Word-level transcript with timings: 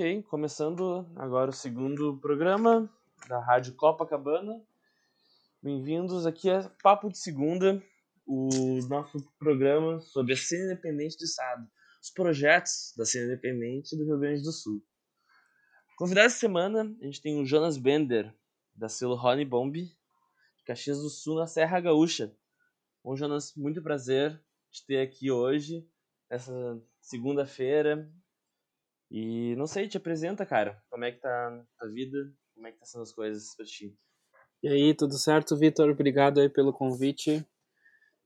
Ok, 0.00 0.22
começando 0.22 1.06
agora 1.14 1.50
o 1.50 1.52
segundo 1.52 2.16
programa 2.22 2.90
da 3.28 3.38
Rádio 3.38 3.74
Copacabana. 3.74 4.58
Bem-vindos 5.62 6.24
aqui 6.24 6.48
a 6.48 6.70
Papo 6.82 7.10
de 7.10 7.18
Segunda, 7.18 7.84
o 8.26 8.48
nosso 8.88 9.20
programa 9.38 10.00
sobre 10.00 10.32
a 10.32 10.36
cena 10.38 10.72
independente 10.72 11.18
do 11.18 11.24
Estado, 11.24 11.70
os 12.02 12.08
projetos 12.08 12.94
da 12.96 13.04
cena 13.04 13.26
independente 13.26 13.94
do 13.94 14.06
Rio 14.06 14.18
Grande 14.18 14.42
do 14.42 14.50
Sul. 14.52 14.82
Convidado 15.98 16.28
essa 16.28 16.38
semana, 16.38 16.96
a 16.98 17.04
gente 17.04 17.20
tem 17.20 17.38
o 17.38 17.44
Jonas 17.44 17.76
Bender, 17.76 18.34
da 18.74 18.88
selo 18.88 19.22
Honey 19.22 19.44
Bomb, 19.44 19.74
de 19.74 20.64
Caxias 20.64 21.02
do 21.02 21.10
Sul, 21.10 21.36
na 21.36 21.46
Serra 21.46 21.78
Gaúcha. 21.78 22.34
Bom, 23.04 23.14
Jonas, 23.14 23.54
muito 23.54 23.82
prazer 23.82 24.42
te 24.70 24.82
ter 24.86 25.02
aqui 25.02 25.30
hoje, 25.30 25.86
essa 26.30 26.82
segunda-feira, 27.02 28.10
e 29.10 29.54
não 29.56 29.66
sei, 29.66 29.88
te 29.88 29.96
apresenta, 29.96 30.46
cara. 30.46 30.80
Como 30.88 31.04
é 31.04 31.10
que 31.12 31.20
tá 31.20 31.64
a 31.80 31.86
vida? 31.86 32.32
Como 32.54 32.66
é 32.66 32.72
que 32.72 32.78
tá 32.78 32.86
sendo 32.86 33.02
as 33.02 33.12
coisas 33.12 33.54
pra 33.56 33.66
ti? 33.66 33.96
E 34.62 34.68
aí, 34.68 34.94
tudo 34.94 35.14
certo, 35.14 35.56
Vitor? 35.56 35.90
Obrigado 35.90 36.38
aí 36.40 36.48
pelo 36.48 36.72
convite. 36.72 37.44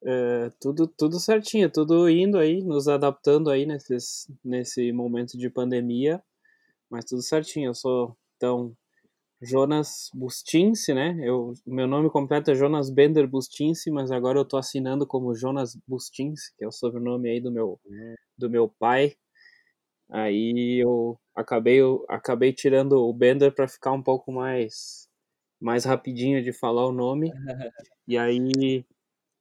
É, 0.05 0.51
tudo, 0.61 0.87
tudo 0.87 1.19
certinho, 1.19 1.71
tudo 1.71 2.09
indo 2.11 2.39
aí, 2.39 2.63
nos 2.63 2.89
adaptando 2.89 3.51
aí 3.51 3.65
nesses, 3.65 4.31
nesse 4.45 4.93
momento 4.93 5.39
de 5.39 5.49
pandemia, 5.49 6.23
mas 6.91 7.07
tudo 7.07 7.23
certinho. 7.23 7.71
Eu 7.71 7.75
sou, 7.75 8.17
então, 8.37 8.77
Jonas 9.41 10.11
Bustince, 10.15 10.93
né? 10.93 11.17
Eu, 11.23 11.55
meu 11.67 11.87
nome 11.87 12.11
completo 12.11 12.51
é 12.51 12.55
Jonas 12.55 12.91
Bender 12.91 13.27
Bustince, 13.27 13.91
mas 13.91 14.11
agora 14.11 14.39
eu 14.39 14.45
tô 14.45 14.57
assinando 14.57 15.07
como 15.07 15.35
Jonas 15.35 15.77
Bustince, 15.87 16.55
que 16.57 16.65
é 16.65 16.69
o 16.69 16.73
sobrenome 16.73 17.31
aí 17.31 17.41
do 17.41 17.51
meu, 17.51 17.81
hum. 17.87 18.15
do 18.37 18.51
meu 18.51 18.69
pai. 18.69 19.17
Aí 20.11 20.83
eu 20.83 21.19
acabei, 21.35 21.81
eu 21.81 22.05
acabei 22.09 22.53
tirando 22.53 22.93
o 22.93 23.13
Bender 23.13 23.53
para 23.53 23.67
ficar 23.67 23.93
um 23.93 24.03
pouco 24.03 24.31
mais, 24.31 25.09
mais 25.61 25.85
rapidinho 25.85 26.43
de 26.43 26.53
falar 26.53 26.87
o 26.87 26.93
nome. 26.93 27.33
e 28.07 28.17
aí, 28.17 28.85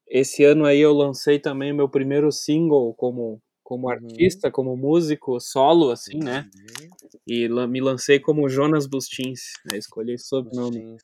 esse 0.07 0.43
ano 0.43 0.65
aí 0.65 0.79
eu 0.79 0.93
lancei 0.93 1.39
também 1.39 1.73
meu 1.73 1.89
primeiro 1.89 2.31
single 2.31 2.93
como, 2.95 3.41
como 3.63 3.87
uhum. 3.87 3.93
artista, 3.93 4.51
como 4.51 4.75
músico 4.75 5.39
solo, 5.39 5.91
assim, 5.91 6.17
né? 6.17 6.49
Uhum. 6.55 7.19
E 7.27 7.47
me 7.67 7.81
lancei 7.81 8.19
como 8.19 8.49
Jonas 8.49 8.87
Bustins, 8.87 9.53
né? 9.69 9.77
Escolhi 9.77 10.17
sobrenome. 10.17 10.97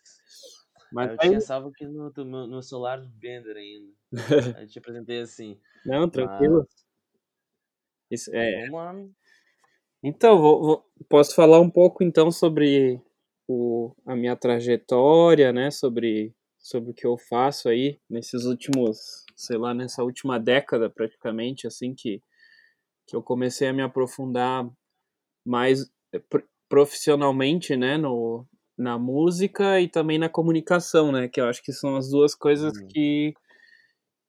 Mas 0.91 1.11
eu 1.11 1.17
aí... 1.19 1.29
tinha 1.29 1.41
salvo 1.41 1.69
aqui 1.69 1.85
no, 1.85 2.11
no, 2.11 2.47
no 2.47 2.63
celular 2.63 2.99
do 2.99 3.07
Bender 3.09 3.55
ainda. 3.55 3.93
aí 4.57 4.67
te 4.67 4.79
apresentei 4.79 5.19
assim. 5.21 5.59
Não, 5.85 6.09
tranquilo. 6.09 6.59
Mas... 6.59 6.89
Isso, 8.11 8.31
é, 8.33 8.67
então, 10.03 10.39
vou, 10.39 10.61
vou, 10.61 10.85
posso 11.09 11.35
falar 11.35 11.59
um 11.59 11.69
pouco 11.69 12.03
então 12.03 12.31
sobre 12.31 13.01
o, 13.47 13.93
a 14.05 14.15
minha 14.15 14.35
trajetória, 14.35 15.51
né? 15.51 15.71
Sobre, 15.71 16.33
sobre 16.57 16.91
o 16.91 16.93
que 16.93 17.05
eu 17.05 17.17
faço 17.17 17.67
aí 17.67 17.99
nesses 18.09 18.45
últimos, 18.45 19.25
sei 19.35 19.57
lá, 19.57 19.73
nessa 19.73 20.03
última 20.03 20.39
década 20.39 20.89
praticamente, 20.89 21.67
assim 21.67 21.93
que, 21.93 22.21
que 23.07 23.15
eu 23.15 23.21
comecei 23.21 23.67
a 23.67 23.73
me 23.73 23.81
aprofundar 23.81 24.69
mais 25.45 25.91
eh, 26.13 26.21
profissionalmente, 26.69 27.75
né? 27.75 27.97
No, 27.97 28.45
na 28.77 28.97
música 28.97 29.81
e 29.81 29.89
também 29.89 30.17
na 30.17 30.29
comunicação, 30.29 31.11
né? 31.11 31.27
Que 31.27 31.41
eu 31.41 31.45
acho 31.45 31.61
que 31.61 31.73
são 31.73 31.97
as 31.97 32.09
duas 32.09 32.33
coisas 32.33 32.71
uhum. 32.77 32.87
que, 32.87 33.33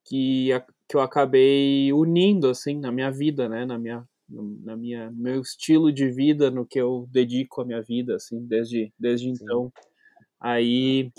que, 0.05 0.49
que 0.89 0.97
eu 0.97 1.01
acabei 1.01 1.93
unindo, 1.93 2.49
assim, 2.49 2.77
na 2.77 2.91
minha 2.91 3.13
vida, 3.13 3.49
né? 3.49 3.65
Na 3.65 3.79
minha 3.79 4.05
na 4.31 4.77
minha 4.77 5.11
meu 5.11 5.41
estilo 5.41 5.93
de 5.93 6.11
vida, 6.11 6.51
no 6.51 6.67
que 6.67 6.81
eu 6.81 7.09
dedico 7.11 7.61
a 7.61 7.65
minha 7.65 7.83
vida, 7.83 8.17
assim, 8.17 8.45
desde 8.47 8.93
desde 8.99 9.27
Sim. 9.29 9.45
então. 9.45 9.73
Aí 10.41 11.11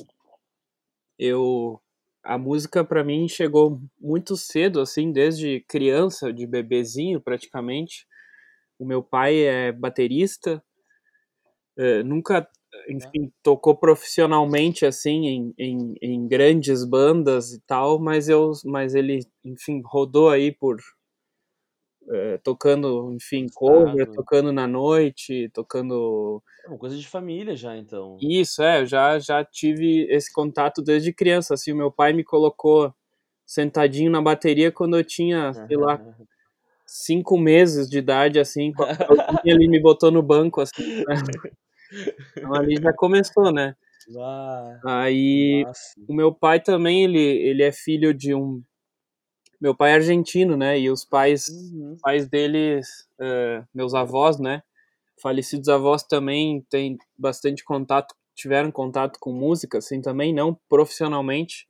eu 1.20 1.80
a 2.24 2.38
música 2.38 2.84
para 2.84 3.04
mim 3.04 3.28
chegou 3.28 3.82
muito 4.00 4.38
cedo, 4.38 4.80
assim, 4.80 5.12
desde 5.12 5.62
criança, 5.68 6.32
de 6.32 6.46
bebezinho 6.46 7.20
praticamente. 7.20 8.06
O 8.80 8.86
meu 8.86 9.04
pai 9.04 9.40
é 9.42 9.72
baterista, 9.72 10.64
é, 11.78 12.04
nunca, 12.04 12.48
enfim, 12.90 13.32
tocou 13.44 13.76
profissionalmente, 13.76 14.86
assim, 14.86 15.28
em, 15.28 15.54
em, 15.58 15.96
em, 16.02 16.28
grandes 16.28 16.84
bandas 16.84 17.54
e 17.54 17.62
tal, 17.62 18.00
mas, 18.00 18.30
eu, 18.30 18.52
mas 18.66 18.94
ele, 18.94 19.26
enfim, 19.44 19.82
rodou 19.84 20.30
aí 20.30 20.52
por, 20.52 20.78
é, 22.10 22.38
tocando, 22.38 23.12
enfim, 23.14 23.48
cover, 23.54 24.10
tocando 24.12 24.52
na 24.52 24.68
noite, 24.68 25.50
tocando. 25.54 26.42
É 26.66 26.70
uma 26.70 26.78
coisa 26.78 26.98
de 26.98 27.08
família 27.08 27.56
já, 27.56 27.78
então. 27.78 28.18
Isso, 28.22 28.62
é, 28.62 28.82
eu 28.82 28.86
já, 28.86 29.20
já 29.20 29.44
tive 29.44 30.08
esse 30.10 30.32
contato 30.32 30.82
desde 30.82 31.14
criança, 31.14 31.54
assim, 31.54 31.72
o 31.72 31.76
meu 31.76 31.92
pai 31.92 32.14
me 32.14 32.24
colocou 32.24 32.94
sentadinho 33.46 34.12
na 34.12 34.22
bateria 34.22 34.72
quando 34.72 34.98
eu 34.98 35.04
tinha, 35.04 35.54
sei 35.54 35.78
lá, 35.78 36.00
cinco 36.86 37.38
meses 37.38 37.90
de 37.90 37.98
idade, 37.98 38.40
assim, 38.40 38.74
ele 39.44 39.68
me 39.68 39.80
botou 39.80 40.12
no 40.12 40.24
banco, 40.24 40.62
assim, 40.62 41.04
né? 41.06 41.16
então 42.38 42.54
ali 42.54 42.82
já 42.82 42.94
começou, 42.94 43.52
né? 43.52 43.76
Ah, 44.18 44.80
Aí, 44.84 45.64
nossa. 45.66 45.94
o 46.08 46.14
meu 46.14 46.34
pai 46.34 46.60
também, 46.60 47.04
ele, 47.04 47.20
ele 47.20 47.64
é 47.64 47.72
filho 47.72 48.14
de 48.14 48.34
um 48.34 48.62
meu 49.62 49.76
pai 49.76 49.92
é 49.92 49.96
argentino, 49.96 50.58
né? 50.58 50.80
E 50.80 50.90
os 50.90 51.06
pais, 51.06 51.48
uhum. 51.48 51.96
pais 52.02 52.28
deles, 52.28 53.08
uh, 53.20 53.64
meus 53.72 53.94
avós, 53.94 54.40
né? 54.40 54.64
Falecidos 55.22 55.70
avós 55.70 56.02
também 56.04 56.66
têm 56.68 56.98
bastante 57.16 57.64
contato, 57.64 58.16
tiveram 58.34 58.72
contato 58.72 59.20
com 59.20 59.32
música, 59.32 59.78
assim, 59.78 60.02
também, 60.02 60.34
não 60.34 60.58
profissionalmente, 60.68 61.68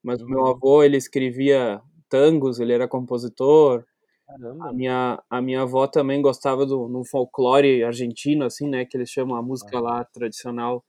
mas 0.00 0.20
uhum. 0.20 0.26
o 0.26 0.30
meu 0.30 0.40
uhum. 0.42 0.50
avô, 0.50 0.84
ele 0.84 0.96
escrevia 0.96 1.82
tangos, 2.08 2.60
ele 2.60 2.72
era 2.72 2.86
compositor. 2.86 3.84
Caramba. 4.24 4.68
A 4.68 4.72
minha, 4.72 5.22
a 5.28 5.42
minha 5.42 5.62
avó 5.62 5.88
também 5.88 6.22
gostava 6.22 6.64
do 6.64 6.88
no 6.88 7.04
folclore 7.04 7.82
argentino, 7.82 8.44
assim, 8.44 8.68
né? 8.68 8.84
Que 8.84 8.96
eles 8.96 9.10
chamam 9.10 9.36
a 9.36 9.42
música 9.42 9.78
uhum. 9.78 9.82
lá 9.82 10.04
tradicional. 10.04 10.84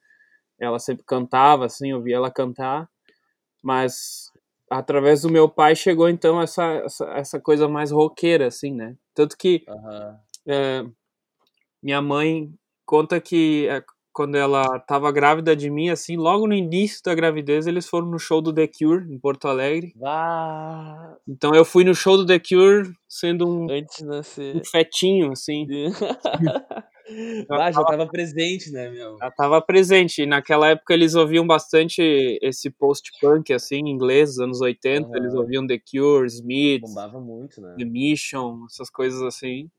Ela 0.59 0.77
sempre 0.77 1.03
cantava, 1.03 1.65
assim, 1.65 1.91
eu 1.91 2.01
via 2.01 2.17
ela 2.17 2.31
cantar. 2.31 2.87
Mas 3.61 4.31
através 4.77 5.21
do 5.21 5.29
meu 5.29 5.47
pai 5.47 5.75
chegou 5.75 6.09
então 6.09 6.41
essa, 6.41 6.63
essa, 6.85 7.05
essa 7.11 7.39
coisa 7.39 7.67
mais 7.67 7.91
roqueira, 7.91 8.47
assim, 8.47 8.73
né? 8.73 8.95
Tanto 9.13 9.37
que 9.37 9.63
uhum. 9.67 10.15
é, 10.47 10.85
minha 11.81 12.01
mãe 12.01 12.51
conta 12.85 13.19
que 13.21 13.67
é, 13.67 13.83
quando 14.11 14.35
ela 14.35 14.77
estava 14.77 15.11
grávida 15.11 15.55
de 15.55 15.69
mim, 15.69 15.89
assim, 15.89 16.15
logo 16.15 16.47
no 16.47 16.53
início 16.53 17.01
da 17.03 17.15
gravidez, 17.15 17.65
eles 17.65 17.87
foram 17.87 18.07
no 18.07 18.19
show 18.19 18.41
do 18.41 18.53
The 18.53 18.67
Cure 18.67 19.11
em 19.11 19.17
Porto 19.17 19.47
Alegre. 19.47 19.93
Ah. 20.03 21.15
Então 21.27 21.53
eu 21.55 21.65
fui 21.65 21.83
no 21.83 21.95
show 21.95 22.15
do 22.15 22.25
The 22.25 22.39
Cure 22.39 22.93
sendo 23.09 23.47
um, 23.47 23.65
um 23.65 24.65
fetinho, 24.65 25.31
assim. 25.31 25.65
Ah, 27.49 27.71
já 27.71 27.81
estava 27.81 28.07
presente, 28.07 28.71
né, 28.71 28.89
meu? 28.89 29.17
Já 29.17 29.27
estava 29.27 29.61
presente. 29.61 30.21
E 30.21 30.25
naquela 30.25 30.69
época 30.69 30.93
eles 30.93 31.15
ouviam 31.15 31.45
bastante 31.45 32.01
esse 32.41 32.69
post-punk, 32.69 33.53
assim, 33.53 33.77
em 33.77 33.89
inglês, 33.89 34.39
anos 34.39 34.61
80. 34.61 35.07
Uhum. 35.07 35.15
Eles 35.15 35.33
ouviam 35.33 35.67
The 35.67 35.79
Cure, 35.79 36.27
Smith. 36.27 36.81
Bombava 36.81 37.19
muito, 37.19 37.61
né? 37.61 37.75
The 37.77 37.85
Mission, 37.85 38.65
essas 38.69 38.89
coisas 38.89 39.21
assim. 39.21 39.69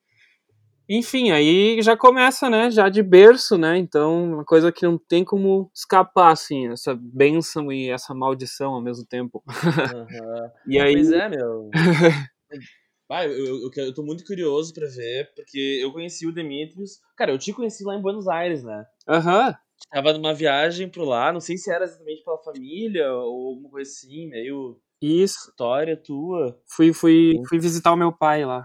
Enfim, 0.87 1.31
aí 1.31 1.81
já 1.81 1.97
começa, 1.97 2.51
né, 2.51 2.71
já 2.71 2.91
de 2.91 3.03
berço, 3.03 3.57
né, 3.57 3.79
então 3.79 4.35
uma 4.35 4.45
coisa 4.45 4.71
que 4.71 4.85
não 4.85 4.99
tem 4.99 5.25
como 5.25 5.71
escapar, 5.75 6.31
assim, 6.33 6.71
essa 6.71 6.95
bênção 6.95 7.73
e 7.73 7.89
essa 7.89 8.15
maldição 8.15 8.75
ao 8.75 8.83
mesmo 8.83 9.07
tempo. 9.07 9.43
Uhum. 9.47 9.47
e 10.69 10.79
aí... 10.79 10.93
Pois 10.93 11.11
é, 11.11 11.29
meu. 11.31 11.71
Ah, 13.11 13.27
eu, 13.27 13.63
eu, 13.63 13.71
eu 13.77 13.95
tô 13.95 14.03
muito 14.03 14.25
curioso 14.25 14.73
pra 14.73 14.87
ver, 14.87 15.33
porque 15.35 15.79
eu 15.83 15.93
conheci 15.93 16.27
o 16.27 16.33
Demetrius. 16.33 17.01
Cara, 17.17 17.33
eu 17.33 17.39
te 17.39 17.53
conheci 17.53 17.85
lá 17.85 17.95
em 17.95 18.01
Buenos 18.03 18.27
Aires, 18.27 18.63
né? 18.65 18.85
Aham. 19.09 19.49
Uhum. 19.49 19.55
Tava 19.91 20.13
numa 20.15 20.33
viagem 20.33 20.89
pro 20.89 21.05
lá, 21.05 21.33
não 21.33 21.41
sei 21.41 21.57
se 21.57 21.71
era 21.71 21.85
exatamente 21.85 22.25
pela 22.25 22.39
família 22.39 23.13
ou 23.13 23.49
alguma 23.49 23.69
coisa 23.71 23.91
assim, 23.91 24.29
meio. 24.29 24.81
Isso. 25.01 25.51
História 25.51 25.97
tua. 25.97 26.59
Fui, 26.67 26.93
fui, 26.93 27.35
fui 27.49 27.59
visitar 27.59 27.93
o 27.93 27.97
meu 27.97 28.13
pai 28.13 28.45
lá. 28.45 28.65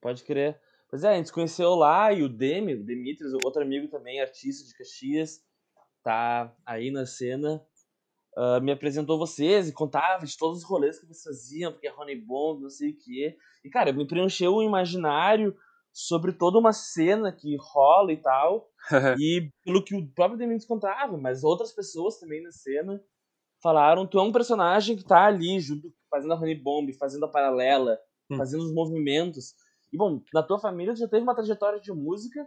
Pode 0.00 0.22
crer. 0.22 0.60
Pois 0.88 1.02
é, 1.02 1.08
a 1.08 1.14
gente 1.16 1.26
se 1.26 1.32
conheceu 1.32 1.74
lá 1.74 2.12
e 2.12 2.22
o 2.22 2.28
Demi, 2.28 2.74
o 2.74 2.84
Demetrius, 2.84 3.32
outro 3.44 3.62
amigo 3.62 3.88
também, 3.88 4.20
artista 4.20 4.64
de 4.66 4.72
Caxias, 4.74 5.40
tá 6.02 6.54
aí 6.64 6.92
na 6.92 7.04
cena 7.04 7.60
uh, 8.36 8.60
me 8.60 8.70
apresentou 8.70 9.18
vocês 9.18 9.68
e 9.68 9.72
contava 9.72 10.26
de 10.26 10.36
todos 10.36 10.58
os 10.58 10.64
rolês 10.64 10.98
que 10.98 11.06
vocês 11.06 11.22
faziam, 11.22 11.72
porque 11.72 11.88
é 11.88 11.94
Honey 11.94 12.20
Bomb, 12.20 12.62
não 12.62 12.70
sei 12.70 12.90
o 12.90 12.96
quê. 12.96 13.36
E, 13.64 13.70
cara, 13.70 13.92
me 13.92 14.06
preencheu 14.06 14.54
o 14.54 14.62
imaginário 14.62 15.56
sobre 15.92 16.32
toda 16.32 16.58
uma 16.58 16.72
cena 16.72 17.32
que 17.32 17.56
rola 17.58 18.12
e 18.12 18.18
tal. 18.18 18.68
e 19.18 19.50
pelo 19.64 19.82
que 19.82 19.94
o 19.94 20.06
próprio 20.12 20.38
Dementes 20.38 20.66
contava, 20.66 21.16
mas 21.16 21.42
outras 21.42 21.72
pessoas 21.72 22.18
também 22.18 22.42
na 22.42 22.52
cena 22.52 23.02
falaram, 23.62 24.06
tu 24.06 24.18
é 24.18 24.22
um 24.22 24.32
personagem 24.32 24.96
que 24.96 25.04
tá 25.04 25.24
ali 25.24 25.58
junto, 25.58 25.92
fazendo 26.10 26.34
a 26.34 26.36
Honey 26.36 26.54
Bomb, 26.54 26.92
fazendo 26.92 27.24
a 27.24 27.28
paralela, 27.28 27.98
hum. 28.30 28.36
fazendo 28.36 28.62
os 28.62 28.72
movimentos. 28.72 29.54
E 29.92 29.96
bom, 29.96 30.22
na 30.32 30.42
tua 30.42 30.58
família 30.58 30.92
tu 30.92 31.00
já 31.00 31.08
teve 31.08 31.22
uma 31.22 31.34
trajetória 31.34 31.80
de 31.80 31.92
música, 31.92 32.46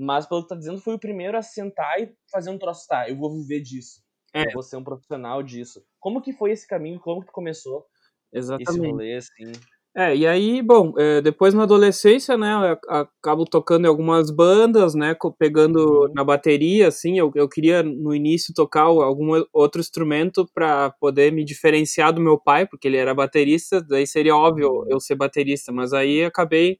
Mas, 0.00 0.26
pelo 0.26 0.42
que 0.42 0.48
tá 0.48 0.54
dizendo, 0.54 0.80
foi 0.80 0.94
o 0.94 0.98
primeiro 0.98 1.36
a 1.36 1.42
sentar 1.42 2.00
e 2.00 2.16
fazer 2.30 2.50
um 2.50 2.58
troço, 2.58 2.86
tá, 2.86 3.08
eu 3.08 3.16
vou 3.16 3.32
viver 3.34 3.60
disso. 3.60 4.00
É. 4.34 4.46
Eu 4.46 4.52
vou 4.54 4.62
ser 4.62 4.76
um 4.76 4.84
profissional 4.84 5.42
disso. 5.42 5.82
Como 5.98 6.20
que 6.20 6.32
foi 6.32 6.52
esse 6.52 6.66
caminho? 6.66 7.00
Como 7.00 7.24
que 7.24 7.32
começou 7.32 7.86
Exatamente. 8.32 8.70
esse 8.70 8.90
rolê, 8.90 9.16
assim? 9.16 9.52
É, 9.96 10.14
e 10.14 10.26
aí, 10.26 10.62
bom, 10.62 10.92
é, 10.96 11.20
depois 11.20 11.54
na 11.54 11.64
adolescência, 11.64 12.36
né, 12.38 12.52
eu 12.70 12.94
acabo 12.94 13.44
tocando 13.44 13.84
em 13.84 13.88
algumas 13.88 14.30
bandas, 14.30 14.94
né, 14.94 15.16
pegando 15.36 16.04
uhum. 16.04 16.12
na 16.14 16.22
bateria, 16.22 16.86
assim, 16.86 17.18
eu, 17.18 17.32
eu 17.34 17.48
queria 17.48 17.82
no 17.82 18.14
início 18.14 18.54
tocar 18.54 18.82
algum 18.82 19.42
outro 19.52 19.80
instrumento 19.80 20.48
para 20.54 20.90
poder 21.00 21.32
me 21.32 21.44
diferenciar 21.44 22.12
do 22.12 22.20
meu 22.20 22.38
pai, 22.38 22.64
porque 22.64 22.86
ele 22.86 22.96
era 22.96 23.12
baterista, 23.12 23.82
daí 23.82 24.06
seria 24.06 24.36
óbvio 24.36 24.68
uhum. 24.68 24.84
eu 24.88 25.00
ser 25.00 25.16
baterista, 25.16 25.72
mas 25.72 25.92
aí 25.92 26.24
acabei, 26.24 26.78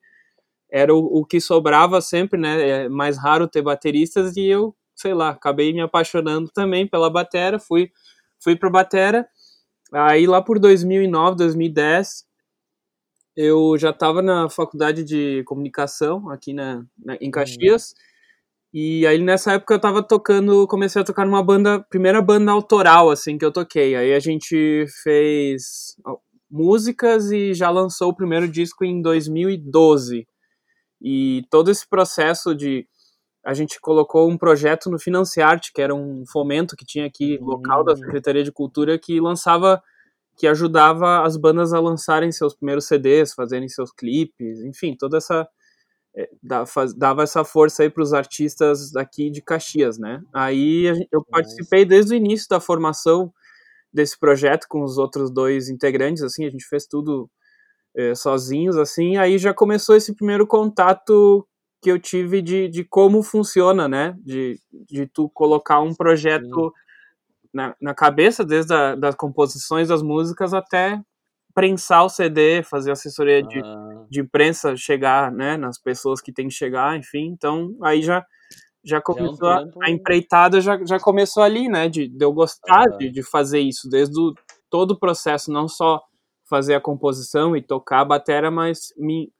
era 0.70 0.94
o, 0.94 0.98
o 0.98 1.24
que 1.24 1.40
sobrava 1.40 2.00
sempre, 2.00 2.38
né, 2.38 2.84
é 2.84 2.88
mais 2.88 3.18
raro 3.18 3.48
ter 3.48 3.62
bateristas 3.62 4.36
e 4.36 4.46
eu, 4.46 4.76
sei 4.98 5.14
lá, 5.14 5.30
acabei 5.30 5.72
me 5.72 5.80
apaixonando 5.80 6.50
também 6.52 6.86
pela 6.86 7.08
batera, 7.08 7.58
fui, 7.58 7.90
fui 8.42 8.56
pra 8.56 8.68
batera, 8.68 9.26
aí 9.92 10.26
lá 10.26 10.42
por 10.42 10.58
2009, 10.58 11.36
2010 11.36 12.28
eu 13.40 13.78
já 13.78 13.90
estava 13.90 14.20
na 14.20 14.50
faculdade 14.50 15.04
de 15.04 15.44
comunicação 15.44 16.28
aqui 16.28 16.52
na, 16.52 16.84
na 16.98 17.14
em 17.20 17.30
Caxias. 17.30 17.92
Hum. 17.92 18.08
E 18.74 19.06
aí 19.06 19.22
nessa 19.22 19.52
época 19.52 19.74
eu 19.74 19.76
estava 19.76 20.02
tocando, 20.02 20.66
comecei 20.66 21.00
a 21.00 21.04
tocar 21.04 21.24
numa 21.24 21.40
banda, 21.40 21.78
primeira 21.78 22.20
banda 22.20 22.50
autoral 22.50 23.10
assim 23.10 23.38
que 23.38 23.44
eu 23.44 23.52
toquei. 23.52 23.94
Aí 23.94 24.12
a 24.12 24.18
gente 24.18 24.84
fez 25.04 25.96
músicas 26.50 27.30
e 27.30 27.54
já 27.54 27.70
lançou 27.70 28.10
o 28.10 28.16
primeiro 28.16 28.48
disco 28.48 28.84
em 28.84 29.00
2012. 29.00 30.26
E 31.00 31.44
todo 31.48 31.70
esse 31.70 31.88
processo 31.88 32.56
de 32.56 32.88
a 33.48 33.54
gente 33.54 33.80
colocou 33.80 34.28
um 34.28 34.36
projeto 34.36 34.90
no 34.90 34.98
Financiarte, 34.98 35.72
que 35.72 35.80
era 35.80 35.94
um 35.94 36.22
fomento 36.26 36.76
que 36.76 36.84
tinha 36.84 37.06
aqui 37.06 37.38
local 37.38 37.82
da. 37.82 37.96
Secretaria 37.96 38.44
de 38.44 38.52
Cultura 38.52 38.98
que 38.98 39.18
lançava 39.18 39.82
que 40.36 40.46
ajudava 40.46 41.22
as 41.24 41.34
bandas 41.38 41.72
a 41.72 41.80
lançarem 41.80 42.30
seus 42.30 42.54
primeiros 42.54 42.86
CDs, 42.86 43.32
fazerem 43.32 43.66
seus 43.66 43.90
clipes, 43.90 44.60
enfim, 44.60 44.94
toda 44.94 45.16
essa 45.16 45.48
é, 46.14 46.28
dava 46.94 47.22
essa 47.22 47.42
força 47.42 47.82
aí 47.82 47.88
para 47.90 48.02
os 48.02 48.12
artistas 48.12 48.92
daqui 48.92 49.30
de 49.30 49.40
Caxias, 49.40 49.98
né? 49.98 50.20
Aí 50.34 50.84
eu 51.10 51.24
participei 51.24 51.86
desde 51.86 52.12
o 52.12 52.16
início 52.16 52.46
da 52.50 52.60
formação 52.60 53.32
desse 53.90 54.18
projeto 54.18 54.66
com 54.68 54.82
os 54.82 54.98
outros 54.98 55.30
dois 55.30 55.70
integrantes, 55.70 56.22
assim, 56.22 56.44
a 56.44 56.50
gente 56.50 56.66
fez 56.66 56.86
tudo 56.86 57.30
é, 57.96 58.14
sozinhos, 58.14 58.76
assim, 58.76 59.16
aí 59.16 59.38
já 59.38 59.54
começou 59.54 59.96
esse 59.96 60.14
primeiro 60.14 60.46
contato 60.46 61.47
que 61.80 61.90
eu 61.90 61.98
tive 61.98 62.42
de, 62.42 62.68
de 62.68 62.84
como 62.84 63.22
funciona, 63.22 63.88
né? 63.88 64.16
De, 64.20 64.60
de 64.72 65.06
tu 65.06 65.28
colocar 65.30 65.80
um 65.80 65.94
projeto 65.94 66.72
na, 67.52 67.74
na 67.80 67.94
cabeça, 67.94 68.44
desde 68.44 68.74
a, 68.74 68.94
das 68.94 69.14
composições 69.14 69.88
das 69.88 70.02
músicas 70.02 70.52
até 70.52 71.00
prensar 71.54 72.04
o 72.04 72.08
CD, 72.08 72.62
fazer 72.62 72.92
assessoria 72.92 73.42
de, 73.42 73.60
ah. 73.60 74.06
de 74.08 74.20
imprensa, 74.20 74.76
chegar 74.76 75.32
né, 75.32 75.56
nas 75.56 75.76
pessoas 75.76 76.20
que 76.20 76.32
tem 76.32 76.46
que 76.46 76.54
chegar, 76.54 76.96
enfim. 76.96 77.26
Então, 77.32 77.76
aí 77.82 78.00
já, 78.00 78.24
já 78.84 79.00
começou 79.00 79.48
já 79.48 79.60
é 79.60 79.64
um 79.64 79.82
a, 79.82 79.86
a, 79.86 79.90
empreitada, 79.90 80.60
já, 80.60 80.78
já 80.84 81.00
começou 81.00 81.42
ali, 81.42 81.68
né? 81.68 81.88
De, 81.88 82.08
de 82.08 82.24
eu 82.24 82.32
gostar 82.32 82.84
ah. 82.86 82.96
de, 82.96 83.10
de 83.10 83.22
fazer 83.22 83.60
isso, 83.60 83.88
desde 83.88 84.18
o, 84.20 84.34
todo 84.70 84.92
o 84.92 84.98
processo, 84.98 85.50
não 85.50 85.66
só 85.66 86.00
fazer 86.48 86.74
a 86.74 86.80
composição 86.80 87.56
e 87.56 87.62
tocar 87.62 88.00
a 88.00 88.04
bateria, 88.04 88.50
mas 88.50 88.92
me. 88.96 89.32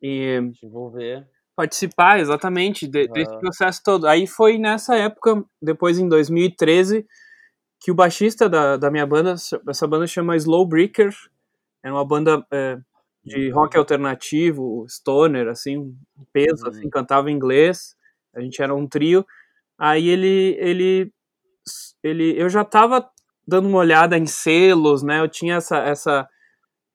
E, 0.00 0.38
envolver. 0.62 1.26
Participar, 1.58 2.20
exatamente, 2.20 2.86
de, 2.86 3.08
desse 3.08 3.36
processo 3.40 3.82
todo. 3.82 4.06
Aí 4.06 4.28
foi 4.28 4.58
nessa 4.58 4.94
época, 4.94 5.44
depois 5.60 5.98
em 5.98 6.08
2013 6.08 7.04
que 7.80 7.90
o 7.90 7.94
baixista 7.96 8.48
da, 8.48 8.76
da 8.76 8.92
minha 8.92 9.04
banda, 9.04 9.34
essa 9.68 9.86
banda 9.88 10.06
chama 10.06 10.36
Slow 10.36 10.64
Breaker, 10.64 11.12
é 11.82 11.90
uma 11.90 12.04
banda 12.04 12.46
é, 12.52 12.78
de 13.24 13.50
rock 13.50 13.76
alternativo, 13.76 14.86
stoner, 14.88 15.48
assim, 15.48 15.96
peso, 16.32 16.64
uhum. 16.64 16.70
assim, 16.70 16.90
cantava 16.90 17.28
em 17.28 17.34
inglês, 17.34 17.96
a 18.32 18.40
gente 18.40 18.62
era 18.62 18.72
um 18.72 18.86
trio, 18.86 19.26
aí 19.76 20.08
ele, 20.08 20.56
ele, 20.60 21.12
ele, 22.04 22.40
eu 22.40 22.48
já 22.48 22.64
tava 22.64 23.10
dando 23.44 23.68
uma 23.68 23.78
olhada 23.78 24.16
em 24.16 24.26
selos, 24.26 25.02
né, 25.02 25.18
eu 25.18 25.28
tinha 25.28 25.56
essa, 25.56 25.78
essa, 25.78 26.28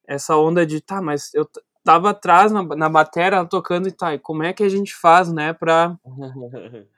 essa 0.07 0.37
onda 0.37 0.65
de, 0.65 0.79
tá, 0.79 1.01
mas 1.01 1.33
eu 1.33 1.45
tava 1.83 2.11
atrás 2.11 2.51
na, 2.51 2.63
na 2.63 2.89
bateria 2.89 3.45
tocando 3.45 3.87
e 3.87 3.91
tá, 3.91 4.13
e 4.13 4.19
como 4.19 4.43
é 4.43 4.53
que 4.53 4.63
a 4.63 4.69
gente 4.69 4.95
faz, 4.95 5.31
né, 5.31 5.53
pra... 5.53 5.97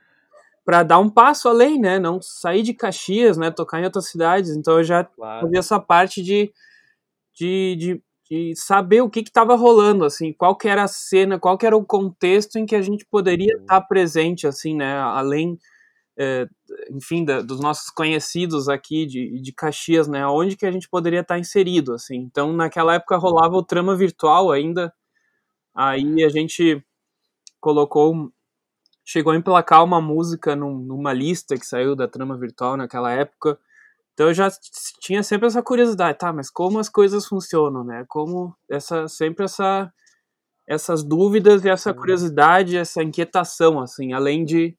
para 0.65 0.81
dar 0.81 0.97
um 0.97 1.09
passo 1.09 1.47
além, 1.47 1.79
né? 1.79 1.99
Não 1.99 2.19
sair 2.19 2.63
de 2.63 2.73
Caxias, 2.73 3.37
né? 3.37 3.51
Tocar 3.51 3.79
em 3.79 3.83
outras 3.85 4.07
cidades. 4.07 4.49
Então 4.57 4.79
eu 4.79 4.83
já 4.83 5.03
claro. 5.03 5.41
fazia 5.41 5.59
essa 5.59 5.79
parte 5.79 6.23
de, 6.23 6.51
de, 7.35 7.75
de, 7.75 8.03
de 8.27 8.55
saber 8.55 9.01
o 9.01 9.09
que 9.09 9.19
estava 9.19 9.55
rolando, 9.55 10.03
assim, 10.03 10.33
qual 10.33 10.55
que 10.55 10.67
era 10.67 10.83
a 10.83 10.87
cena, 10.87 11.37
qual 11.37 11.55
que 11.55 11.67
era 11.67 11.77
o 11.77 11.85
contexto 11.85 12.55
em 12.57 12.65
que 12.65 12.75
a 12.75 12.81
gente 12.81 13.05
poderia 13.05 13.53
estar 13.53 13.75
uhum. 13.75 13.79
tá 13.79 13.81
presente, 13.81 14.47
assim, 14.47 14.75
né? 14.75 14.97
Além, 14.97 15.59
é, 16.17 16.47
enfim, 16.91 17.25
da, 17.25 17.41
dos 17.41 17.59
nossos 17.59 17.89
conhecidos 17.89 18.69
aqui 18.69 19.05
de, 19.05 19.39
de 19.41 19.53
Caxias, 19.53 20.07
né? 20.07 20.25
Onde 20.27 20.55
que 20.55 20.65
a 20.65 20.71
gente 20.71 20.89
poderia 20.89 21.21
estar 21.21 21.37
inserido, 21.39 21.93
assim. 21.93 22.17
Então 22.17 22.53
naquela 22.53 22.95
época 22.95 23.17
rolava 23.17 23.55
o 23.55 23.63
trama 23.63 23.95
virtual 23.95 24.51
ainda. 24.51 24.93
Aí 25.75 26.23
a 26.23 26.29
gente 26.29 26.83
colocou 27.59 28.31
chegou 29.05 29.33
a 29.33 29.37
emplacar 29.37 29.83
uma 29.83 30.01
música 30.01 30.55
num, 30.55 30.79
numa 30.79 31.13
lista 31.13 31.57
que 31.57 31.65
saiu 31.65 31.95
da 31.95 32.07
trama 32.07 32.37
virtual 32.37 32.75
naquela 32.77 33.11
época. 33.11 33.59
Então 34.13 34.27
eu 34.27 34.33
já 34.33 34.49
tinha 35.01 35.21
sempre 35.23 35.47
essa 35.47 35.61
curiosidade, 35.61 36.17
tá, 36.17 36.33
mas 36.33 36.49
como 36.49 36.79
as 36.79 36.89
coisas 36.89 37.25
funcionam, 37.27 37.83
né? 37.83 38.05
Como 38.07 38.55
essa 38.69 39.07
sempre 39.07 39.45
essa 39.45 39.91
essas 40.67 41.03
dúvidas 41.03 41.63
e 41.63 41.69
essa 41.69 41.93
curiosidade, 41.93 42.77
essa 42.77 43.03
inquietação, 43.03 43.79
assim, 43.79 44.13
além 44.13 44.43
de 44.43 44.75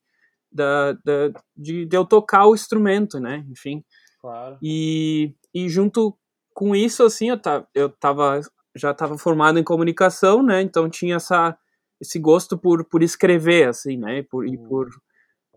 da, 0.56 0.92
da 0.92 1.28
de, 1.56 1.84
de, 1.84 1.96
eu 1.96 2.04
tocar 2.04 2.46
o 2.46 2.54
instrumento, 2.54 3.20
né? 3.20 3.44
Enfim. 3.50 3.84
Claro. 4.20 4.58
E, 4.62 5.34
e 5.54 5.68
junto 5.68 6.16
com 6.54 6.74
isso, 6.74 7.04
assim, 7.04 7.28
eu, 7.28 7.38
tá, 7.38 7.66
eu 7.74 7.88
tava, 7.88 8.40
já 8.74 8.90
estava 8.90 9.16
formado 9.18 9.58
em 9.58 9.64
comunicação, 9.64 10.42
né? 10.42 10.62
Então 10.62 10.88
tinha 10.88 11.16
essa 11.16 11.56
esse 12.00 12.18
gosto 12.18 12.58
por, 12.58 12.84
por 12.84 13.02
escrever, 13.02 13.68
assim, 13.68 13.96
né? 13.96 14.22
Por, 14.22 14.46
e 14.46 14.56
hum. 14.56 14.68
por, 14.68 14.88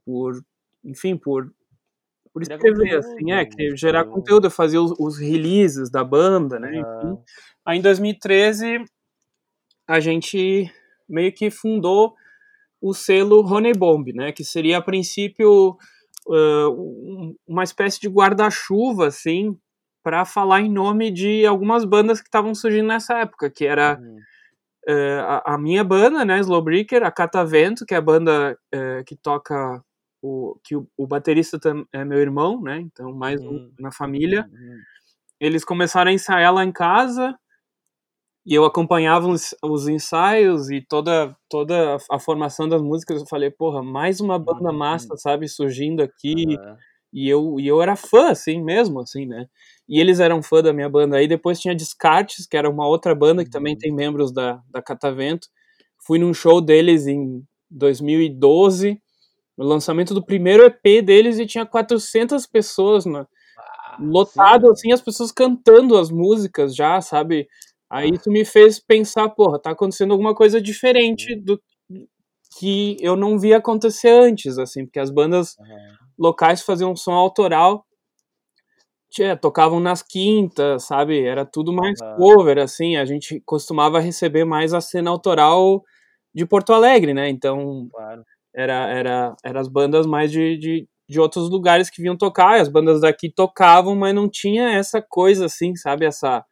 por, 0.06 0.42
enfim, 0.84 1.18
por, 1.18 1.52
por 2.32 2.42
escrever, 2.42 2.98
assim, 2.98 3.32
é, 3.32 3.46
que 3.46 3.76
gerar 3.76 4.06
conteúdo, 4.06 4.50
fazer 4.50 4.78
os, 4.78 4.94
os, 4.98 5.18
releases 5.18 5.90
da 5.90 6.04
banda, 6.04 6.60
né? 6.60 6.78
Enfim. 6.78 7.18
Aí 7.66 7.80
em 7.80 7.82
2013 7.82 8.86
a 9.88 10.00
gente 10.00 10.72
meio 11.08 11.34
que 11.34 11.50
fundou 11.50 12.16
o 12.82 12.94
selo 12.94 13.46
Honey 13.46 13.74
Bomb, 13.74 14.14
né? 14.14 14.32
Que 14.32 14.44
seria 14.44 14.78
a 14.78 14.82
princípio 14.82 15.78
uh, 16.28 17.36
uma 17.48 17.64
espécie 17.64 18.00
de 18.00 18.08
guarda-chuva, 18.08 19.08
assim, 19.08 19.58
para 20.04 20.26
falar 20.26 20.62
em 20.62 20.72
nome 20.72 21.12
de 21.12 21.46
algumas 21.46 21.84
bandas 21.86 22.22
que 22.22 22.28
estavam 22.28 22.56
surgindo 22.56 22.88
nessa 22.88 23.20
época, 23.20 23.50
que 23.50 23.66
era 23.66 24.00
uhum. 24.00 24.18
É, 24.88 25.20
a, 25.20 25.54
a, 25.54 25.58
minha 25.58 25.84
banda, 25.84 26.26
né, 26.26 26.40
Slowbreaker, 26.40 27.04
a 27.04 27.12
Catavento, 27.12 27.86
que 27.86 27.94
é 27.94 27.98
a 27.98 28.02
banda 28.02 28.58
é, 28.72 29.04
que 29.04 29.16
toca 29.16 29.84
o 30.20 30.60
que 30.64 30.76
o, 30.76 30.88
o, 30.98 31.06
baterista 31.06 31.60
é 31.94 32.04
meu 32.04 32.18
irmão, 32.18 32.60
né? 32.62 32.80
Então 32.80 33.14
mais 33.14 33.40
um 33.40 33.50
uhum. 33.50 33.74
na 33.80 33.92
família. 33.92 34.50
Uhum. 34.52 34.78
Eles 35.40 35.64
começaram 35.64 36.10
a 36.10 36.14
ensaiar 36.14 36.52
lá 36.54 36.64
em 36.64 36.72
casa 36.72 37.38
e 38.50 38.56
eu 38.56 38.66
acompanhava 38.66 39.28
os, 39.28 39.54
os 39.64 39.88
ensaios 39.88 40.72
e 40.72 40.82
toda 40.82 41.38
toda 41.48 41.98
a, 42.10 42.18
formação 42.18 42.68
das 42.68 42.82
músicas. 42.82 43.22
Eu 43.22 43.28
falei, 43.28 43.52
porra, 43.52 43.84
mais 43.84 44.20
uma 44.20 44.40
banda 44.40 44.72
massa, 44.74 45.16
sabe, 45.18 45.48
surgindo 45.48 46.02
aqui. 46.02 46.58
E 47.14 47.30
eu, 47.30 47.60
e 47.60 47.68
eu 47.68 47.80
era 47.80 47.96
fã, 47.96 48.32
assim, 48.32 48.60
mesmo, 48.60 49.02
assim, 49.02 49.28
né? 49.28 49.46
E 49.88 50.00
eles 50.00 50.20
eram 50.20 50.42
fã 50.42 50.64
da 50.64 50.74
minha 50.74 50.90
banda. 50.90 51.18
Aí 51.18 51.28
depois 51.28 51.60
tinha 51.60 51.76
Descartes, 51.76 52.48
que 52.48 52.58
era 52.58 52.68
uma 52.68 52.88
outra 52.88 53.14
banda 53.14 53.44
que 53.44 53.52
também 53.52 53.74
uhum. 53.74 53.80
tem 53.80 53.94
membros 53.94 54.32
da, 54.32 54.60
da 54.68 54.82
Catavento. 54.82 55.48
Fui 56.00 56.18
num 56.18 56.34
show 56.34 56.60
deles 56.60 57.06
em 57.06 57.44
2012, 57.70 59.00
no 59.56 59.64
lançamento 59.64 60.12
do 60.12 60.26
primeiro 60.26 60.64
EP 60.64 61.06
deles, 61.06 61.38
e 61.38 61.46
tinha 61.46 61.68
400 61.68 62.48
pessoas, 62.48 63.06
né? 63.06 63.28
Ah, 63.60 63.98
lotado, 64.02 64.66
sim. 64.66 64.72
assim, 64.72 64.92
as 64.92 65.02
pessoas 65.02 65.32
cantando 65.32 65.96
as 65.96 66.10
músicas 66.10 66.76
já, 66.76 67.00
sabe? 67.00 67.48
Aí 67.90 68.12
isso 68.12 68.30
me 68.30 68.46
fez 68.46 68.80
pensar, 68.80 69.30
porra, 69.30 69.60
tá 69.60 69.72
acontecendo 69.72 70.12
alguma 70.12 70.36
coisa 70.36 70.62
diferente 70.62 71.34
uhum. 71.34 71.44
do 71.44 71.62
que 72.58 72.98
eu 73.00 73.16
não 73.16 73.38
vi 73.38 73.54
acontecer 73.54 74.10
antes, 74.10 74.58
assim, 74.58 74.86
porque 74.86 75.00
as 75.00 75.10
bandas 75.10 75.56
uhum. 75.58 75.66
locais 76.18 76.62
faziam 76.62 76.92
um 76.92 76.96
som 76.96 77.14
autoral 77.14 77.86
tinha, 79.10 79.36
tocavam 79.36 79.80
nas 79.80 80.02
quintas, 80.04 80.86
sabe? 80.86 81.24
Era 81.24 81.46
tudo 81.46 81.74
mais 81.74 82.00
ah. 82.02 82.16
cover, 82.16 82.60
assim. 82.60 82.96
A 82.96 83.06
gente 83.06 83.42
costumava 83.46 84.00
receber 84.00 84.46
mais 84.46 84.74
a 84.74 84.82
cena 84.82 85.10
autoral 85.10 85.84
de 86.34 86.46
Porto 86.46 86.74
Alegre, 86.74 87.14
né? 87.14 87.28
Então, 87.30 87.90
claro. 87.92 88.24
era, 88.54 88.88
era, 88.88 89.36
era 89.44 89.60
as 89.60 89.68
bandas 89.68 90.06
mais 90.06 90.32
de, 90.32 90.58
de, 90.58 90.88
de 91.10 91.20
outros 91.20 91.50
lugares 91.50 91.90
que 91.90 92.02
vinham 92.02 92.16
tocar, 92.16 92.62
as 92.62 92.70
bandas 92.70 93.02
daqui 93.02 93.32
tocavam, 93.32 93.96
mas 93.96 94.14
não 94.14 94.30
tinha 94.30 94.70
essa 94.70 95.02
coisa 95.02 95.46
assim, 95.46 95.76
sabe? 95.76 96.06
Essa 96.06 96.46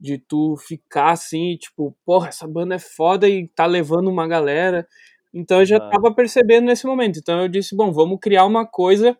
de 0.00 0.16
tu 0.16 0.56
ficar 0.56 1.10
assim, 1.10 1.56
tipo, 1.56 1.94
porra, 2.06 2.28
essa 2.28 2.48
banda 2.48 2.76
é 2.76 2.78
foda 2.78 3.28
e 3.28 3.46
tá 3.48 3.66
levando 3.66 4.08
uma 4.08 4.26
galera. 4.26 4.88
Então 5.32 5.60
eu 5.60 5.66
já 5.66 5.78
tava 5.78 6.12
percebendo 6.14 6.64
nesse 6.66 6.86
momento. 6.86 7.18
Então 7.18 7.42
eu 7.42 7.48
disse, 7.48 7.76
bom, 7.76 7.92
vamos 7.92 8.18
criar 8.20 8.46
uma 8.46 8.66
coisa 8.66 9.16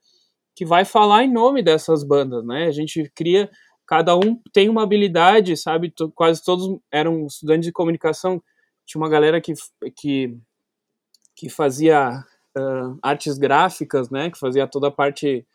que 0.56 0.64
vai 0.64 0.84
falar 0.84 1.24
em 1.24 1.32
nome 1.32 1.62
dessas 1.62 2.02
bandas, 2.02 2.44
né? 2.44 2.66
A 2.66 2.70
gente 2.70 3.10
cria, 3.14 3.50
cada 3.86 4.16
um 4.16 4.40
tem 4.52 4.68
uma 4.68 4.82
habilidade, 4.82 5.56
sabe? 5.56 5.92
Quase 6.14 6.42
todos 6.42 6.78
eram 6.90 7.26
estudantes 7.26 7.66
de 7.66 7.72
comunicação. 7.72 8.42
Tinha 8.86 9.00
uma 9.00 9.08
galera 9.08 9.40
que, 9.40 9.52
que, 9.94 10.36
que 11.36 11.48
fazia 11.48 12.24
uh, 12.56 12.98
artes 13.02 13.38
gráficas, 13.38 14.10
né? 14.10 14.30
Que 14.30 14.38
fazia 14.38 14.66
toda 14.66 14.88
a 14.88 14.92
parte 14.92 15.46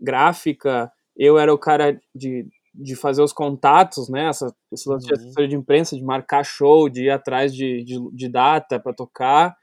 gráfica. 0.00 0.90
Eu 1.16 1.38
era 1.38 1.52
o 1.52 1.58
cara 1.58 2.00
de, 2.14 2.46
de 2.82 2.96
fazer 2.96 3.22
os 3.22 3.32
contatos, 3.32 4.08
né? 4.08 4.28
Essa, 4.28 4.54
esse 4.72 4.88
lance 4.88 5.06
uhum. 5.06 5.14
de 5.14 5.20
assessoria 5.20 5.48
de 5.48 5.56
imprensa, 5.56 5.96
de 5.96 6.02
marcar 6.02 6.44
show, 6.44 6.88
de 6.88 7.04
ir 7.04 7.10
atrás 7.10 7.54
de, 7.54 7.84
de, 7.84 7.98
de 8.12 8.28
data 8.28 8.80
para 8.80 8.94
tocar 8.94 9.54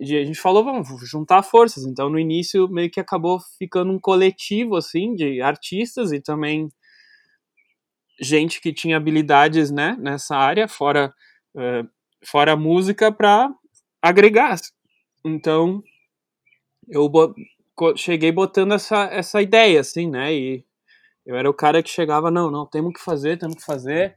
a 0.00 0.24
gente 0.24 0.40
falou, 0.40 0.64
vamos 0.64 0.88
juntar 1.08 1.42
forças. 1.42 1.84
Então, 1.84 2.10
no 2.10 2.18
início, 2.18 2.68
meio 2.68 2.90
que 2.90 3.00
acabou 3.00 3.38
ficando 3.58 3.92
um 3.92 4.00
coletivo, 4.00 4.76
assim, 4.76 5.14
de 5.14 5.40
artistas 5.40 6.12
e 6.12 6.20
também 6.20 6.68
gente 8.20 8.60
que 8.60 8.72
tinha 8.72 8.96
habilidades, 8.96 9.70
né, 9.70 9.96
nessa 9.98 10.36
área, 10.36 10.68
fora, 10.68 11.12
uh, 11.54 11.88
fora 12.24 12.56
música, 12.56 13.12
para 13.12 13.52
agregar. 14.02 14.56
Então, 15.24 15.82
eu 16.88 17.10
cheguei 17.96 18.32
botando 18.32 18.72
essa, 18.72 19.04
essa 19.04 19.40
ideia, 19.40 19.80
assim, 19.80 20.08
né, 20.10 20.34
e 20.34 20.64
eu 21.26 21.36
era 21.36 21.48
o 21.48 21.54
cara 21.54 21.82
que 21.82 21.90
chegava, 21.90 22.30
não, 22.30 22.50
não, 22.50 22.66
temos 22.66 22.92
que 22.92 23.00
fazer, 23.00 23.38
temos 23.38 23.56
que 23.56 23.64
fazer, 23.64 24.16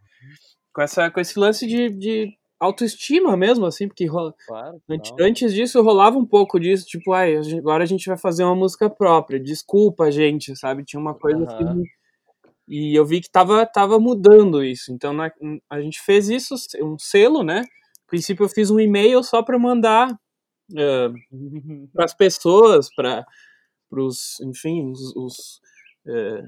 com, 0.74 0.82
essa, 0.82 1.10
com 1.10 1.20
esse 1.20 1.40
lance 1.40 1.66
de, 1.66 1.90
de 1.90 2.38
autoestima 2.60 3.38
mesmo, 3.38 3.66
assim, 3.66 3.88
porque 3.88 4.06
rola... 4.06 4.34
claro, 4.46 4.82
antes, 4.90 5.12
antes, 5.20 5.54
disso 5.54 5.82
rolava 5.82 6.18
um 6.18 6.26
pouco 6.26 6.60
disso, 6.60 6.86
tipo, 6.86 7.14
ai, 7.14 7.36
agora 7.58 7.84
a 7.84 7.88
gente 7.88 8.08
vai 8.08 8.18
fazer 8.18 8.44
uma 8.44 8.56
música 8.56 8.90
própria, 8.90 9.40
desculpa, 9.40 10.12
gente, 10.12 10.56
sabe? 10.56 10.84
Tinha 10.84 11.00
uma 11.00 11.14
coisa 11.14 11.38
uhum. 11.40 11.46
assim. 11.46 11.84
E 12.68 13.00
eu 13.00 13.06
vi 13.06 13.22
que 13.22 13.30
tava, 13.30 13.66
tava 13.66 13.98
mudando 13.98 14.64
isso. 14.64 14.92
Então 14.92 15.14
na, 15.14 15.32
a 15.70 15.80
gente 15.80 16.02
fez 16.02 16.30
isso, 16.30 16.56
um 16.82 16.98
selo, 17.00 17.44
né? 17.44 17.62
No 17.62 18.08
princípio 18.08 18.44
eu 18.44 18.50
fiz 18.50 18.70
um 18.70 18.80
e-mail 18.80 19.24
só 19.24 19.42
para 19.42 19.58
mandar 19.58 20.12
uh, 20.12 21.14
para 21.94 22.06
as 22.06 22.14
pessoas, 22.14 22.94
para 22.94 23.26
os, 23.92 24.40
enfim, 24.42 24.92
os, 24.92 25.16
os 25.16 25.62
uh, 26.08 26.44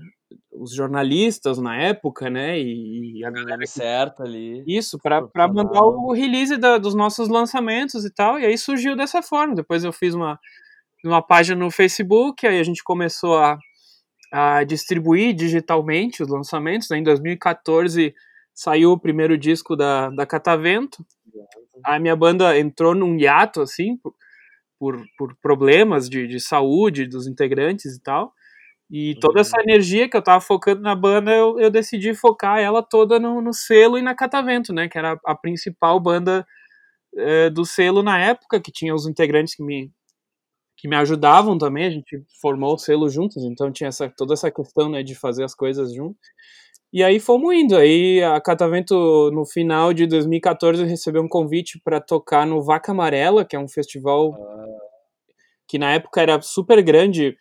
os 0.52 0.74
jornalistas 0.74 1.58
na 1.58 1.76
época, 1.76 2.30
né? 2.30 2.60
E, 2.60 3.24
a 3.24 3.32
galera. 3.32 3.66
Certo 3.66 4.24
ali. 4.24 4.64
Isso, 4.68 5.00
para 5.00 5.48
mandar 5.48 5.82
o 5.82 6.12
release 6.12 6.58
da, 6.58 6.78
dos 6.78 6.94
nossos 6.94 7.30
lançamentos 7.30 8.06
e 8.06 8.14
tal. 8.14 8.40
E 8.40 8.46
aí 8.46 8.58
surgiu 8.58 8.96
dessa 8.96 9.22
forma. 9.22 9.56
Depois 9.56 9.84
eu 9.84 9.94
fiz 9.94 10.14
uma, 10.14 10.40
uma 11.04 11.22
página 11.22 11.64
no 11.64 11.72
Facebook, 11.72 12.46
aí 12.46 12.60
a 12.60 12.64
gente 12.64 12.84
começou 12.84 13.38
a, 13.38 13.58
a 14.32 14.64
distribuir 14.64 15.34
digitalmente 15.34 16.22
os 16.22 16.30
lançamentos. 16.30 16.92
Em 16.92 17.04
2014 17.04 18.14
saiu 18.54 18.92
o 18.92 19.00
primeiro 19.00 19.38
disco 19.38 19.76
da, 19.76 20.10
da 20.10 20.26
Catavento. 20.26 21.06
A 21.86 21.98
minha 21.98 22.16
banda 22.16 22.60
entrou 22.60 22.94
num 22.94 23.18
hiato, 23.18 23.62
assim, 23.62 23.96
por, 23.98 24.14
por, 24.78 25.02
por 25.18 25.36
problemas 25.42 26.10
de, 26.10 26.28
de 26.28 26.40
saúde 26.40 27.08
dos 27.08 27.26
integrantes 27.26 27.96
e 27.96 28.02
tal. 28.02 28.34
E 28.90 29.16
toda 29.20 29.42
essa 29.42 29.58
uhum. 29.58 29.64
energia 29.64 30.10
que 30.10 30.18
eu 30.18 30.22
tava 30.22 30.42
focando 30.42 30.82
na 30.82 30.96
banda, 30.96 31.32
eu, 31.32 31.60
eu 31.60 31.70
decidi 31.70 32.16
focar 32.16 32.60
ela 32.60 32.82
toda 32.82 33.20
no, 33.20 33.40
no, 33.40 33.54
selo 33.54 34.00
e 34.00 34.02
na 34.02 34.16
Catavento, 34.16 34.74
né? 34.74 34.90
Que 34.90 34.98
era 34.98 35.20
a 35.26 35.36
principal 35.36 36.00
banda 36.00 36.46
é, 37.16 37.50
do 37.52 37.66
selo 37.66 38.02
na 38.02 38.20
época, 38.20 38.60
que 38.60 38.72
tinha 38.72 38.96
os 38.96 39.08
integrantes 39.08 39.54
que 39.54 39.62
me, 39.62 39.92
que 40.76 40.88
me 40.88 40.96
ajudavam 40.96 41.56
também. 41.56 41.86
A 41.86 41.92
gente 41.92 42.24
formou 42.42 42.74
o 42.74 42.80
selo 42.80 43.08
juntos, 43.10 43.44
então 43.44 43.72
tinha 43.72 43.90
essa, 43.90 44.10
toda 44.10 44.34
essa 44.34 44.50
questão 44.50 44.90
né, 44.90 45.04
de 45.04 45.14
fazer 45.14 45.44
as 45.44 45.54
coisas 45.54 45.94
juntos. 45.94 46.28
E 46.92 47.04
aí 47.04 47.20
fomos 47.20 47.54
indo. 47.54 47.78
Aí 47.78 48.24
a 48.24 48.42
Catavento, 48.42 49.30
no 49.32 49.46
final 49.46 49.94
de 49.94 50.08
2014, 50.08 50.84
recebeu 50.86 51.22
um 51.22 51.28
convite 51.28 51.80
para 51.84 52.02
tocar 52.02 52.48
no 52.48 52.64
Vaca 52.64 52.92
Amarela, 52.92 53.46
que 53.46 53.56
é 53.56 53.60
um 53.60 53.68
festival 53.68 54.34
ah. 54.34 54.66
que 55.68 55.78
na 55.78 55.94
época 55.94 56.20
era 56.20 56.42
super 56.42 56.82
grande 56.82 57.38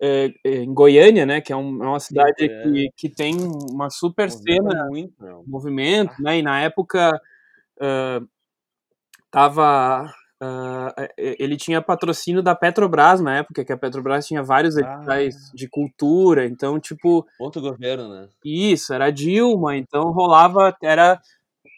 é, 0.00 0.32
é, 0.44 0.56
em 0.58 0.72
Goiânia, 0.72 1.26
né, 1.26 1.40
que 1.40 1.52
é, 1.52 1.56
um, 1.56 1.82
é 1.82 1.88
uma 1.88 2.00
cidade 2.00 2.44
é. 2.44 2.62
que, 2.62 2.88
que 2.96 3.08
tem 3.08 3.36
uma 3.70 3.90
super 3.90 4.30
cena, 4.30 4.86
muito, 4.88 5.14
movimento, 5.46 6.12
ah. 6.18 6.22
né, 6.22 6.38
e 6.38 6.42
na 6.42 6.60
época 6.60 7.20
uh, 7.80 8.28
tava, 9.30 10.06
uh, 10.42 11.08
ele 11.16 11.56
tinha 11.56 11.82
patrocínio 11.82 12.42
da 12.42 12.54
Petrobras 12.54 13.20
na 13.20 13.38
época, 13.38 13.64
que 13.64 13.72
a 13.72 13.76
Petrobras 13.76 14.26
tinha 14.26 14.42
vários 14.42 14.76
editais 14.76 15.34
ah. 15.34 15.52
de 15.54 15.68
cultura, 15.68 16.46
então, 16.46 16.78
tipo... 16.78 17.26
Outro 17.40 17.60
governo, 17.60 18.08
né? 18.08 18.28
Isso, 18.44 18.94
era 18.94 19.10
Dilma, 19.10 19.76
então 19.76 20.12
rolava, 20.12 20.76
era 20.82 21.20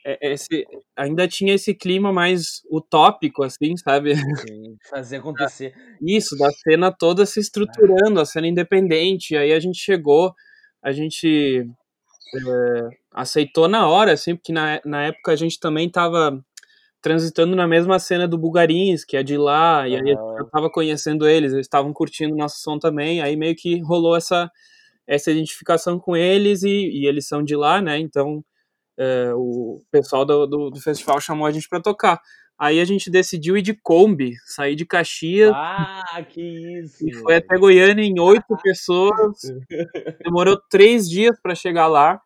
esse, 0.04 0.66
ainda 0.96 1.28
tinha 1.28 1.54
esse 1.54 1.74
clima 1.74 2.12
mais 2.12 2.62
utópico, 2.70 3.42
assim, 3.42 3.76
sabe? 3.76 4.16
Sim, 4.16 4.76
fazer 4.88 5.16
acontecer. 5.18 5.74
Isso, 6.00 6.36
da 6.36 6.50
cena 6.50 6.90
toda 6.90 7.26
se 7.26 7.40
estruturando, 7.40 8.20
a 8.20 8.24
cena 8.24 8.46
independente. 8.46 9.36
Aí 9.36 9.52
a 9.52 9.60
gente 9.60 9.78
chegou, 9.78 10.34
a 10.82 10.92
gente 10.92 11.66
é, 12.34 12.88
aceitou 13.12 13.68
na 13.68 13.88
hora, 13.88 14.12
assim, 14.12 14.36
porque 14.36 14.52
na, 14.52 14.80
na 14.84 15.04
época 15.04 15.32
a 15.32 15.36
gente 15.36 15.58
também 15.58 15.86
estava 15.86 16.42
transitando 17.02 17.56
na 17.56 17.66
mesma 17.66 17.98
cena 17.98 18.28
do 18.28 18.38
Bugarins, 18.38 19.04
que 19.04 19.16
é 19.16 19.22
de 19.22 19.36
lá, 19.36 19.88
e 19.88 19.96
aí 19.96 20.10
eu 20.10 20.46
tava 20.50 20.70
conhecendo 20.70 21.26
eles, 21.26 21.52
eles 21.52 21.66
estavam 21.66 21.92
curtindo 21.92 22.36
nosso 22.36 22.60
som 22.60 22.78
também, 22.78 23.22
aí 23.22 23.36
meio 23.36 23.56
que 23.56 23.80
rolou 23.80 24.16
essa, 24.16 24.50
essa 25.06 25.30
identificação 25.30 25.98
com 25.98 26.14
eles, 26.14 26.62
e, 26.62 26.68
e 26.68 27.06
eles 27.06 27.26
são 27.26 27.42
de 27.42 27.56
lá, 27.56 27.80
né, 27.80 27.98
então 27.98 28.44
é, 29.00 29.32
o 29.34 29.80
pessoal 29.90 30.26
do, 30.26 30.46
do, 30.46 30.70
do, 30.70 30.78
festival 30.78 31.18
chamou 31.22 31.46
a 31.46 31.50
gente 31.50 31.66
para 31.66 31.80
tocar. 31.80 32.20
Aí 32.58 32.78
a 32.78 32.84
gente 32.84 33.10
decidiu 33.10 33.56
ir 33.56 33.62
de 33.62 33.72
Kombi, 33.72 34.34
sair 34.44 34.76
de 34.76 34.84
Caxias. 34.84 35.50
Ah, 35.54 36.22
que 36.28 36.42
isso! 36.82 37.08
E 37.08 37.14
foi 37.14 37.36
até 37.36 37.56
Goiânia 37.56 38.04
em 38.04 38.20
oito 38.20 38.54
pessoas. 38.62 39.40
Demorou 40.22 40.60
três 40.68 41.08
dias 41.08 41.40
para 41.42 41.54
chegar 41.54 41.86
lá. 41.86 42.20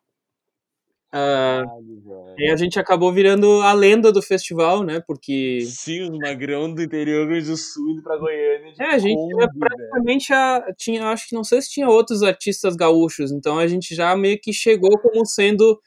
Uh, 1.13 2.35
e 2.37 2.51
a 2.51 2.57
gente 2.57 2.77
acabou 2.77 3.13
virando 3.13 3.61
a 3.61 3.71
lenda 3.71 4.11
do 4.11 4.21
festival, 4.21 4.83
né? 4.83 5.01
Porque. 5.07 5.61
Sim, 5.61 6.01
os 6.01 6.19
magrão 6.19 6.73
do 6.73 6.83
interior 6.83 7.25
do 7.41 7.55
Sul 7.55 7.91
indo 7.91 8.03
pra 8.03 8.17
Goiânia. 8.17 8.73
É, 8.77 8.87
a 8.87 8.97
gente 8.97 9.15
Kombi, 9.15 9.47
praticamente 9.57 10.33
a, 10.33 10.73
tinha, 10.77 11.07
acho 11.07 11.29
que 11.29 11.35
não 11.35 11.45
sei 11.45 11.61
se 11.61 11.69
tinha 11.69 11.87
outros 11.87 12.21
artistas 12.21 12.75
gaúchos, 12.75 13.31
então 13.31 13.57
a 13.57 13.65
gente 13.65 13.95
já 13.95 14.13
meio 14.17 14.37
que 14.41 14.51
chegou 14.51 14.99
como 14.99 15.25
sendo 15.25 15.79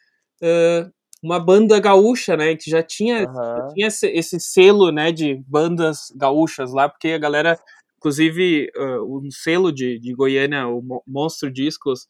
uh, 0.43 0.91
uma 1.23 1.39
banda 1.39 1.79
gaúcha, 1.81 2.37
né? 2.37 2.55
Que 2.55 2.71
já 2.71 2.83
tinha, 2.83 3.29
uhum. 3.29 3.35
já 3.35 3.69
tinha 3.75 3.87
esse, 3.89 4.07
esse, 4.09 4.41
selo, 4.41 4.91
né? 4.91 5.13
De 5.13 5.43
bandas 5.47 6.13
gaúchas 6.17 6.73
lá, 6.73 6.89
porque 6.89 7.09
a 7.09 7.19
galera, 7.19 7.59
inclusive, 7.97 8.71
uh, 8.77 9.19
um 9.19 9.31
selo 9.31 9.73
de, 9.73 9.99
de 9.99 10.15
Goiânia, 10.15 10.69
o 10.69 11.03
Monstro 11.07 11.51
Discos, 11.51 12.07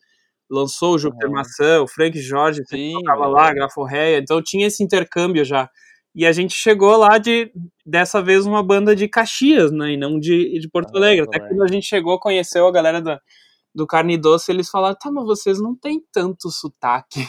lançou 0.50 0.94
o 0.94 0.98
Júpiter 0.98 1.28
uhum. 1.28 1.34
Maçã, 1.34 1.82
o 1.82 1.88
Frank 1.88 2.18
Jorge 2.18 2.62
tocava 2.64 3.24
é. 3.24 3.28
lá, 3.28 3.52
Graforreia, 3.52 4.18
então 4.18 4.42
tinha 4.42 4.66
esse 4.66 4.82
intercâmbio 4.82 5.44
já. 5.44 5.68
E 6.14 6.26
a 6.26 6.32
gente 6.32 6.54
chegou 6.54 6.96
lá 6.96 7.18
de, 7.18 7.52
dessa 7.84 8.22
vez, 8.22 8.46
uma 8.46 8.62
banda 8.62 8.96
de 8.96 9.06
Caxias, 9.06 9.70
né, 9.70 9.92
e 9.92 9.96
não 9.96 10.18
de, 10.18 10.58
de 10.58 10.68
Porto 10.68 10.96
Alegre. 10.96 11.24
Até 11.24 11.38
quando 11.38 11.62
a 11.62 11.68
gente 11.68 11.86
chegou, 11.86 12.18
conheceu 12.18 12.66
a 12.66 12.72
galera 12.72 13.00
da, 13.00 13.20
do 13.78 13.86
carne 13.86 14.18
doce, 14.18 14.50
eles 14.50 14.68
falaram, 14.68 14.96
tá, 15.00 15.08
mas 15.08 15.24
vocês 15.24 15.60
não 15.60 15.72
tem 15.74 16.02
tanto 16.12 16.50
sotaque. 16.50 17.20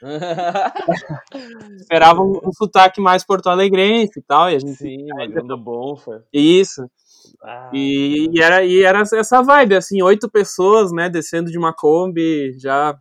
Esperavam 1.80 2.26
um, 2.26 2.48
um 2.48 2.52
sotaque 2.52 3.00
mais 3.00 3.24
porto-alegrense 3.26 4.20
e 4.20 4.22
tal, 4.22 4.48
e 4.48 4.54
a 4.54 4.58
gente... 4.60 4.76
Sim, 4.76 5.08
Magando 5.08 5.58
bom, 5.58 5.96
foi. 5.96 6.20
Isso. 6.32 6.88
Ah, 7.42 7.70
e, 7.74 8.30
e, 8.32 8.40
era, 8.40 8.64
e 8.64 8.82
era 8.82 9.00
essa 9.00 9.42
vibe, 9.42 9.74
assim, 9.74 10.00
oito 10.00 10.30
pessoas, 10.30 10.92
né, 10.92 11.10
descendo 11.10 11.50
de 11.50 11.58
uma 11.58 11.74
Kombi, 11.74 12.56
já 12.56 12.96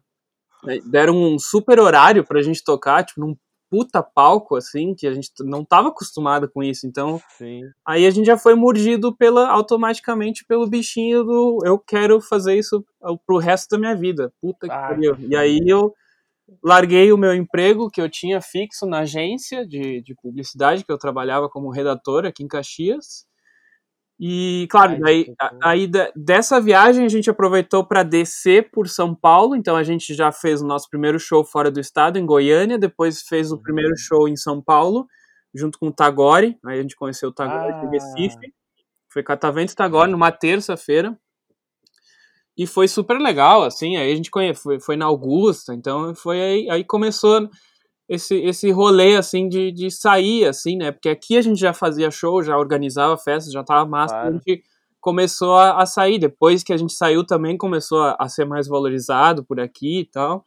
né, 0.63 0.79
deram 0.89 1.15
um 1.15 1.37
super 1.37 1.79
horário 1.79 2.25
pra 2.25 2.41
gente 2.41 2.63
tocar, 2.63 3.05
tipo, 3.05 3.21
num 3.21 3.37
puta 3.69 4.01
palco, 4.01 4.55
assim, 4.55 4.95
que 4.95 5.05
a 5.05 5.13
gente 5.13 5.31
não 5.41 5.61
estava 5.61 5.89
acostumado 5.89 6.49
com 6.49 6.63
isso. 6.63 6.87
Então, 6.87 7.21
Sim. 7.37 7.61
aí 7.85 8.05
a 8.05 8.09
gente 8.09 8.25
já 8.25 8.37
foi 8.37 8.55
mordido 8.55 9.15
pela, 9.15 9.49
automaticamente 9.49 10.43
pelo 10.45 10.67
bichinho 10.67 11.23
do 11.23 11.59
eu 11.63 11.77
quero 11.77 12.19
fazer 12.19 12.57
isso 12.57 12.83
pro 13.25 13.37
resto 13.37 13.69
da 13.69 13.77
minha 13.77 13.95
vida. 13.95 14.33
Puta 14.41 14.67
que 14.67 14.73
ah, 14.73 14.87
pariu. 14.89 15.15
E 15.19 15.35
aí 15.35 15.59
eu 15.67 15.93
larguei 16.63 17.11
o 17.11 17.17
meu 17.17 17.33
emprego 17.33 17.89
que 17.89 18.01
eu 18.01 18.09
tinha 18.09 18.41
fixo 18.41 18.85
na 18.85 18.99
agência 18.99 19.65
de, 19.65 20.01
de 20.01 20.15
publicidade, 20.15 20.83
que 20.83 20.91
eu 20.91 20.97
trabalhava 20.97 21.49
como 21.49 21.69
redator 21.69 22.25
aqui 22.25 22.43
em 22.43 22.47
Caxias. 22.47 23.28
E, 24.19 24.67
claro, 24.69 24.93
Ai, 24.93 24.99
daí, 24.99 25.35
aí 25.63 25.91
dessa 26.13 26.59
viagem 26.59 27.05
a 27.05 27.09
gente 27.09 27.29
aproveitou 27.29 27.85
para 27.85 28.03
descer 28.03 28.69
por 28.69 28.89
São 28.89 29.15
Paulo, 29.15 29.55
então 29.55 29.77
a 29.77 29.83
gente 29.83 30.13
já 30.13 30.29
fez 30.29 30.61
o 30.61 30.67
nosso 30.67 30.89
primeiro 30.89 31.17
show 31.17 31.45
fora 31.45 31.71
do 31.71 31.79
estado, 31.79 32.19
em 32.19 32.25
Goiânia, 32.25 32.77
depois 32.77 33.21
fez 33.21 33.49
o 33.49 33.55
uhum. 33.55 33.61
primeiro 33.61 33.95
show 33.97 34.27
em 34.27 34.35
São 34.35 34.61
Paulo, 34.61 35.07
junto 35.55 35.79
com 35.79 35.87
o 35.87 35.93
Tagore, 35.93 36.57
aí 36.65 36.79
a 36.79 36.81
gente 36.81 36.97
conheceu 36.97 37.29
o 37.29 37.33
Tagore 37.33 37.71
ah. 37.71 37.79
de 37.79 37.87
Recife, 37.87 38.53
foi 39.07 39.23
Catavento 39.23 39.73
Tagore 39.73 40.11
numa 40.11 40.33
terça-feira, 40.33 41.17
e 42.57 42.67
foi 42.67 42.89
super 42.89 43.17
legal, 43.21 43.63
assim, 43.63 43.95
aí 43.95 44.11
a 44.11 44.15
gente 44.15 44.29
conhece, 44.29 44.61
foi, 44.61 44.81
foi 44.81 44.97
na 44.97 45.05
Augusta, 45.05 45.73
então 45.73 46.13
foi 46.13 46.41
aí, 46.41 46.69
aí 46.69 46.83
começou 46.83 47.49
esse, 48.09 48.35
esse 48.37 48.71
rolê, 48.71 49.15
assim, 49.15 49.47
de, 49.47 49.71
de 49.71 49.91
sair, 49.91 50.45
assim, 50.45 50.75
né? 50.75 50.91
Porque 50.91 51.07
aqui 51.07 51.37
a 51.37 51.41
gente 51.41 51.59
já 51.59 51.73
fazia 51.73 52.09
show, 52.09 52.41
já 52.41 52.57
organizava 52.57 53.15
festa, 53.15 53.51
já 53.51 53.63
tava 53.63 53.87
massa, 53.87 54.15
claro. 54.15 54.29
a 54.29 54.31
gente 54.31 54.63
começou 54.99 55.55
a, 55.55 55.79
a, 55.79 55.85
sair. 55.85 56.17
Depois 56.17 56.63
que 56.63 56.73
a 56.73 56.77
gente 56.77 56.93
saiu 56.93 57.23
também 57.23 57.55
começou 57.55 58.01
a, 58.01 58.17
a, 58.19 58.27
ser 58.27 58.45
mais 58.45 58.67
valorizado 58.67 59.45
por 59.45 59.59
aqui 59.59 59.99
e 59.99 60.05
tal. 60.05 60.43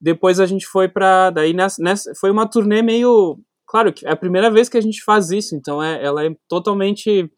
Depois 0.00 0.40
a 0.40 0.46
gente 0.46 0.66
foi 0.66 0.88
pra... 0.88 1.28
Daí 1.28 1.52
nessa, 1.52 1.82
nessa, 1.82 2.12
foi 2.18 2.30
uma 2.30 2.48
turnê 2.48 2.80
meio... 2.80 3.38
Claro, 3.66 3.92
que 3.92 4.06
é 4.06 4.10
a 4.10 4.16
primeira 4.16 4.50
vez 4.50 4.70
que 4.70 4.78
a 4.78 4.80
gente 4.80 5.02
faz 5.04 5.30
isso, 5.30 5.54
então 5.54 5.82
é, 5.82 6.02
ela 6.02 6.24
é 6.24 6.34
totalmente 6.48 7.30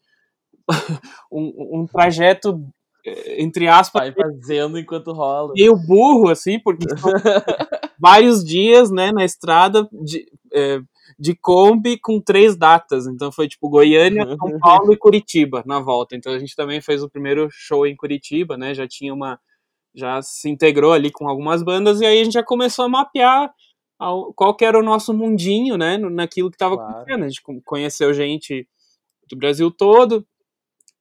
um, 1.31 1.81
um 1.81 1.85
trajeto 1.85 2.57
entre 3.37 3.67
aspas, 3.67 4.01
vai 4.01 4.13
fazendo 4.13 4.77
enquanto 4.77 5.13
rola. 5.13 5.53
Meio 5.55 5.75
burro, 5.75 6.29
assim, 6.29 6.59
porque 6.59 6.85
vários 7.99 8.43
dias, 8.43 8.91
né, 8.91 9.11
na 9.11 9.25
estrada 9.25 9.87
de, 9.91 10.25
é, 10.53 10.79
de 11.17 11.35
Kombi 11.35 11.97
com 11.99 12.21
três 12.21 12.55
datas. 12.55 13.07
Então 13.07 13.31
foi 13.31 13.47
tipo 13.47 13.69
Goiânia, 13.69 14.25
São 14.27 14.59
Paulo 14.59 14.93
e 14.93 14.97
Curitiba 14.97 15.63
na 15.65 15.79
volta. 15.79 16.15
Então 16.15 16.33
a 16.33 16.39
gente 16.39 16.55
também 16.55 16.81
fez 16.81 17.03
o 17.03 17.09
primeiro 17.09 17.47
show 17.51 17.85
em 17.85 17.95
Curitiba, 17.95 18.57
né? 18.57 18.73
Já 18.73 18.87
tinha 18.87 19.13
uma. 19.13 19.39
Já 19.95 20.21
se 20.21 20.47
integrou 20.47 20.93
ali 20.93 21.11
com 21.11 21.27
algumas 21.27 21.63
bandas, 21.63 22.01
e 22.01 22.05
aí 22.05 22.21
a 22.21 22.23
gente 22.23 22.33
já 22.33 22.43
começou 22.43 22.85
a 22.85 22.89
mapear 22.89 23.51
qual 24.35 24.55
que 24.55 24.63
era 24.63 24.77
o 24.77 24.83
nosso 24.83 25.11
mundinho, 25.11 25.75
né? 25.75 25.97
Naquilo 25.97 26.51
que 26.51 26.55
estava 26.55 26.75
claro. 26.75 26.91
acontecendo. 26.91 27.23
A 27.23 27.27
gente 27.27 27.41
conheceu 27.65 28.13
gente 28.13 28.67
do 29.29 29.35
Brasil 29.35 29.71
todo, 29.71 30.25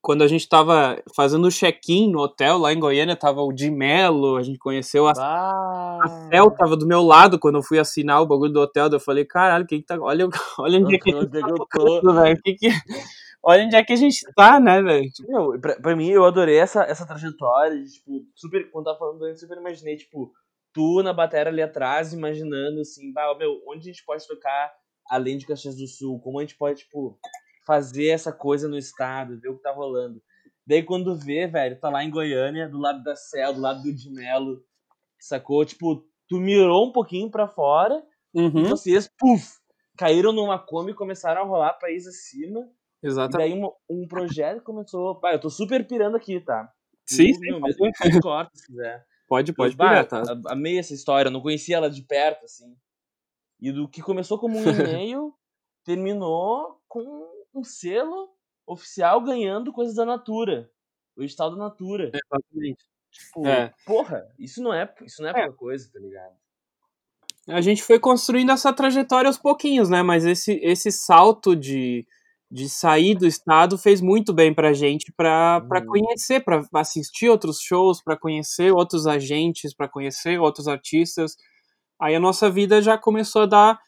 quando 0.07 0.23
a 0.23 0.29
gente 0.29 0.43
estava 0.43 1.03
fazendo 1.17 1.49
o 1.49 1.51
check-in 1.51 2.13
no 2.13 2.21
hotel 2.21 2.59
lá 2.59 2.73
em 2.73 2.79
Goiânia, 2.79 3.17
tava 3.17 3.43
o 3.43 3.53
Di 3.53 3.73
Mello, 3.73 4.37
a 4.37 4.43
gente 4.45 4.57
conheceu 4.57 5.09
a, 5.09 5.13
ah. 5.17 5.99
a 6.01 6.09
Cel 6.29 6.49
tava 6.53 6.77
do 6.77 6.87
meu 6.87 7.03
lado 7.03 7.41
quando 7.41 7.57
eu 7.57 7.63
fui 7.63 7.77
assinar 7.77 8.23
o 8.23 8.27
bagulho 8.27 8.53
do 8.53 8.61
hotel, 8.61 8.89
eu 8.89 9.01
falei, 9.01 9.25
caralho, 9.25 9.67
que 9.67 9.79
que 9.79 9.85
tá, 9.85 9.99
olha, 10.01 10.29
olha 10.61 10.79
onde 10.79 10.95
é 10.95 10.99
que 11.01 11.13
a 11.13 11.21
gente 11.21 11.33
tá 11.33 11.49
tocando, 11.49 12.15
velho, 12.15 12.41
que 12.41 12.55
que, 12.55 12.69
olha 13.43 13.65
onde 13.65 13.75
é 13.75 13.83
que 13.83 13.93
a 13.93 13.97
gente 13.97 14.25
tá, 14.37 14.61
né, 14.61 14.81
velho. 14.81 15.11
Meu, 15.27 15.61
pra, 15.61 15.75
pra, 15.75 15.97
mim, 15.97 16.07
eu 16.07 16.25
adorei 16.25 16.57
essa, 16.57 16.85
essa 16.85 17.05
trajetória, 17.05 17.77
de, 17.77 17.95
tipo, 17.95 18.25
super, 18.33 18.71
quando 18.71 18.85
tava 18.85 18.99
falando 18.99 19.25
antes, 19.25 19.41
super 19.41 19.59
imaginei, 19.59 19.97
tipo, 19.97 20.33
tu 20.73 21.03
na 21.03 21.13
bateria 21.13 21.51
ali 21.51 21.63
atrás, 21.63 22.13
imaginando, 22.13 22.81
assim, 22.81 23.13
bah, 23.13 23.35
meu, 23.37 23.61
onde 23.67 23.81
a 23.81 23.93
gente 23.93 24.05
pode 24.05 24.25
tocar 24.25 24.73
além 25.11 25.37
de 25.37 25.47
Caxias 25.47 25.77
do 25.77 25.89
Sul, 25.89 26.21
como 26.21 26.39
a 26.39 26.43
gente 26.43 26.57
pode, 26.57 26.85
tipo, 26.85 27.19
fazer 27.67 28.09
essa 28.09 28.33
coisa 28.33 28.69
no 28.69 28.79
estado, 28.79 29.41
ver 29.41 29.49
o 29.49 29.57
que 29.57 29.63
tá 29.63 29.73
rolando. 29.73 30.23
Daí 30.67 30.83
quando 30.83 31.17
vê, 31.17 31.47
velho, 31.47 31.79
tá 31.79 31.91
lá 31.91 32.05
em 32.05 32.11
Goiânia, 32.11 32.69
do 32.69 32.79
lado 32.79 33.03
da 33.03 33.15
Céu, 33.15 33.53
do 33.53 33.61
lado 33.61 33.83
do 33.83 33.95
Dimelo, 33.95 34.65
sacou? 35.19 35.65
Tipo, 35.65 36.05
tu 36.29 36.39
mirou 36.39 36.89
um 36.89 36.93
pouquinho 36.93 37.31
para 37.31 37.47
fora 37.49 38.03
uhum. 38.35 38.61
e 38.61 38.69
vocês, 38.69 39.09
puf, 39.19 39.59
caíram 39.97 40.33
numa 40.33 40.59
Kombi 40.59 40.93
e 40.93 40.95
começaram 40.95 41.43
a 41.43 41.45
rolar 41.45 41.75
país 41.75 42.07
acima. 42.07 42.69
Exatamente. 43.03 43.51
E 43.51 43.55
daí 43.55 43.63
um, 43.63 43.71
um 43.89 44.09
projeto 44.09 44.63
começou. 44.63 45.21
Pai, 45.21 45.35
eu 45.35 45.41
tô 45.41 45.51
super 45.51 45.87
pirando 45.87 46.17
aqui, 46.17 46.41
tá? 46.41 46.73
Sim, 47.05 47.33
sim. 47.33 47.41
Meu, 47.41 47.61
mesmo 47.61 47.87
corta, 48.21 48.51
se 48.55 48.67
quiser. 48.67 49.05
Pode, 49.29 49.53
pode 49.53 49.77
pirar, 49.77 50.07
tá? 50.07 50.23
Amei 50.49 50.79
essa 50.79 50.95
história, 50.95 51.31
não 51.31 51.41
conhecia 51.41 51.77
ela 51.77 51.91
de 51.91 52.03
perto, 52.03 52.45
assim. 52.45 52.77
E 53.61 53.73
do 53.73 53.89
que 53.89 54.03
começou 54.03 54.39
como 54.39 54.59
um 54.59 54.63
e-mail, 54.69 55.35
terminou 55.85 56.81
com 56.89 57.26
um 57.57 57.65
selo 57.65 58.31
oficial 58.67 59.21
ganhando 59.23 59.73
coisas 59.73 59.95
da 59.95 60.05
Natura. 60.05 60.71
O 61.17 61.23
edital 61.23 61.51
da 61.51 61.57
Natura. 61.57 62.11
exatamente. 62.13 62.85
Tipo, 63.11 63.47
é. 63.47 63.73
porra, 63.87 64.27
isso 64.39 64.63
não 64.63 64.75
é, 64.75 64.93
isso 65.03 65.23
não 65.23 65.29
é, 65.29 65.31
é. 65.31 65.35
pouca 65.35 65.53
coisa, 65.57 65.91
tá 65.91 65.99
ligado? 65.99 66.35
A 67.49 67.61
gente 67.61 67.83
foi 67.83 67.99
construindo 67.99 68.51
essa 68.51 68.73
trajetória 68.73 69.29
aos 69.29 69.39
pouquinhos, 69.39 69.89
né? 69.89 70.03
Mas 70.03 70.25
esse, 70.25 70.55
esse 70.63 70.91
salto 70.91 71.55
de, 71.55 72.05
de 72.51 72.69
sair 72.69 73.15
do 73.15 73.27
estado 73.27 73.79
fez 73.79 74.01
muito 74.01 74.35
bem 74.35 74.53
pra 74.53 74.73
gente, 74.73 75.13
pra, 75.17 75.61
pra 75.63 75.81
uhum. 75.81 75.87
conhecer, 75.87 76.41
pra 76.41 76.63
assistir 76.75 77.29
outros 77.29 77.61
shows, 77.61 78.03
pra 78.03 78.17
conhecer 78.17 78.73
outros 78.73 79.07
agentes, 79.07 79.73
pra 79.73 79.89
conhecer 79.89 80.41
outros 80.41 80.67
artistas. 80.67 81.37
Aí 82.01 82.15
a 82.15 82.21
nossa 82.21 82.51
vida 82.51 82.83
já 82.83 82.99
começou 82.99 83.43
a 83.43 83.47
dar 83.47 83.81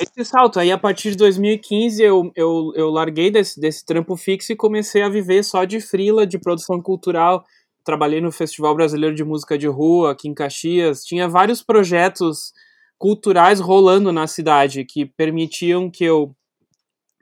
esse 0.00 0.24
salto. 0.24 0.58
Aí 0.58 0.72
a 0.72 0.78
partir 0.78 1.10
de 1.10 1.16
2015 1.16 2.02
eu, 2.02 2.32
eu, 2.34 2.72
eu 2.74 2.90
larguei 2.90 3.30
desse, 3.30 3.60
desse 3.60 3.84
trampo 3.84 4.16
fixo 4.16 4.52
e 4.52 4.56
comecei 4.56 5.02
a 5.02 5.08
viver 5.08 5.42
só 5.42 5.64
de 5.64 5.80
frila, 5.80 6.26
de 6.26 6.38
produção 6.38 6.80
cultural. 6.80 7.44
Trabalhei 7.84 8.20
no 8.20 8.30
Festival 8.30 8.74
Brasileiro 8.74 9.14
de 9.14 9.24
Música 9.24 9.58
de 9.58 9.66
Rua, 9.66 10.12
aqui 10.12 10.28
em 10.28 10.34
Caxias. 10.34 11.04
Tinha 11.04 11.28
vários 11.28 11.62
projetos 11.62 12.52
culturais 12.96 13.58
rolando 13.58 14.12
na 14.12 14.28
cidade 14.28 14.84
que 14.84 15.04
permitiam 15.04 15.90
que 15.90 16.04
eu, 16.04 16.34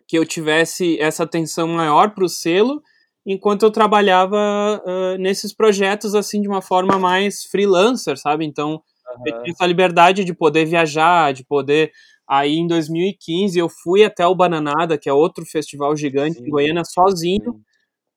que 0.06 0.18
eu 0.18 0.26
tivesse 0.26 1.00
essa 1.00 1.22
atenção 1.22 1.66
maior 1.68 2.10
para 2.10 2.24
o 2.24 2.28
selo, 2.28 2.82
enquanto 3.24 3.62
eu 3.62 3.70
trabalhava 3.70 4.36
uh, 4.84 5.18
nesses 5.18 5.54
projetos 5.54 6.14
assim 6.14 6.42
de 6.42 6.48
uma 6.48 6.60
forma 6.60 6.98
mais 6.98 7.44
freelancer, 7.44 8.18
sabe? 8.18 8.44
Então, 8.44 8.72
uhum. 8.72 9.22
eu 9.24 9.42
tinha 9.42 9.52
essa 9.52 9.66
liberdade 9.66 10.22
de 10.22 10.34
poder 10.34 10.66
viajar, 10.66 11.32
de 11.32 11.44
poder 11.44 11.90
Aí 12.30 12.58
em 12.58 12.66
2015 12.68 13.58
eu 13.58 13.68
fui 13.68 14.04
até 14.04 14.24
o 14.24 14.36
Bananada, 14.36 14.96
que 14.96 15.08
é 15.08 15.12
outro 15.12 15.44
festival 15.44 15.96
gigante 15.96 16.38
sim, 16.38 16.44
em 16.44 16.48
Goiânia, 16.48 16.84
sozinho, 16.84 17.54
sim. 17.54 17.60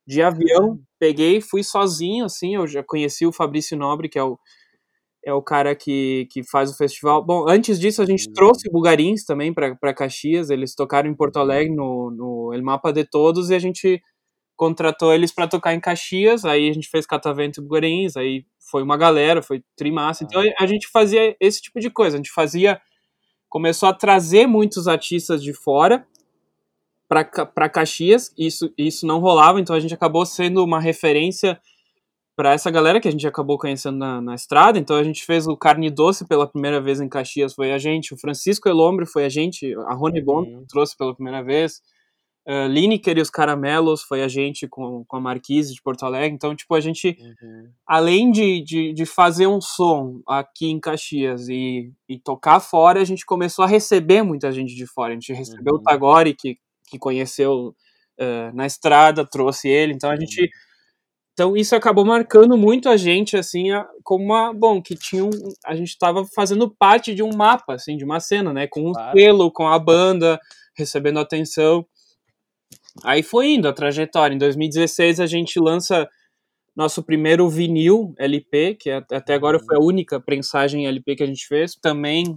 de 0.06 0.22
avião. 0.22 0.80
Peguei, 1.00 1.42
fui 1.42 1.64
sozinho, 1.64 2.26
assim. 2.26 2.54
Eu 2.54 2.68
já 2.68 2.84
conheci 2.84 3.26
o 3.26 3.34
Fabrício 3.34 3.76
Nobre, 3.76 4.08
que 4.08 4.20
é 4.20 4.24
o, 4.24 4.38
é 5.26 5.34
o 5.34 5.42
cara 5.42 5.76
que, 5.76 6.28
que 6.30 6.44
faz 6.44 6.70
o 6.70 6.78
festival. 6.78 7.26
Bom, 7.26 7.50
antes 7.50 7.80
disso 7.80 8.04
a 8.04 8.06
gente 8.06 8.26
sim. 8.26 8.34
trouxe 8.34 8.70
Bugarins 8.70 9.26
também 9.26 9.52
para 9.52 9.94
Caxias. 9.96 10.52
Eles 10.52 10.76
tocaram 10.76 11.10
em 11.10 11.16
Porto 11.16 11.38
Alegre 11.38 11.74
no, 11.74 12.12
no 12.12 12.54
El 12.54 12.62
Mapa 12.62 12.94
de 12.94 13.06
Todos 13.06 13.50
e 13.50 13.56
a 13.56 13.60
gente 13.60 14.00
contratou 14.56 15.12
eles 15.12 15.32
para 15.32 15.48
tocar 15.48 15.74
em 15.74 15.80
Caxias. 15.80 16.46
Aí 16.46 16.70
a 16.70 16.74
gente 16.74 16.88
fez 16.88 17.08
Catavento 17.08 17.60
e 17.60 17.64
Bugarins. 17.64 18.16
Aí 18.16 18.46
foi 18.70 18.84
uma 18.84 18.96
galera, 18.96 19.42
foi 19.42 19.64
trimassa. 19.76 20.24
Então 20.24 20.40
ah. 20.40 20.54
a 20.60 20.68
gente 20.68 20.88
fazia 20.90 21.36
esse 21.40 21.64
tipo 21.64 21.80
de 21.80 21.90
coisa. 21.90 22.16
A 22.16 22.20
gente 22.20 22.32
fazia 22.32 22.80
começou 23.54 23.88
a 23.88 23.94
trazer 23.94 24.48
muitos 24.48 24.88
artistas 24.88 25.44
de 25.44 25.54
fora 25.54 26.08
para 27.08 27.70
Caxias, 27.70 28.34
isso, 28.36 28.74
isso 28.76 29.06
não 29.06 29.20
rolava, 29.20 29.62
então 29.62 29.76
a 29.76 29.80
gente 29.80 29.94
acabou 29.94 30.26
sendo 30.26 30.64
uma 30.64 30.80
referência 30.80 31.62
para 32.36 32.54
essa 32.54 32.72
galera 32.72 33.00
que 33.00 33.08
a 33.08 33.12
gente 33.12 33.28
acabou 33.28 33.60
conhecendo 33.60 34.00
na, 34.00 34.20
na, 34.20 34.34
estrada. 34.34 34.80
Então 34.80 34.96
a 34.96 35.04
gente 35.04 35.24
fez 35.24 35.46
o 35.46 35.56
Carne 35.56 35.92
Doce 35.92 36.28
pela 36.28 36.48
primeira 36.48 36.82
vez 36.82 37.00
em 37.00 37.08
Caxias, 37.08 37.54
foi 37.54 37.72
a 37.72 37.78
gente. 37.78 38.16
O 38.16 38.18
Francisco 38.18 38.68
Elombre 38.68 39.06
foi 39.06 39.24
a 39.24 39.30
gente. 39.30 39.72
A 39.86 39.94
Rony 39.94 40.20
Bon 40.20 40.42
uhum. 40.42 40.66
trouxe 40.68 40.98
pela 40.98 41.14
primeira 41.14 41.44
vez. 41.44 41.80
Uh, 42.46 42.68
Lineker 42.68 43.18
e 43.18 43.22
os 43.22 43.30
Caramelos 43.30 44.04
foi 44.04 44.22
a 44.22 44.28
gente 44.28 44.68
com, 44.68 45.06
com 45.06 45.16
a 45.16 45.22
Marquise 45.22 45.74
de 45.74 45.82
Porto 45.82 46.04
Alegre. 46.04 46.36
Então, 46.36 46.54
tipo, 46.54 46.76
a 46.76 46.82
gente, 46.82 47.18
uhum. 47.18 47.70
além 47.88 48.32
de, 48.32 48.62
de, 48.62 48.94
de, 48.94 49.06
fazer 49.06 49.48
um 49.48 49.62
som 49.62 50.22
aqui 50.28 50.68
em 50.68 50.78
Caxias 50.78 51.48
e, 51.48 51.94
e 52.08 52.20
tocar 52.20 52.60
fora, 52.60 53.00
a 53.00 53.06
gente 53.06 53.26
começou 53.26 53.64
a 53.64 53.68
receber 53.68 54.24
muita 54.24 54.52
gente 54.52 54.76
de 54.76 54.86
fora. 54.86 55.12
A 55.12 55.14
gente 55.14 55.32
recebeu 55.32 55.76
uhum. 55.76 55.80
o 55.80 55.84
Tagore, 55.84 56.36
que, 56.36 56.58
que 56.90 57.00
conheceu 57.00 57.74
uh, 58.20 58.54
na 58.54 58.66
estrada, 58.66 59.26
trouxe 59.26 59.70
ele. 59.70 59.94
Então, 59.94 60.10
a 60.10 60.18
gente. 60.18 60.42
Uhum. 60.42 60.48
Então, 61.32 61.58
isso 61.58 61.76
acabou 61.76 62.06
marcando 62.06 62.58
muito 62.58 62.90
a 62.90 62.98
gente, 62.98 63.38
assim, 63.38 63.72
a, 63.72 63.88
como 64.04 64.26
uma. 64.26 64.54
Bom, 64.54 64.82
que 64.82 64.96
tinha 64.96 65.24
um. 65.24 65.32
A 65.66 65.76
gente 65.76 65.90
estava 65.90 66.26
fazendo 66.36 66.70
parte 66.70 67.16
de 67.16 67.24
um 67.24 67.34
mapa, 67.34 67.76
assim, 67.76 67.96
de 67.96 68.04
uma 68.04 68.20
cena, 68.20 68.52
né? 68.52 68.68
Com 68.68 68.82
o 68.82 68.92
um 68.92 68.94
selo, 69.14 69.50
com 69.50 69.66
a 69.66 69.80
banda, 69.80 70.38
recebendo 70.76 71.20
atenção. 71.20 71.86
Aí 73.04 73.24
foi 73.24 73.54
indo 73.54 73.68
a 73.68 73.74
trajetória. 73.74 74.36
Em 74.36 74.38
2016 74.38 75.20
a 75.20 75.26
gente 75.26 75.60
lança 75.60 76.08
nosso 76.76 77.04
primeiro 77.04 77.48
vinil 77.50 78.14
LP, 78.18 78.76
que 78.76 78.90
até 78.90 79.34
agora 79.34 79.60
foi 79.60 79.78
a 79.78 79.80
única 79.80 80.20
prensagem 80.20 80.88
LP 80.88 81.16
que 81.16 81.24
a 81.24 81.28
gente 81.28 81.48
fez, 81.48 81.76
também 81.76 82.36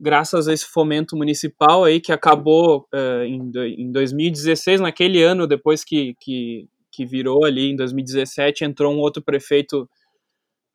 graças 0.00 0.48
a 0.48 0.52
esse 0.52 0.64
fomento 0.64 1.14
municipal 1.16 1.84
aí 1.84 2.00
que 2.00 2.10
acabou 2.10 2.88
uh, 2.92 3.22
em, 3.22 3.50
em 3.78 3.92
2016, 3.92 4.80
naquele 4.80 5.22
ano 5.22 5.46
depois 5.46 5.84
que, 5.84 6.14
que, 6.18 6.66
que 6.90 7.04
virou 7.04 7.44
ali 7.44 7.70
em 7.70 7.76
2017, 7.76 8.64
entrou 8.64 8.92
um 8.92 8.98
outro 8.98 9.22
prefeito 9.22 9.88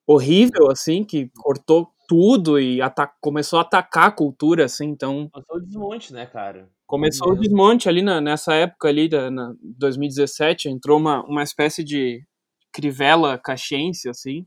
horrível 0.08 0.70
assim, 0.70 1.04
que 1.04 1.30
cortou 1.38 1.90
tudo 2.08 2.60
e 2.60 2.80
começou 3.20 3.58
a 3.58 3.64
atacar 3.64 4.10
a 4.10 4.12
cultura 4.12 4.66
assim, 4.66 4.86
então 4.86 5.28
passou 5.30 5.58
o 5.58 5.62
desmonte, 5.62 6.14
né, 6.14 6.28
cara? 6.28 6.70
Começou 6.86 7.32
o 7.32 7.36
desmonte 7.36 7.90
ali 7.90 8.04
na, 8.04 8.22
nessa 8.22 8.54
época 8.54 8.88
ali, 8.88 9.10
da, 9.10 9.32
na 9.32 9.54
2017, 9.62 10.70
entrou 10.70 11.00
uma, 11.00 11.24
uma 11.24 11.42
espécie 11.42 11.84
de 11.84 12.24
crivela 12.72 13.40
caxiense, 13.40 14.08
assim, 14.08 14.46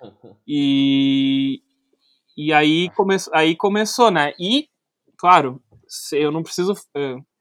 e, 0.46 1.60
e 2.36 2.52
aí, 2.52 2.90
come, 2.90 3.16
aí 3.32 3.56
começou, 3.56 4.10
né? 4.10 4.32
E, 4.38 4.68
claro, 5.16 5.60
eu 6.12 6.30
não 6.30 6.42
preciso. 6.42 6.74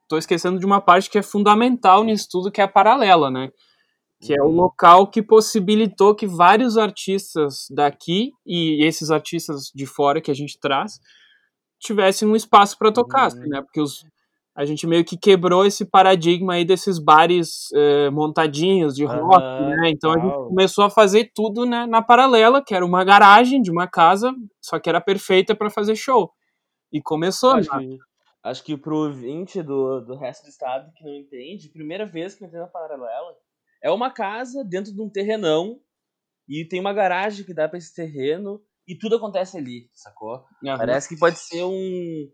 Estou 0.03 0.17
esquecendo 0.17 0.59
de 0.59 0.65
uma 0.65 0.81
parte 0.81 1.09
que 1.09 1.19
é 1.19 1.21
fundamental 1.21 2.03
nisso 2.03 2.27
tudo, 2.31 2.51
que 2.51 2.59
é 2.59 2.63
a 2.63 2.67
paralela, 2.67 3.29
né? 3.29 3.51
Que 4.19 4.33
é 4.33 4.41
o 4.41 4.47
uhum. 4.47 4.55
local 4.55 5.07
que 5.07 5.21
possibilitou 5.21 6.15
que 6.15 6.25
vários 6.25 6.75
artistas 6.75 7.67
daqui 7.69 8.31
e 8.45 8.83
esses 8.83 9.11
artistas 9.11 9.71
de 9.73 9.85
fora 9.85 10.19
que 10.19 10.31
a 10.31 10.33
gente 10.33 10.59
traz 10.59 10.99
tivessem 11.79 12.27
um 12.27 12.35
espaço 12.35 12.77
para 12.77 12.91
tocar, 12.91 13.27
assim, 13.27 13.47
né? 13.47 13.61
Porque 13.61 13.79
os, 13.79 14.03
a 14.59 14.65
gente 14.65 14.85
meio 14.85 15.05
que 15.05 15.17
quebrou 15.17 15.65
esse 15.65 15.85
paradigma 15.85 16.55
aí 16.55 16.65
desses 16.65 16.99
bares 16.99 17.71
eh, 17.73 18.09
montadinhos 18.09 18.93
de 18.93 19.05
rock, 19.05 19.41
ah, 19.41 19.77
né? 19.77 19.89
Então 19.89 20.11
a 20.11 20.19
gente 20.19 20.33
começou 20.33 20.83
a 20.83 20.89
fazer 20.89 21.31
tudo 21.33 21.65
né, 21.65 21.85
na 21.85 22.01
paralela, 22.01 22.61
que 22.61 22.75
era 22.75 22.85
uma 22.85 23.05
garagem 23.05 23.61
de 23.61 23.71
uma 23.71 23.87
casa, 23.87 24.35
só 24.61 24.77
que 24.77 24.89
era 24.89 24.99
perfeita 24.99 25.55
para 25.55 25.69
fazer 25.69 25.95
show. 25.95 26.29
E 26.91 27.01
começou, 27.01 27.51
acho 27.51 27.73
né? 27.73 27.79
Que, 27.79 27.97
acho 28.43 28.63
que 28.65 28.75
pro 28.75 28.97
ouvinte 28.97 29.63
do, 29.63 30.01
do 30.01 30.17
resto 30.17 30.43
do 30.43 30.49
estado 30.49 30.91
que 30.93 31.05
não 31.05 31.15
entende, 31.15 31.69
primeira 31.69 32.05
vez 32.05 32.35
que 32.35 32.43
eu 32.43 32.47
entrei 32.47 32.59
na 32.59 32.67
paralela, 32.67 33.33
é 33.81 33.89
uma 33.89 34.11
casa 34.11 34.61
dentro 34.65 34.93
de 34.93 35.01
um 35.01 35.09
terrenão 35.09 35.79
e 36.49 36.65
tem 36.65 36.81
uma 36.81 36.91
garagem 36.91 37.45
que 37.45 37.53
dá 37.53 37.69
para 37.69 37.77
esse 37.77 37.95
terreno 37.95 38.61
e 38.85 38.93
tudo 38.93 39.15
acontece 39.15 39.57
ali, 39.57 39.89
sacou? 39.93 40.43
Uhum. 40.61 40.77
Parece 40.77 41.07
que 41.07 41.17
pode 41.17 41.39
ser 41.39 41.63
um 41.63 42.29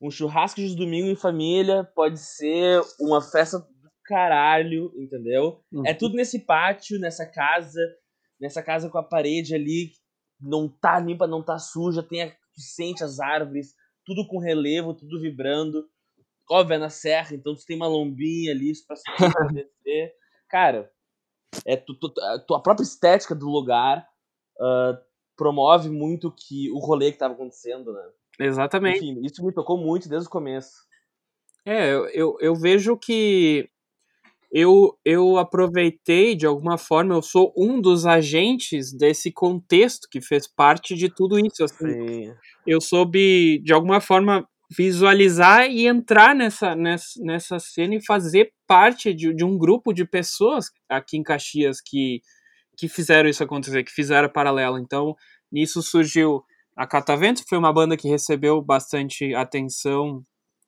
um 0.00 0.10
churrasco 0.10 0.60
de 0.60 0.74
domingo 0.74 1.08
em 1.08 1.16
família, 1.16 1.84
pode 1.94 2.18
ser 2.18 2.80
uma 3.00 3.22
festa 3.22 3.58
do 3.58 3.90
caralho, 4.04 4.92
entendeu? 4.96 5.62
É 5.72 5.76
uhum. 5.76 5.86
É 5.86 5.94
tudo 5.94 6.16
nesse 6.16 6.40
pátio, 6.40 6.98
nessa 6.98 7.26
casa, 7.26 7.80
nessa 8.40 8.62
casa 8.62 8.88
com 8.88 8.98
a 8.98 9.02
parede 9.02 9.54
ali, 9.54 9.90
não 10.40 10.68
tá 10.68 10.98
limpa, 10.98 11.26
não 11.26 11.42
tá 11.42 11.58
suja, 11.58 12.02
tem 12.02 12.22
a, 12.22 12.36
sente 12.54 13.02
as 13.02 13.18
árvores, 13.20 13.74
tudo 14.04 14.26
com 14.26 14.38
relevo, 14.38 14.94
tudo 14.94 15.20
vibrando. 15.20 15.88
Óbvio, 16.48 16.74
é 16.74 16.78
na 16.78 16.90
serra, 16.90 17.34
então 17.34 17.54
tu 17.54 17.64
tem 17.66 17.76
uma 17.76 17.88
lombinha 17.88 18.52
ali 18.52 18.72
pra 18.86 18.96
subir, 18.96 19.16
pra 19.32 19.46
descer. 19.48 20.14
Cara, 20.48 20.90
é 21.64 21.76
tu, 21.76 21.94
tu, 21.94 22.54
a 22.54 22.60
própria 22.60 22.84
estética 22.84 23.34
do 23.34 23.48
lugar 23.48 24.06
uh, 24.60 24.96
promove 25.36 25.90
muito 25.90 26.32
que 26.32 26.70
o 26.70 26.78
rolê 26.78 27.12
que 27.12 27.18
tava 27.18 27.34
acontecendo, 27.34 27.92
né? 27.92 28.02
Exatamente. 28.38 28.98
Enfim, 28.98 29.20
isso 29.24 29.44
me 29.44 29.52
tocou 29.52 29.78
muito 29.78 30.08
desde 30.08 30.28
o 30.28 30.30
começo. 30.30 30.86
É, 31.64 31.92
eu, 31.92 32.08
eu, 32.08 32.36
eu 32.40 32.54
vejo 32.54 32.96
que 32.96 33.68
eu, 34.52 34.96
eu 35.04 35.36
aproveitei 35.36 36.34
de 36.34 36.46
alguma 36.46 36.78
forma, 36.78 37.14
eu 37.14 37.22
sou 37.22 37.52
um 37.56 37.80
dos 37.80 38.06
agentes 38.06 38.92
desse 38.92 39.32
contexto 39.32 40.08
que 40.10 40.20
fez 40.20 40.46
parte 40.46 40.94
de 40.94 41.08
tudo 41.08 41.38
isso. 41.38 41.64
Assim, 41.64 42.32
eu 42.66 42.80
soube, 42.80 43.60
de 43.64 43.72
alguma 43.72 44.00
forma, 44.00 44.48
visualizar 44.70 45.70
e 45.70 45.86
entrar 45.86 46.34
nessa, 46.34 46.74
nessa, 46.74 47.22
nessa 47.22 47.58
cena 47.58 47.96
e 47.96 48.04
fazer 48.04 48.52
parte 48.66 49.12
de, 49.12 49.34
de 49.34 49.44
um 49.44 49.58
grupo 49.58 49.92
de 49.92 50.04
pessoas 50.04 50.70
aqui 50.88 51.16
em 51.16 51.22
Caxias 51.22 51.80
que, 51.80 52.20
que 52.76 52.88
fizeram 52.88 53.28
isso 53.28 53.42
acontecer, 53.42 53.82
que 53.84 53.92
fizeram 53.92 54.28
paralelo. 54.28 54.78
Então, 54.78 55.14
nisso 55.50 55.82
surgiu 55.82 56.44
a 56.76 56.86
Catavento 56.86 57.42
foi 57.48 57.56
uma 57.56 57.72
banda 57.72 57.96
que 57.96 58.06
recebeu 58.06 58.60
bastante 58.60 59.34
atenção 59.34 60.22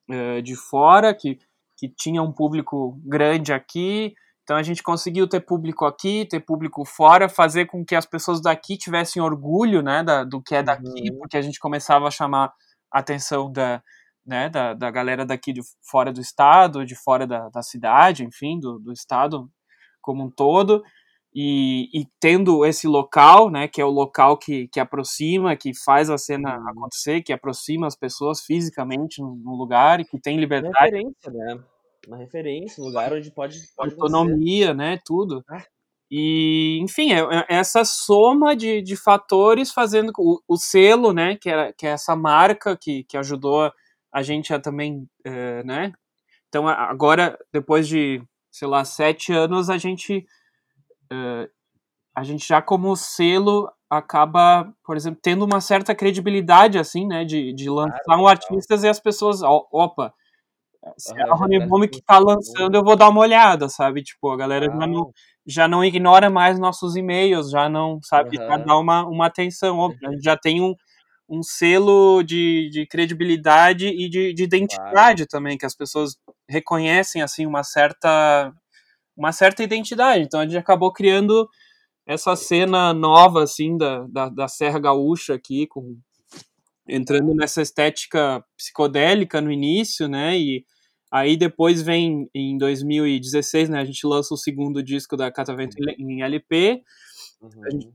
uh, 0.09 0.41
de 0.41 0.55
fora, 0.55 1.13
que, 1.13 1.37
que 1.77 1.87
tinha 1.87 2.23
um 2.23 2.33
público 2.33 2.99
grande 3.05 3.53
aqui. 3.53 4.15
Então 4.41 4.57
a 4.57 4.63
gente 4.63 4.81
conseguiu 4.81 5.27
ter 5.27 5.41
público 5.41 5.85
aqui, 5.85 6.25
ter 6.25 6.39
público 6.39 6.83
fora, 6.83 7.29
fazer 7.29 7.67
com 7.67 7.85
que 7.85 7.95
as 7.95 8.07
pessoas 8.07 8.41
daqui 8.41 8.75
tivessem 8.75 9.21
orgulho 9.21 9.83
né, 9.83 10.03
da, 10.03 10.23
do 10.23 10.41
que 10.41 10.55
é 10.55 10.63
daqui, 10.63 11.11
uhum. 11.11 11.19
porque 11.19 11.37
a 11.37 11.41
gente 11.43 11.59
começava 11.59 12.07
a 12.07 12.11
chamar 12.11 12.51
a 12.91 12.99
atenção 12.99 13.51
da, 13.51 13.83
né, 14.25 14.49
da, 14.49 14.73
da 14.73 14.89
galera 14.89 15.23
daqui 15.23 15.53
de 15.53 15.61
fora 15.83 16.11
do 16.11 16.19
estado, 16.19 16.83
de 16.83 16.95
fora 16.95 17.27
da, 17.27 17.49
da 17.49 17.61
cidade, 17.61 18.25
enfim, 18.25 18.59
do, 18.59 18.79
do 18.79 18.91
estado 18.91 19.47
como 20.01 20.23
um 20.23 20.31
todo. 20.31 20.83
E, 21.33 21.89
e, 21.93 22.07
tendo 22.19 22.65
esse 22.65 22.87
local, 22.87 23.51
né, 23.51 23.67
que 23.67 23.79
é 23.79 23.85
o 23.85 23.89
local 23.89 24.35
que, 24.35 24.67
que 24.67 24.79
aproxima, 24.79 25.55
que 25.55 25.71
faz 25.85 26.09
a 26.09 26.17
cena 26.17 26.57
uhum. 26.57 26.69
acontecer, 26.69 27.21
que 27.21 27.31
aproxima 27.31 27.85
as 27.85 27.95
pessoas 27.95 28.41
fisicamente 28.41 29.21
no, 29.21 29.35
no 29.35 29.55
lugar 29.55 29.99
e 29.99 30.05
que 30.05 30.19
tem 30.19 30.39
liberdade. 30.39 30.75
Uma 30.75 30.85
referência, 30.85 31.31
né? 31.31 31.63
Uma 32.07 32.17
referência, 32.17 32.83
um 32.83 32.87
lugar 32.87 33.13
onde 33.13 33.29
pode. 33.31 33.59
pode 33.75 33.93
autonomia, 33.93 34.73
né? 34.73 34.99
Tudo. 35.05 35.43
Ah. 35.47 35.63
E, 36.11 36.79
enfim, 36.81 37.13
é, 37.13 37.19
é, 37.19 37.45
essa 37.49 37.85
soma 37.85 38.55
de, 38.55 38.81
de 38.81 38.95
fatores 38.95 39.71
fazendo 39.71 40.11
o, 40.17 40.41
o 40.47 40.57
selo, 40.57 41.13
né, 41.13 41.35
que, 41.35 41.47
era, 41.47 41.71
que 41.71 41.85
é 41.85 41.91
essa 41.91 42.15
marca 42.15 42.75
que, 42.75 43.03
que 43.03 43.15
ajudou 43.15 43.71
a 44.11 44.23
gente 44.23 44.51
a 44.51 44.59
também, 44.59 45.07
é, 45.23 45.63
né? 45.63 45.93
Então, 46.47 46.67
agora, 46.67 47.37
depois 47.53 47.87
de, 47.87 48.23
sei 48.49 48.67
lá, 48.67 48.83
sete 48.83 49.31
anos, 49.31 49.69
a 49.69 49.77
gente 49.77 50.25
uh, 51.11 51.49
a 52.15 52.23
gente 52.23 52.47
já 52.47 52.61
como 52.61 52.95
selo 52.95 53.71
acaba, 53.89 54.71
por 54.83 54.95
exemplo, 54.95 55.19
tendo 55.21 55.43
uma 55.45 55.59
certa 55.61 55.95
credibilidade, 55.95 56.77
assim, 56.77 57.07
né, 57.07 57.25
de, 57.25 57.53
de 57.53 57.69
lançar 57.69 57.99
claro, 58.03 58.21
um 58.21 58.27
artistas 58.27 58.83
e 58.83 58.87
as 58.87 58.99
pessoas, 58.99 59.41
opa, 59.41 60.13
se 60.97 61.17
é 61.17 61.23
a 61.23 61.33
Rony 61.33 61.65
Bomb 61.65 61.87
que 61.87 62.01
tá 62.01 62.19
lançando, 62.19 62.75
eu 62.75 62.83
vou 62.83 62.95
dar 62.95 63.09
uma 63.09 63.21
olhada, 63.21 63.67
sabe? 63.67 64.03
Tipo, 64.03 64.31
a 64.31 64.37
galera 64.37 64.65
já 64.67 64.87
não, 64.87 65.11
já 65.45 65.67
não 65.67 65.83
ignora 65.83 66.29
mais 66.29 66.59
nossos 66.59 66.95
e-mails, 66.95 67.49
já 67.49 67.67
não, 67.67 67.99
sabe, 68.03 68.37
uhum. 68.37 68.47
já 68.47 68.57
dá 68.57 68.77
uma, 68.77 69.05
uma 69.05 69.25
atenção, 69.25 69.77
óbvio, 69.77 70.07
a 70.07 70.11
gente 70.11 70.23
já 70.23 70.37
tem 70.37 70.61
um, 70.61 70.75
um 71.27 71.43
selo 71.43 72.23
de, 72.23 72.69
de 72.71 72.85
credibilidade 72.87 73.87
e 73.87 74.09
de, 74.09 74.33
de 74.33 74.43
identidade 74.43 75.25
claro. 75.25 75.29
também, 75.29 75.57
que 75.57 75.65
as 75.65 75.75
pessoas 75.75 76.15
reconhecem, 76.47 77.21
assim, 77.21 77.45
uma 77.45 77.63
certa 77.63 78.53
uma 79.19 79.33
certa 79.33 79.61
identidade. 79.61 80.23
Então 80.23 80.39
a 80.39 80.45
gente 80.45 80.57
acabou 80.57 80.93
criando 80.93 81.47
essa 82.07 82.35
cena 82.35 82.93
nova, 82.93 83.43
assim, 83.43 83.77
da, 83.77 84.07
da, 84.07 84.29
da 84.29 84.47
Serra 84.47 84.79
Gaúcha 84.79 85.35
aqui, 85.35 85.67
com, 85.67 85.97
entrando 86.87 87.35
nessa 87.35 87.61
estética 87.61 88.43
psicodélica 88.57 89.41
no 89.41 89.51
início, 89.51 90.07
né, 90.07 90.35
e 90.39 90.65
aí 91.11 91.37
depois 91.37 91.81
vem, 91.83 92.27
em 92.33 92.57
2016, 92.57 93.69
né, 93.69 93.79
a 93.79 93.85
gente 93.85 94.07
lança 94.07 94.33
o 94.33 94.37
segundo 94.37 94.81
disco 94.81 95.15
da 95.15 95.31
Catavento 95.31 95.75
em 95.99 96.23
LP, 96.23 96.81
uhum. 97.41 97.51
gente, 97.71 97.89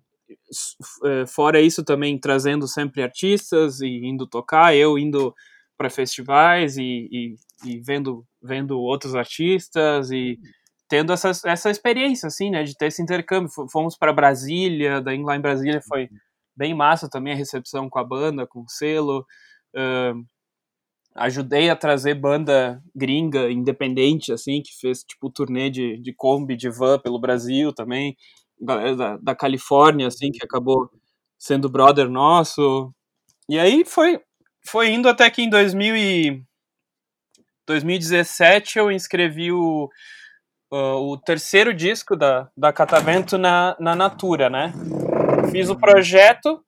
é, 1.04 1.26
fora 1.26 1.60
isso 1.60 1.82
também 1.82 2.18
trazendo 2.18 2.68
sempre 2.68 3.02
artistas 3.02 3.80
e 3.80 3.88
indo 3.88 4.26
tocar, 4.26 4.76
eu 4.76 4.96
indo 4.96 5.34
para 5.76 5.90
festivais 5.90 6.76
e, 6.76 7.08
e, 7.10 7.34
e, 7.64 7.80
vendo, 7.80 8.24
vendo 8.40 8.78
outros 8.78 9.16
artistas 9.16 10.10
e 10.12 10.38
tendo 10.88 11.12
essa, 11.12 11.30
essa 11.44 11.70
experiência, 11.70 12.26
assim, 12.26 12.50
né, 12.50 12.62
de 12.62 12.76
ter 12.76 12.86
esse 12.86 13.02
intercâmbio. 13.02 13.50
Fomos 13.70 13.96
para 13.96 14.12
Brasília, 14.12 15.00
daí 15.00 15.22
lá 15.22 15.36
em 15.36 15.40
Brasília 15.40 15.80
foi 15.88 16.08
bem 16.56 16.74
massa 16.74 17.08
também 17.08 17.32
a 17.32 17.36
recepção 17.36 17.88
com 17.88 17.98
a 17.98 18.04
banda, 18.04 18.46
com 18.46 18.60
o 18.60 18.68
selo. 18.68 19.26
Uh, 19.74 20.24
ajudei 21.14 21.70
a 21.70 21.76
trazer 21.76 22.14
banda 22.14 22.82
gringa, 22.94 23.50
independente, 23.50 24.32
assim, 24.32 24.62
que 24.62 24.72
fez, 24.78 25.02
tipo, 25.04 25.30
turnê 25.30 25.70
de, 25.70 25.98
de 25.98 26.12
Kombi, 26.12 26.56
de 26.56 26.68
van 26.68 26.98
pelo 26.98 27.20
Brasil 27.20 27.72
também. 27.72 28.16
Galera 28.60 28.96
da, 28.96 29.16
da 29.18 29.34
Califórnia, 29.34 30.08
assim, 30.08 30.30
que 30.30 30.44
acabou 30.44 30.90
sendo 31.38 31.68
brother 31.68 32.08
nosso. 32.08 32.92
E 33.48 33.58
aí 33.58 33.84
foi, 33.84 34.20
foi 34.66 34.90
indo 34.90 35.08
até 35.08 35.30
que 35.30 35.42
em 35.42 35.50
2000 35.50 35.96
e 35.96 36.42
2017 37.66 38.78
eu 38.78 38.90
inscrevi 38.90 39.52
o 39.52 39.88
o 40.76 41.16
terceiro 41.18 41.72
disco 41.72 42.16
da, 42.16 42.50
da 42.56 42.72
Catavento 42.72 43.38
na, 43.38 43.76
na 43.78 43.94
Natura, 43.94 44.50
né? 44.50 44.72
Fiz 45.50 45.68
o 45.68 45.78
projeto, 45.78 46.64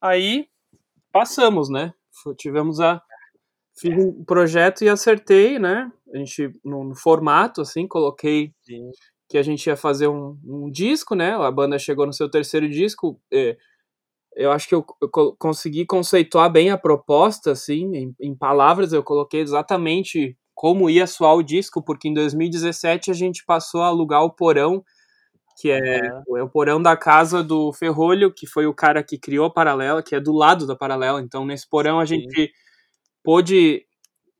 aí 0.00 0.46
passamos, 1.12 1.68
né? 1.68 1.92
Tivemos 2.36 2.80
a. 2.80 3.00
Fiz 3.76 3.96
um 3.96 4.24
projeto 4.24 4.82
e 4.82 4.88
acertei, 4.88 5.58
né? 5.58 5.90
A 6.12 6.18
gente, 6.18 6.50
no, 6.64 6.84
no 6.84 6.94
formato, 6.94 7.60
assim, 7.60 7.88
coloquei 7.88 8.52
Sim. 8.62 8.90
que 9.28 9.36
a 9.36 9.42
gente 9.42 9.66
ia 9.66 9.76
fazer 9.76 10.08
um, 10.08 10.38
um, 10.44 10.70
disco, 10.70 11.14
né? 11.14 11.34
A 11.34 11.50
banda 11.50 11.78
chegou 11.78 12.06
no 12.06 12.12
seu 12.12 12.30
terceiro 12.30 12.68
disco. 12.68 13.20
É, 13.32 13.56
eu 14.36 14.52
acho 14.52 14.68
que 14.68 14.74
eu, 14.74 14.84
eu, 15.02 15.36
consegui 15.38 15.84
conceituar 15.86 16.50
bem 16.50 16.70
a 16.70 16.78
proposta, 16.78 17.52
assim, 17.52 17.96
em, 17.96 18.14
em 18.20 18.34
palavras, 18.34 18.92
eu 18.92 19.02
coloquei 19.02 19.40
exatamente 19.40 20.36
como 20.54 20.88
ia 20.88 21.06
soar 21.06 21.34
o 21.34 21.42
disco, 21.42 21.82
porque 21.82 22.08
em 22.08 22.14
2017 22.14 23.10
a 23.10 23.14
gente 23.14 23.44
passou 23.44 23.82
a 23.82 23.86
alugar 23.86 24.22
o 24.22 24.30
porão, 24.30 24.84
que 25.56 25.70
é, 25.70 25.98
é 26.06 26.42
o 26.42 26.48
porão 26.48 26.80
da 26.80 26.96
casa 26.96 27.42
do 27.42 27.72
Ferrolho, 27.72 28.32
que 28.32 28.46
foi 28.46 28.66
o 28.66 28.74
cara 28.74 29.02
que 29.02 29.18
criou 29.18 29.46
a 29.46 29.50
Paralela, 29.50 30.02
que 30.02 30.14
é 30.14 30.20
do 30.20 30.32
lado 30.32 30.66
da 30.66 30.76
Paralela. 30.76 31.20
Então, 31.20 31.44
nesse 31.44 31.68
porão 31.68 32.00
a 32.00 32.04
gente 32.04 32.34
Sim. 32.34 32.48
pôde 33.22 33.86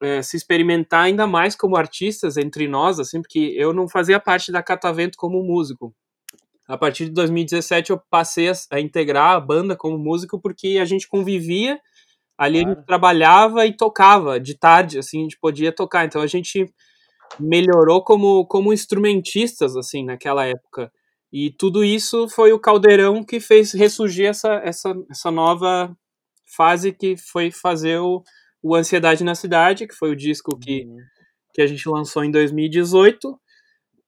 é, 0.01 0.23
se 0.23 0.37
experimentar 0.37 1.05
ainda 1.05 1.27
mais 1.27 1.55
como 1.57 1.77
artistas 1.77 2.37
entre 2.37 2.69
nós, 2.69 2.99
assim, 2.99 3.21
porque 3.21 3.55
eu 3.57 3.73
não 3.73 3.89
fazia 3.89 4.21
parte 4.21 4.53
da 4.53 4.63
Catavento 4.63 5.17
como 5.17 5.43
músico. 5.43 5.95
A 6.67 6.79
partir 6.79 7.07
de 7.07 7.11
2017 7.13 7.91
eu 7.91 8.01
passei 8.11 8.49
a, 8.49 8.53
a 8.71 8.81
integrar 8.81 9.37
a 9.37 9.41
banda 9.41 9.77
como 9.77 9.99
músico 9.99 10.41
porque 10.41 10.79
a 10.81 10.85
gente 10.85 11.09
convivia, 11.09 11.79
ali 12.37 12.61
claro. 12.61 12.73
a 12.73 12.75
gente 12.75 12.87
trabalhava 12.87 13.67
e 13.67 13.77
tocava 13.77 14.41
de 14.41 14.59
tarde, 14.59 14.99
assim, 14.99 15.21
a 15.21 15.23
gente 15.23 15.39
podia 15.41 15.73
tocar. 15.73 16.05
Então 16.05 16.21
a 16.21 16.27
gente 16.27 16.67
melhorou 17.39 18.03
como, 18.03 18.47
como 18.47 18.73
instrumentistas, 18.73 19.77
assim, 19.77 20.05
naquela 20.05 20.45
época. 20.45 20.91
E 21.33 21.51
tudo 21.51 21.85
isso 21.85 22.29
foi 22.29 22.53
o 22.53 22.61
caldeirão 22.61 23.25
que 23.25 23.41
fez 23.41 23.73
ressurgir 23.73 24.27
essa, 24.27 24.55
essa, 24.65 24.95
essa 25.11 25.31
nova 25.31 25.97
fase 26.57 26.93
que 26.93 27.17
foi 27.17 27.51
fazer 27.51 27.99
o, 27.99 28.23
o 28.63 28.75
Ansiedade 28.75 29.25
na 29.25 29.35
Cidade, 29.35 29.87
que 29.87 29.95
foi 29.95 30.11
o 30.11 30.17
disco 30.17 30.57
que, 30.59 30.85
uhum. 30.85 30.97
que 31.53 31.61
a 31.61 31.67
gente 31.67 31.89
lançou 31.89 32.25
em 32.25 32.31
2018, 32.31 33.37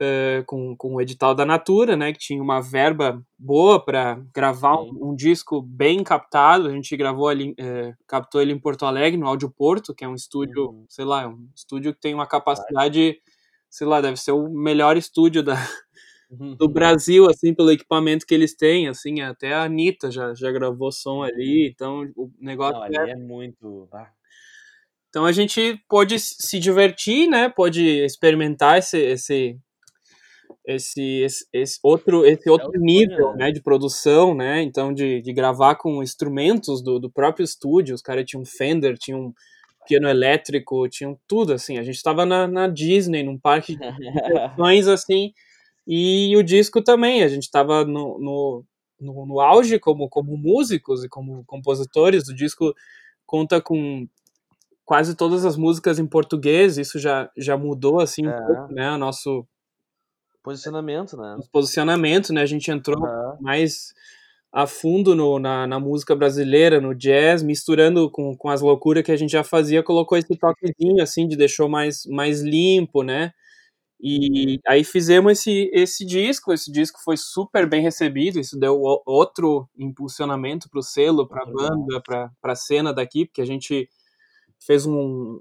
uh, 0.02 0.44
com, 0.46 0.76
com 0.76 0.94
o 0.94 1.00
edital 1.00 1.34
da 1.34 1.44
Natura, 1.44 1.96
né, 1.96 2.12
que 2.12 2.18
tinha 2.18 2.42
uma 2.42 2.60
verba 2.60 3.22
boa 3.38 3.82
para 3.84 4.20
gravar 4.34 4.76
um, 4.80 5.10
um, 5.10 5.16
disco 5.16 5.60
bem 5.62 6.02
captado. 6.02 6.68
A 6.68 6.72
gente 6.72 6.96
gravou 6.96 7.28
ali, 7.28 7.50
uh, 7.52 7.94
captou 8.06 8.40
ele 8.40 8.52
em 8.52 8.58
Porto 8.58 8.84
Alegre, 8.84 9.18
no 9.18 9.26
Áudio 9.26 9.50
Porto, 9.50 9.94
que 9.94 10.04
é 10.04 10.08
um 10.08 10.14
estúdio, 10.14 10.70
uhum. 10.70 10.86
sei 10.88 11.04
lá, 11.04 11.28
um 11.28 11.48
estúdio 11.54 11.94
que 11.94 12.00
tem 12.00 12.14
uma 12.14 12.26
capacidade, 12.26 13.18
sei 13.70 13.86
lá, 13.86 14.00
deve 14.00 14.16
ser 14.16 14.32
o 14.32 14.48
melhor 14.48 14.96
estúdio 14.96 15.42
da, 15.42 15.54
do 16.30 16.66
uhum. 16.66 16.72
Brasil, 16.72 17.28
assim, 17.28 17.54
pelo 17.54 17.70
equipamento 17.70 18.26
que 18.26 18.34
eles 18.34 18.54
têm, 18.54 18.88
assim, 18.88 19.20
até 19.20 19.54
a 19.54 19.64
Anitta 19.64 20.10
já, 20.10 20.34
já 20.34 20.50
gravou 20.50 20.92
som 20.92 21.22
ali, 21.22 21.68
então 21.68 22.10
o 22.16 22.30
negócio 22.40 22.78
Não, 22.78 23.02
é, 23.02 23.10
é 23.10 23.16
muito... 23.16 23.88
Ah. 23.92 24.10
Então 25.08 25.24
a 25.24 25.32
gente 25.32 25.82
pode 25.88 26.18
se 26.18 26.58
divertir, 26.58 27.26
né? 27.26 27.48
Pode 27.48 27.82
experimentar 27.82 28.78
esse 28.78 28.98
esse 28.98 29.58
esse, 30.66 31.20
esse, 31.22 31.46
esse 31.52 31.78
outro 31.82 32.26
esse 32.26 32.50
outro 32.50 32.72
é 32.74 32.78
nível, 32.78 33.32
né? 33.32 33.46
né, 33.46 33.52
de 33.52 33.62
produção, 33.62 34.34
né? 34.34 34.62
Então 34.62 34.92
de, 34.92 35.22
de 35.22 35.32
gravar 35.32 35.76
com 35.76 36.02
instrumentos 36.02 36.82
do, 36.82 36.98
do 36.98 37.10
próprio 37.10 37.44
estúdio. 37.44 37.94
Os 37.94 38.02
caras 38.02 38.24
tinham 38.24 38.44
Fender, 38.44 38.98
tinham 38.98 39.32
piano 39.86 40.08
elétrico, 40.08 40.88
tinham 40.88 41.18
tudo 41.28 41.52
assim. 41.52 41.78
A 41.78 41.82
gente 41.82 41.94
estava 41.94 42.26
na, 42.26 42.48
na 42.48 42.66
Disney, 42.66 43.22
num 43.22 43.38
parque 43.38 43.76
de 43.76 43.92
diversões 43.92 44.88
assim. 44.88 45.32
E 45.86 46.36
o 46.36 46.42
disco 46.42 46.82
também, 46.82 47.22
a 47.22 47.28
gente 47.28 47.44
estava 47.44 47.84
no, 47.84 48.18
no, 48.18 48.64
no, 49.00 49.26
no 49.26 49.40
auge 49.40 49.78
como, 49.78 50.08
como 50.08 50.36
músicos 50.36 51.04
e 51.04 51.08
como 51.08 51.44
compositores. 51.44 52.26
O 52.26 52.34
disco 52.34 52.74
conta 53.24 53.60
com 53.60 54.08
quase 54.84 55.14
todas 55.14 55.44
as 55.44 55.56
músicas 55.56 55.98
em 55.98 56.06
português, 56.06 56.78
isso 56.78 56.98
já, 56.98 57.28
já 57.36 57.56
mudou 57.56 58.00
assim 58.00 58.24
é. 58.24 58.28
um 58.28 58.46
pouco, 58.46 58.72
né, 58.72 58.92
o 58.92 58.98
nosso 58.98 59.44
posicionamento, 60.46 61.16
né? 61.16 61.34
Nosso 61.34 61.50
posicionamento, 61.50 62.32
né? 62.32 62.40
A 62.40 62.46
gente 62.46 62.70
entrou 62.70 63.00
uhum. 63.00 63.36
mais 63.40 63.92
a 64.52 64.64
fundo 64.64 65.14
no, 65.14 65.40
na, 65.40 65.66
na, 65.66 65.80
música 65.80 66.14
brasileira, 66.14 66.80
no 66.80 66.94
jazz, 66.94 67.42
misturando 67.42 68.08
com, 68.08 68.36
com 68.36 68.48
as 68.48 68.60
loucuras 68.60 69.02
que 69.02 69.10
a 69.10 69.16
gente 69.16 69.32
já 69.32 69.42
fazia, 69.42 69.82
colocou 69.82 70.16
esse 70.16 70.34
toquezinho 70.36 71.02
assim, 71.02 71.26
de 71.26 71.36
deixou 71.36 71.68
mais, 71.68 72.06
mais 72.06 72.42
limpo, 72.42 73.02
né? 73.02 73.32
E 74.00 74.60
aí 74.66 74.84
fizemos 74.84 75.32
esse, 75.32 75.68
esse 75.72 76.06
disco, 76.06 76.52
esse 76.52 76.70
disco 76.70 77.00
foi 77.02 77.16
super 77.16 77.68
bem 77.68 77.82
recebido, 77.82 78.38
isso 78.38 78.58
deu 78.58 78.80
outro 79.04 79.68
impulsionamento 79.76 80.70
para 80.70 80.78
o 80.78 80.82
selo, 80.82 81.26
para 81.26 81.42
a 81.42 81.46
banda, 81.46 82.00
para 82.00 82.30
a 82.44 82.54
cena 82.54 82.92
daqui, 82.94 83.26
porque 83.26 83.40
a 83.40 83.46
gente 83.46 83.88
fez 84.60 84.86
um 84.86 85.40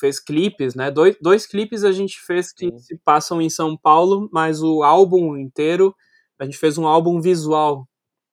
fez 0.00 0.20
clipes, 0.20 0.74
né? 0.74 0.90
Dois, 0.90 1.16
dois 1.20 1.46
clipes 1.46 1.84
a 1.84 1.92
gente 1.92 2.20
fez 2.20 2.52
que 2.52 2.66
Sim. 2.70 2.78
se 2.78 2.98
passam 3.04 3.40
em 3.40 3.50
São 3.50 3.76
Paulo, 3.76 4.28
mas 4.32 4.62
o 4.62 4.82
álbum 4.82 5.36
inteiro 5.36 5.94
a 6.38 6.44
gente 6.44 6.58
fez 6.58 6.76
um 6.76 6.86
álbum 6.86 7.20
visual. 7.20 7.88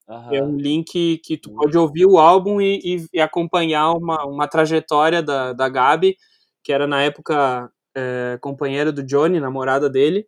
Uhum. 0.07 0.33
É 0.33 0.43
um 0.43 0.57
link 0.57 1.17
que 1.23 1.37
tu 1.37 1.53
pode 1.53 1.77
ouvir 1.77 2.05
o 2.05 2.17
álbum 2.17 2.59
e, 2.59 2.79
e, 2.83 3.07
e, 3.13 3.21
acompanhar 3.21 3.93
uma, 3.93 4.25
uma 4.25 4.47
trajetória 4.47 5.23
da, 5.23 5.53
da 5.53 5.69
Gabi, 5.69 6.17
que 6.61 6.73
era 6.73 6.85
na 6.85 7.01
época 7.01 7.71
é, 7.95 8.37
companheira 8.41 8.91
do 8.91 9.01
Johnny, 9.01 9.39
namorada 9.39 9.89
dele, 9.89 10.27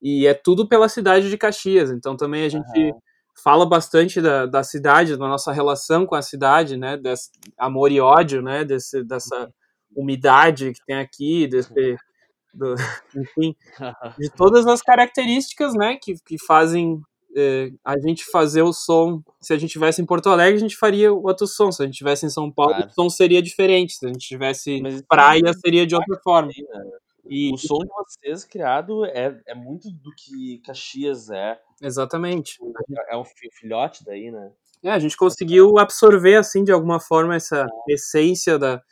e 0.00 0.26
é 0.26 0.34
tudo 0.34 0.68
pela 0.68 0.88
cidade 0.88 1.28
de 1.28 1.36
Caxias. 1.36 1.90
Então 1.90 2.16
também 2.16 2.44
a 2.44 2.48
gente 2.48 2.78
uhum 2.78 3.00
fala 3.42 3.66
bastante 3.66 4.20
da, 4.20 4.46
da 4.46 4.62
cidade, 4.62 5.16
da 5.16 5.28
nossa 5.28 5.52
relação 5.52 6.06
com 6.06 6.14
a 6.14 6.22
cidade, 6.22 6.76
né, 6.76 6.96
desse 6.96 7.30
amor 7.58 7.92
e 7.92 8.00
ódio, 8.00 8.42
né, 8.42 8.64
desse, 8.64 9.04
dessa 9.04 9.52
umidade 9.96 10.72
que 10.72 10.84
tem 10.86 10.96
aqui, 10.96 11.46
desse, 11.46 11.72
do, 12.54 12.74
enfim, 13.16 13.56
de 14.18 14.30
todas 14.30 14.66
as 14.66 14.82
características, 14.82 15.74
né, 15.74 15.96
que, 16.00 16.14
que 16.24 16.38
fazem 16.38 17.00
é, 17.36 17.70
a 17.84 17.98
gente 17.98 18.24
fazer 18.24 18.62
o 18.62 18.72
som. 18.72 19.22
Se 19.40 19.52
a 19.52 19.58
gente 19.58 19.70
tivesse 19.70 20.00
em 20.00 20.06
Porto 20.06 20.30
Alegre, 20.30 20.56
a 20.56 20.60
gente 20.60 20.76
faria 20.76 21.12
outro 21.12 21.46
som. 21.46 21.70
Se 21.70 21.82
a 21.82 21.86
gente 21.86 21.98
tivesse 21.98 22.24
em 22.24 22.30
São 22.30 22.50
Paulo, 22.50 22.74
claro. 22.74 22.88
o 22.88 22.94
som 22.94 23.10
seria 23.10 23.42
diferente. 23.42 23.94
Se 23.94 24.06
a 24.06 24.08
gente 24.08 24.26
tivesse 24.26 24.80
Mas 24.80 25.02
praia, 25.02 25.52
seria 25.62 25.86
de 25.86 25.94
outra 25.94 26.18
forma. 26.24 26.48
Né? 26.48 26.90
E 27.28 27.52
o 27.52 27.58
som 27.58 27.78
de 27.78 27.88
vocês 27.88 28.44
criado 28.44 29.04
é, 29.04 29.38
é 29.46 29.54
muito 29.54 29.90
do 29.90 30.10
que 30.16 30.62
Caxias 30.64 31.28
é. 31.28 31.58
Exatamente. 31.82 32.52
Tipo, 32.52 32.72
é 33.10 33.16
um 33.16 33.24
filhote 33.52 34.02
daí, 34.04 34.30
né? 34.30 34.50
É, 34.82 34.90
a 34.90 34.98
gente 34.98 35.16
conseguiu 35.16 35.78
absorver, 35.78 36.36
assim, 36.36 36.62
de 36.62 36.72
alguma 36.72 37.00
forma, 37.00 37.34
essa 37.34 37.66
é. 37.88 37.92
essência 37.92 38.58
da. 38.58 38.82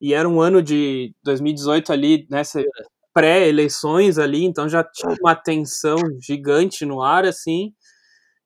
E 0.00 0.14
era 0.14 0.28
um 0.28 0.40
ano 0.40 0.62
de 0.62 1.14
2018 1.22 1.92
ali, 1.92 2.26
nessa 2.30 2.62
pré-eleições 3.12 4.18
ali, 4.18 4.44
então 4.44 4.68
já 4.68 4.84
tinha 4.84 5.14
uma 5.20 5.34
tensão 5.34 5.96
gigante 6.20 6.86
no 6.86 7.02
ar, 7.02 7.24
assim. 7.24 7.72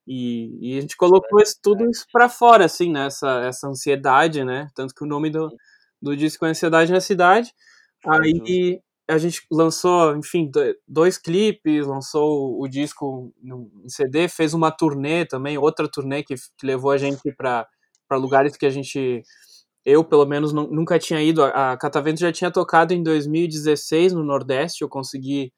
E, 0.06 0.74
e 0.74 0.78
a 0.78 0.80
gente 0.80 0.96
colocou 0.96 1.40
isso, 1.40 1.56
tudo 1.62 1.88
isso 1.90 2.06
para 2.12 2.28
fora, 2.28 2.64
assim, 2.66 2.92
né? 2.92 3.06
Essa, 3.06 3.40
essa 3.46 3.68
ansiedade, 3.68 4.44
né? 4.44 4.68
Tanto 4.74 4.94
que 4.94 5.04
o 5.04 5.06
nome 5.06 5.30
do, 5.30 5.50
do 6.00 6.16
disco 6.16 6.44
é 6.46 6.50
Ansiedade 6.50 6.92
na 6.92 7.00
Cidade. 7.00 7.52
Aí 8.06 8.80
a 9.08 9.18
gente 9.18 9.42
lançou, 9.50 10.16
enfim, 10.16 10.50
dois 10.88 11.18
clipes, 11.18 11.86
lançou 11.86 12.60
o 12.60 12.66
disco 12.68 13.32
em 13.84 13.88
CD, 13.88 14.28
fez 14.28 14.54
uma 14.54 14.70
turnê 14.70 15.26
também, 15.26 15.58
outra 15.58 15.88
turnê 15.88 16.22
que, 16.22 16.34
que 16.36 16.66
levou 16.66 16.90
a 16.90 16.98
gente 16.98 17.20
para 17.36 17.66
lugares 18.12 18.56
que 18.56 18.66
a 18.66 18.70
gente, 18.70 19.22
eu 19.84 20.02
pelo 20.04 20.26
menos 20.26 20.52
nunca 20.52 20.98
tinha 20.98 21.22
ido. 21.22 21.42
A 21.42 21.76
Catavento 21.76 22.20
já 22.20 22.32
tinha 22.32 22.50
tocado 22.50 22.94
em 22.94 23.02
2016 23.02 24.12
no 24.12 24.22
Nordeste, 24.22 24.82
eu 24.82 24.88
consegui 24.88 25.52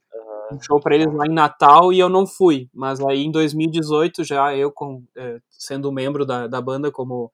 um 0.53 0.61
show 0.61 0.81
para 0.81 0.95
eles 0.95 1.13
lá 1.13 1.27
em 1.27 1.35
Natal 1.35 1.93
e 1.93 1.99
eu 1.99 2.09
não 2.09 2.27
fui, 2.27 2.69
mas 2.73 3.01
aí 3.01 3.25
em 3.25 3.31
2018 3.31 4.23
já 4.23 4.55
eu 4.55 4.71
com, 4.71 5.03
é, 5.17 5.39
sendo 5.51 5.91
membro 5.91 6.25
da, 6.25 6.47
da 6.47 6.61
banda 6.61 6.91
como 6.91 7.31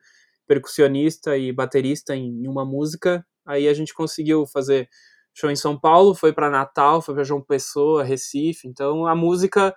percussionista 0.46 1.36
e 1.36 1.52
baterista 1.52 2.16
em, 2.16 2.44
em 2.44 2.48
uma 2.48 2.64
música, 2.64 3.24
aí 3.46 3.68
a 3.68 3.74
gente 3.74 3.94
conseguiu 3.94 4.46
fazer 4.46 4.88
show 5.34 5.50
em 5.50 5.56
São 5.56 5.78
Paulo, 5.78 6.14
foi 6.14 6.32
para 6.32 6.50
Natal, 6.50 7.00
foi 7.00 7.14
para 7.14 7.24
João 7.24 7.40
Pessoa, 7.40 8.04
Recife. 8.04 8.68
Então 8.68 9.06
a 9.06 9.14
música 9.14 9.74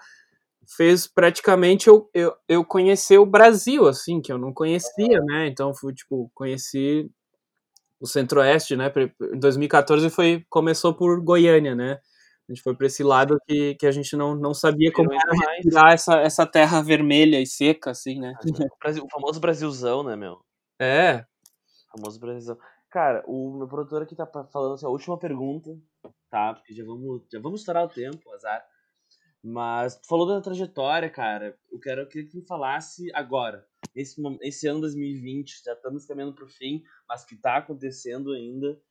fez 0.76 1.08
praticamente 1.08 1.88
eu, 1.88 2.10
eu, 2.14 2.34
eu 2.48 2.66
conhecer 2.66 3.18
o 3.18 3.26
Brasil, 3.26 3.88
assim, 3.88 4.22
que 4.22 4.32
eu 4.32 4.38
não 4.38 4.54
conhecia, 4.54 5.20
né? 5.22 5.48
Então 5.48 5.74
fui, 5.74 5.94
tipo, 5.94 6.32
conheci 6.34 7.10
o 8.00 8.08
Centro-Oeste, 8.08 8.76
né? 8.76 8.92
Em 9.34 9.40
2014 9.40 10.10
foi, 10.10 10.46
começou 10.50 10.94
por 10.94 11.22
Goiânia, 11.22 11.76
né? 11.76 12.00
A 12.48 12.54
gente 12.54 12.62
foi 12.62 12.76
para 12.76 12.86
esse 12.86 13.04
lado 13.04 13.40
que, 13.48 13.74
que 13.76 13.88
a 13.88 13.92
gente 13.92 14.16
não, 14.16 14.36
não 14.36 14.54
sabia 14.54 14.92
como 14.92 15.12
era 15.12 15.32
respirar 15.56 15.94
essa, 15.94 16.20
essa 16.20 16.46
terra 16.46 16.82
vermelha 16.82 17.42
e 17.42 17.48
seca, 17.48 17.92
assim, 17.92 18.20
né? 18.20 18.34
O 19.04 19.10
famoso 19.10 19.40
Brasilzão, 19.40 20.04
né, 20.04 20.16
meu? 20.16 20.40
É. 20.80 21.26
O 21.88 21.98
famoso 21.98 22.20
Brasilzão. 22.20 22.58
Cara, 22.92 23.24
o 23.28 23.58
meu 23.58 23.68
produtor 23.68 24.04
aqui 24.04 24.16
tá 24.16 24.28
falando 24.28 24.76
assim, 24.76 24.86
a 24.86 24.90
última 24.90 25.18
pergunta, 25.18 25.76
tá? 26.30 26.54
Porque 26.54 26.74
já 26.74 26.86
vamos, 26.86 27.24
já 27.32 27.40
vamos 27.40 27.62
estourar 27.62 27.84
o 27.84 27.90
tempo, 27.90 28.32
azar. 28.34 28.64
Mas 29.48 29.96
tu 30.00 30.08
falou 30.08 30.26
da 30.26 30.42
trajetória, 30.42 31.08
cara. 31.08 31.56
Eu 31.72 31.80
quero 31.80 32.02
eu 32.02 32.08
queria 32.08 32.28
que 32.28 32.42
tu 32.42 32.48
falasse 32.48 33.12
agora. 33.14 33.64
Esse, 33.94 34.20
esse 34.42 34.68
ano 34.68 34.82
2020, 34.82 35.62
já 35.64 35.74
estamos 35.74 36.04
caminhando 36.04 36.34
pro 36.34 36.48
fim, 36.48 36.84
mas 37.08 37.24
que 37.24 37.36
tá 37.36 37.58
acontecendo 37.58 38.34
ainda. 38.34 38.82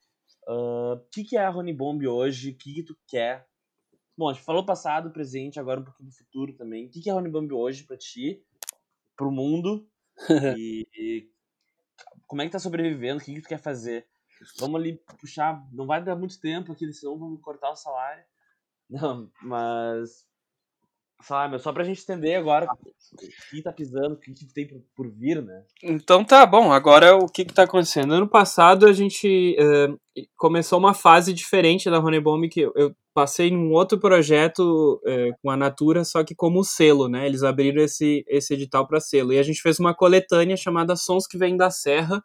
O 0.46 0.92
uh, 0.94 1.06
que, 1.10 1.24
que 1.24 1.36
é 1.36 1.44
a 1.44 1.50
Rony 1.50 1.72
Bomb 1.72 2.06
hoje? 2.06 2.50
O 2.50 2.54
que, 2.56 2.72
que 2.72 2.82
tu 2.84 2.96
quer? 3.08 3.48
Bom, 4.16 4.28
a 4.28 4.32
gente 4.32 4.44
falou 4.44 4.64
passado, 4.64 5.10
presente, 5.10 5.58
agora 5.58 5.80
um 5.80 5.84
pouquinho 5.84 6.08
do 6.08 6.14
futuro 6.14 6.52
também. 6.52 6.86
O 6.86 6.88
que, 6.88 7.00
que 7.00 7.08
é 7.10 7.12
a 7.12 7.16
Rony 7.16 7.30
Bomb 7.30 7.52
hoje 7.52 7.82
pra 7.82 7.96
ti? 7.96 8.40
Pro 9.16 9.32
mundo? 9.32 9.90
e, 10.56 10.86
e 10.96 11.30
como 12.28 12.42
é 12.42 12.46
que 12.46 12.52
tá 12.52 12.60
sobrevivendo, 12.60 13.20
o 13.20 13.24
que, 13.24 13.34
que 13.34 13.42
tu 13.42 13.48
quer 13.48 13.58
fazer. 13.58 14.06
Vamos 14.60 14.80
ali 14.80 15.02
puxar, 15.18 15.66
não 15.72 15.84
vai 15.84 16.04
dar 16.04 16.14
muito 16.14 16.38
tempo 16.38 16.70
aqui, 16.70 16.92
senão 16.92 17.18
vamos 17.18 17.40
cortar 17.40 17.72
o 17.72 17.76
salário. 17.76 18.22
Não, 18.88 19.28
mas 19.42 20.24
Sabe, 21.22 21.58
só 21.58 21.72
pra 21.72 21.84
gente 21.84 22.02
entender 22.02 22.34
agora 22.34 22.66
quem 23.50 23.62
tá 23.62 23.72
pisando, 23.72 24.14
o 24.14 24.18
que, 24.18 24.32
que 24.34 24.44
tem 24.52 24.66
por, 24.66 24.82
por, 24.94 25.10
vir, 25.10 25.42
né? 25.42 25.64
Então 25.82 26.22
tá 26.22 26.44
bom, 26.44 26.70
agora 26.70 27.16
o 27.16 27.26
que 27.26 27.46
que 27.46 27.54
tá 27.54 27.62
acontecendo? 27.62 28.12
Ano 28.12 28.28
passado 28.28 28.86
a 28.86 28.92
gente 28.92 29.56
uh, 29.58 29.98
começou 30.36 30.78
uma 30.78 30.92
fase 30.92 31.32
diferente 31.32 31.88
da 31.88 31.98
Rony 31.98 32.20
Bomb, 32.20 32.46
que 32.48 32.60
eu, 32.60 32.72
eu, 32.76 32.94
passei 33.14 33.48
num 33.50 33.70
outro 33.70 33.98
projeto 33.98 35.00
uh, 35.06 35.34
com 35.40 35.48
a 35.48 35.56
Natura, 35.56 36.04
só 36.04 36.24
que 36.24 36.34
como 36.34 36.64
selo, 36.64 37.08
né? 37.08 37.24
Eles 37.26 37.44
abriram 37.44 37.82
esse, 37.82 38.24
esse 38.28 38.54
edital 38.54 38.86
para 38.86 39.00
selo. 39.00 39.32
E 39.32 39.38
a 39.38 39.42
gente 39.42 39.62
fez 39.62 39.78
uma 39.78 39.94
coletânea 39.94 40.56
chamada 40.56 40.96
Sons 40.96 41.26
que 41.26 41.38
Vêm 41.38 41.56
da 41.56 41.70
Serra, 41.70 42.22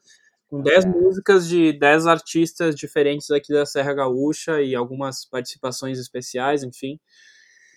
com 0.49 0.61
10 0.61 0.85
é. 0.85 0.87
músicas 0.89 1.47
de 1.47 1.71
10 1.73 2.07
artistas 2.07 2.75
diferentes 2.75 3.29
aqui 3.29 3.53
da 3.53 3.67
Serra 3.67 3.93
Gaúcha 3.93 4.61
e 4.61 4.75
algumas 4.75 5.23
participações 5.25 5.99
especiais, 5.99 6.63
enfim. 6.63 6.99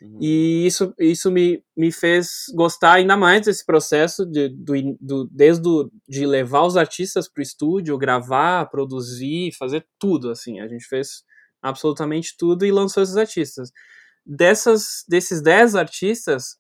Uhum. 0.03 0.19
E 0.21 0.67
isso, 0.67 0.93
isso 0.99 1.31
me, 1.31 1.63
me 1.77 1.93
fez 1.93 2.47
gostar 2.55 2.95
ainda 2.95 3.17
mais 3.17 3.47
desse 3.47 3.65
processo, 3.65 4.27
de, 4.27 4.49
do, 4.49 4.75
do, 5.01 5.29
desde 5.31 5.63
do, 5.63 5.93
de 6.09 6.27
levar 6.27 6.65
os 6.65 6.77
artistas 6.77 7.29
para 7.29 7.41
o 7.41 7.43
estúdio, 7.43 7.97
gravar, 7.97 8.67
produzir, 8.67 9.53
fazer 9.57 9.87
tudo, 9.99 10.31
assim. 10.31 10.61
A 10.61 10.67
gente 10.67 10.85
fez 10.87 11.23
absolutamente 11.63 12.37
tudo 12.37 12.67
e 12.67 12.73
lançou 12.73 13.03
esses 13.03 13.17
artistas. 13.17 13.71
Dessas, 14.27 15.05
desses 15.09 15.41
10 15.41 15.77
artistas, 15.77 16.57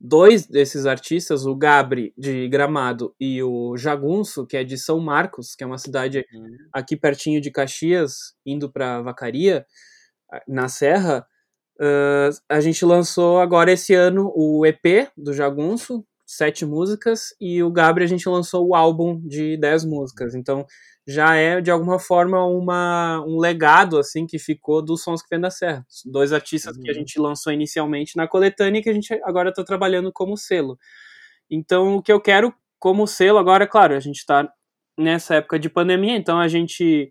dois 0.00 0.46
desses 0.46 0.86
artistas, 0.86 1.44
o 1.44 1.54
Gabri, 1.54 2.14
de 2.16 2.48
Gramado, 2.48 3.14
e 3.20 3.42
o 3.42 3.76
Jagunço, 3.76 4.46
que 4.46 4.56
é 4.56 4.64
de 4.64 4.78
São 4.78 4.98
Marcos, 4.98 5.54
que 5.54 5.62
é 5.62 5.66
uma 5.66 5.78
cidade 5.78 6.24
uhum. 6.32 6.56
aqui 6.72 6.96
pertinho 6.96 7.40
de 7.40 7.50
Caxias, 7.50 8.34
indo 8.46 8.70
para 8.72 9.02
Vacaria, 9.02 9.66
na 10.48 10.68
Serra, 10.68 11.26
Uh, 11.80 12.28
a 12.46 12.60
gente 12.60 12.84
lançou 12.84 13.40
agora 13.40 13.72
esse 13.72 13.94
ano 13.94 14.30
o 14.36 14.66
EP 14.66 15.10
do 15.16 15.32
Jagunço, 15.32 16.04
sete 16.26 16.66
músicas, 16.66 17.34
e 17.40 17.62
o 17.62 17.70
Gabriel 17.70 18.04
a 18.04 18.08
gente 18.08 18.28
lançou 18.28 18.68
o 18.68 18.74
álbum 18.74 19.18
de 19.26 19.56
dez 19.56 19.82
músicas. 19.82 20.34
Então 20.34 20.66
já 21.08 21.34
é 21.34 21.58
de 21.60 21.70
alguma 21.70 21.98
forma 21.98 22.44
uma, 22.44 23.24
um 23.26 23.38
legado 23.38 23.98
assim 23.98 24.26
que 24.26 24.38
ficou 24.38 24.82
dos 24.82 25.02
Sons 25.02 25.22
que 25.22 25.28
Vem 25.30 25.40
da 25.40 25.50
Serra. 25.50 25.84
Dois 26.04 26.34
artistas 26.34 26.76
uhum. 26.76 26.82
que 26.82 26.90
a 26.90 26.92
uhum. 26.92 26.98
gente 26.98 27.18
lançou 27.18 27.50
inicialmente 27.50 28.14
na 28.14 28.28
coletânea 28.28 28.80
e 28.80 28.82
que 28.82 28.90
a 28.90 28.94
gente 28.94 29.18
agora 29.24 29.48
está 29.48 29.64
trabalhando 29.64 30.12
como 30.12 30.36
selo. 30.36 30.78
Então 31.50 31.96
o 31.96 32.02
que 32.02 32.12
eu 32.12 32.20
quero 32.20 32.54
como 32.78 33.06
selo 33.06 33.38
agora, 33.38 33.66
claro, 33.66 33.94
a 33.94 34.00
gente 34.00 34.18
está 34.18 34.46
nessa 34.98 35.36
época 35.36 35.58
de 35.58 35.70
pandemia, 35.70 36.14
então 36.14 36.38
a 36.38 36.46
gente 36.46 37.10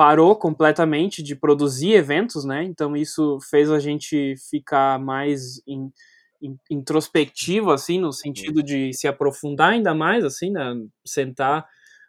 parou 0.00 0.34
completamente 0.34 1.22
de 1.22 1.36
produzir 1.36 1.92
eventos, 1.92 2.42
né? 2.42 2.64
Então 2.64 2.96
isso 2.96 3.38
fez 3.50 3.70
a 3.70 3.78
gente 3.78 4.34
ficar 4.48 4.98
mais 4.98 5.60
in, 5.68 5.90
in, 6.40 6.56
introspectivo, 6.70 7.70
assim, 7.70 8.00
no 8.00 8.10
sentido 8.10 8.62
de 8.62 8.94
se 8.94 9.06
aprofundar 9.06 9.72
ainda 9.72 9.94
mais, 9.94 10.24
assim, 10.24 10.50
né? 10.52 10.72
Sentar 11.04 11.66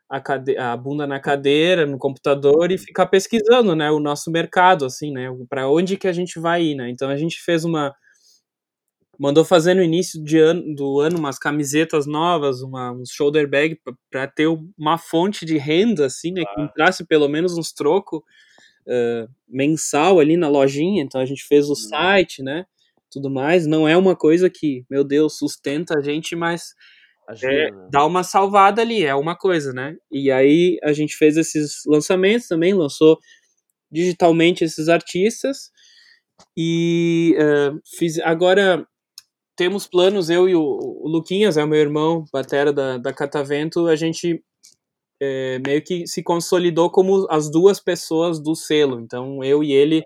a, 0.10 0.22
cade 0.22 0.58
a 0.58 0.78
bunda 0.78 1.06
na 1.06 1.20
cadeira, 1.20 1.86
no 1.86 1.98
computador 1.98 2.72
e 2.72 2.78
ficar 2.78 3.08
pesquisando, 3.08 3.76
né? 3.76 3.92
O 3.92 4.00
nosso 4.00 4.32
mercado, 4.32 4.86
assim, 4.86 5.12
né? 5.12 5.28
Para 5.50 5.70
onde 5.70 5.98
que 5.98 6.08
a 6.08 6.14
gente 6.14 6.40
vai 6.40 6.64
ir, 6.64 6.76
né? 6.76 6.90
Então 6.90 7.10
a 7.10 7.18
gente 7.18 7.42
fez 7.42 7.66
uma 7.66 7.94
mandou 9.22 9.46
fazer 9.46 9.76
no 9.76 9.84
início 9.84 10.22
de 10.24 10.40
ano, 10.40 10.74
do 10.74 11.00
ano 11.00 11.20
umas 11.20 11.38
camisetas 11.38 12.08
novas, 12.08 12.64
uma, 12.64 12.92
um 12.92 13.04
shoulder 13.06 13.48
bag 13.48 13.80
para 14.10 14.26
ter 14.26 14.48
uma 14.76 14.98
fonte 14.98 15.46
de 15.46 15.60
renda, 15.60 16.08
assim, 16.08 16.32
né? 16.32 16.42
Ah. 16.44 16.56
Que 16.56 16.62
entrasse 16.62 17.06
pelo 17.06 17.30
menos 17.30 17.56
uns 17.56 17.72
trocos 17.72 18.20
uh, 18.20 19.30
mensal 19.48 20.20
ali 20.20 20.36
na 20.36 20.50
lojinha. 20.50 21.04
Então 21.04 21.22
a 21.22 21.26
gente 21.26 21.44
fez 21.44 21.70
o 21.70 21.74
hum. 21.74 21.76
site, 21.76 22.42
né? 22.42 22.66
Tudo 23.12 23.30
mais. 23.30 23.68
Não 23.68 23.88
é 23.88 23.96
uma 23.96 24.16
coisa 24.16 24.50
que, 24.50 24.84
meu 24.90 25.04
Deus, 25.04 25.38
sustenta 25.38 26.00
a 26.00 26.02
gente, 26.02 26.36
mas 26.36 26.74
é, 27.44 27.70
né? 27.70 27.88
dá 27.92 28.04
uma 28.04 28.24
salvada 28.24 28.82
ali, 28.82 29.04
é 29.04 29.14
uma 29.14 29.36
coisa, 29.36 29.72
né? 29.72 29.98
E 30.12 30.32
aí 30.32 30.80
a 30.82 30.94
gente 30.94 31.16
fez 31.16 31.38
esses 31.38 31.84
lançamentos 31.86 32.48
também, 32.48 32.74
lançou 32.74 33.20
digitalmente 33.92 34.64
esses 34.64 34.90
artistas. 34.90 35.70
E 36.58 37.36
uh, 37.38 37.80
fiz 37.86 38.18
agora 38.18 38.88
temos 39.56 39.88
planos, 39.88 40.30
eu 40.30 40.48
e 40.50 40.56
o, 40.56 40.62
o 40.62 41.08
Luquinhas, 41.08 41.58
é 41.58 41.64
o 41.64 41.68
meu 41.68 41.80
irmão, 41.80 42.26
batera 42.32 42.72
da, 42.74 42.98
da 42.98 43.14
Catavento, 43.14 43.88
a 43.88 43.96
gente 43.96 44.44
é, 45.22 45.60
meio 45.66 45.84
que 45.84 46.08
se 46.08 46.24
consolidou 46.24 46.90
como 46.90 47.28
as 47.30 47.50
duas 47.50 47.80
pessoas 47.80 48.40
do 48.40 48.56
selo. 48.56 49.00
Então, 49.00 49.44
eu 49.44 49.64
e 49.64 49.72
ele 49.72 50.04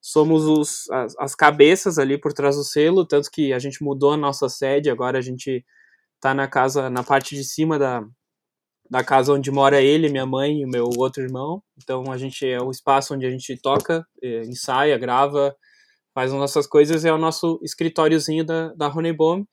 somos 0.00 0.44
os, 0.46 0.90
as, 0.90 1.14
as, 1.18 1.34
cabeças 1.34 1.98
ali 1.98 2.18
por 2.18 2.32
trás 2.32 2.56
do 2.56 2.64
selo, 2.64 3.04
tanto 3.04 3.30
que 3.30 3.52
a 3.52 3.58
gente 3.58 3.82
mudou 3.82 4.12
a 4.12 4.16
nossa 4.16 4.48
sede, 4.48 4.90
agora 4.90 5.18
a 5.18 5.20
gente 5.20 5.64
tá 6.20 6.32
na 6.32 6.48
casa, 6.48 6.88
na 6.88 7.02
parte 7.02 7.34
de 7.34 7.44
cima 7.44 7.78
da, 7.78 8.02
da 8.90 9.04
casa 9.04 9.32
onde 9.34 9.50
mora 9.50 9.82
ele, 9.82 10.08
minha 10.08 10.26
mãe 10.26 10.60
e 10.60 10.64
o 10.64 10.68
meu 10.68 10.88
outro 10.96 11.22
irmão. 11.22 11.62
Então, 11.82 12.10
a 12.10 12.16
gente 12.16 12.46
é 12.48 12.60
o 12.60 12.70
espaço 12.70 13.14
onde 13.14 13.26
a 13.26 13.30
gente 13.30 13.56
toca, 13.60 14.06
é, 14.22 14.42
ensaia, 14.44 14.96
grava, 14.96 15.54
faz 16.18 16.32
as 16.32 16.38
nossas 16.38 16.66
coisas, 16.66 17.04
é 17.04 17.12
o 17.12 17.18
nosso 17.18 17.60
escritóriozinho 17.62 18.44
da, 18.44 18.74
da 18.74 18.88
Honeyboom. 18.88 19.44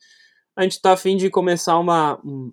A 0.58 0.63
gente 0.63 0.71
está 0.71 0.93
a 0.93 0.97
fim 0.97 1.15
de 1.15 1.30
começar 1.30 1.78
uma, 1.78 2.19
um, 2.25 2.51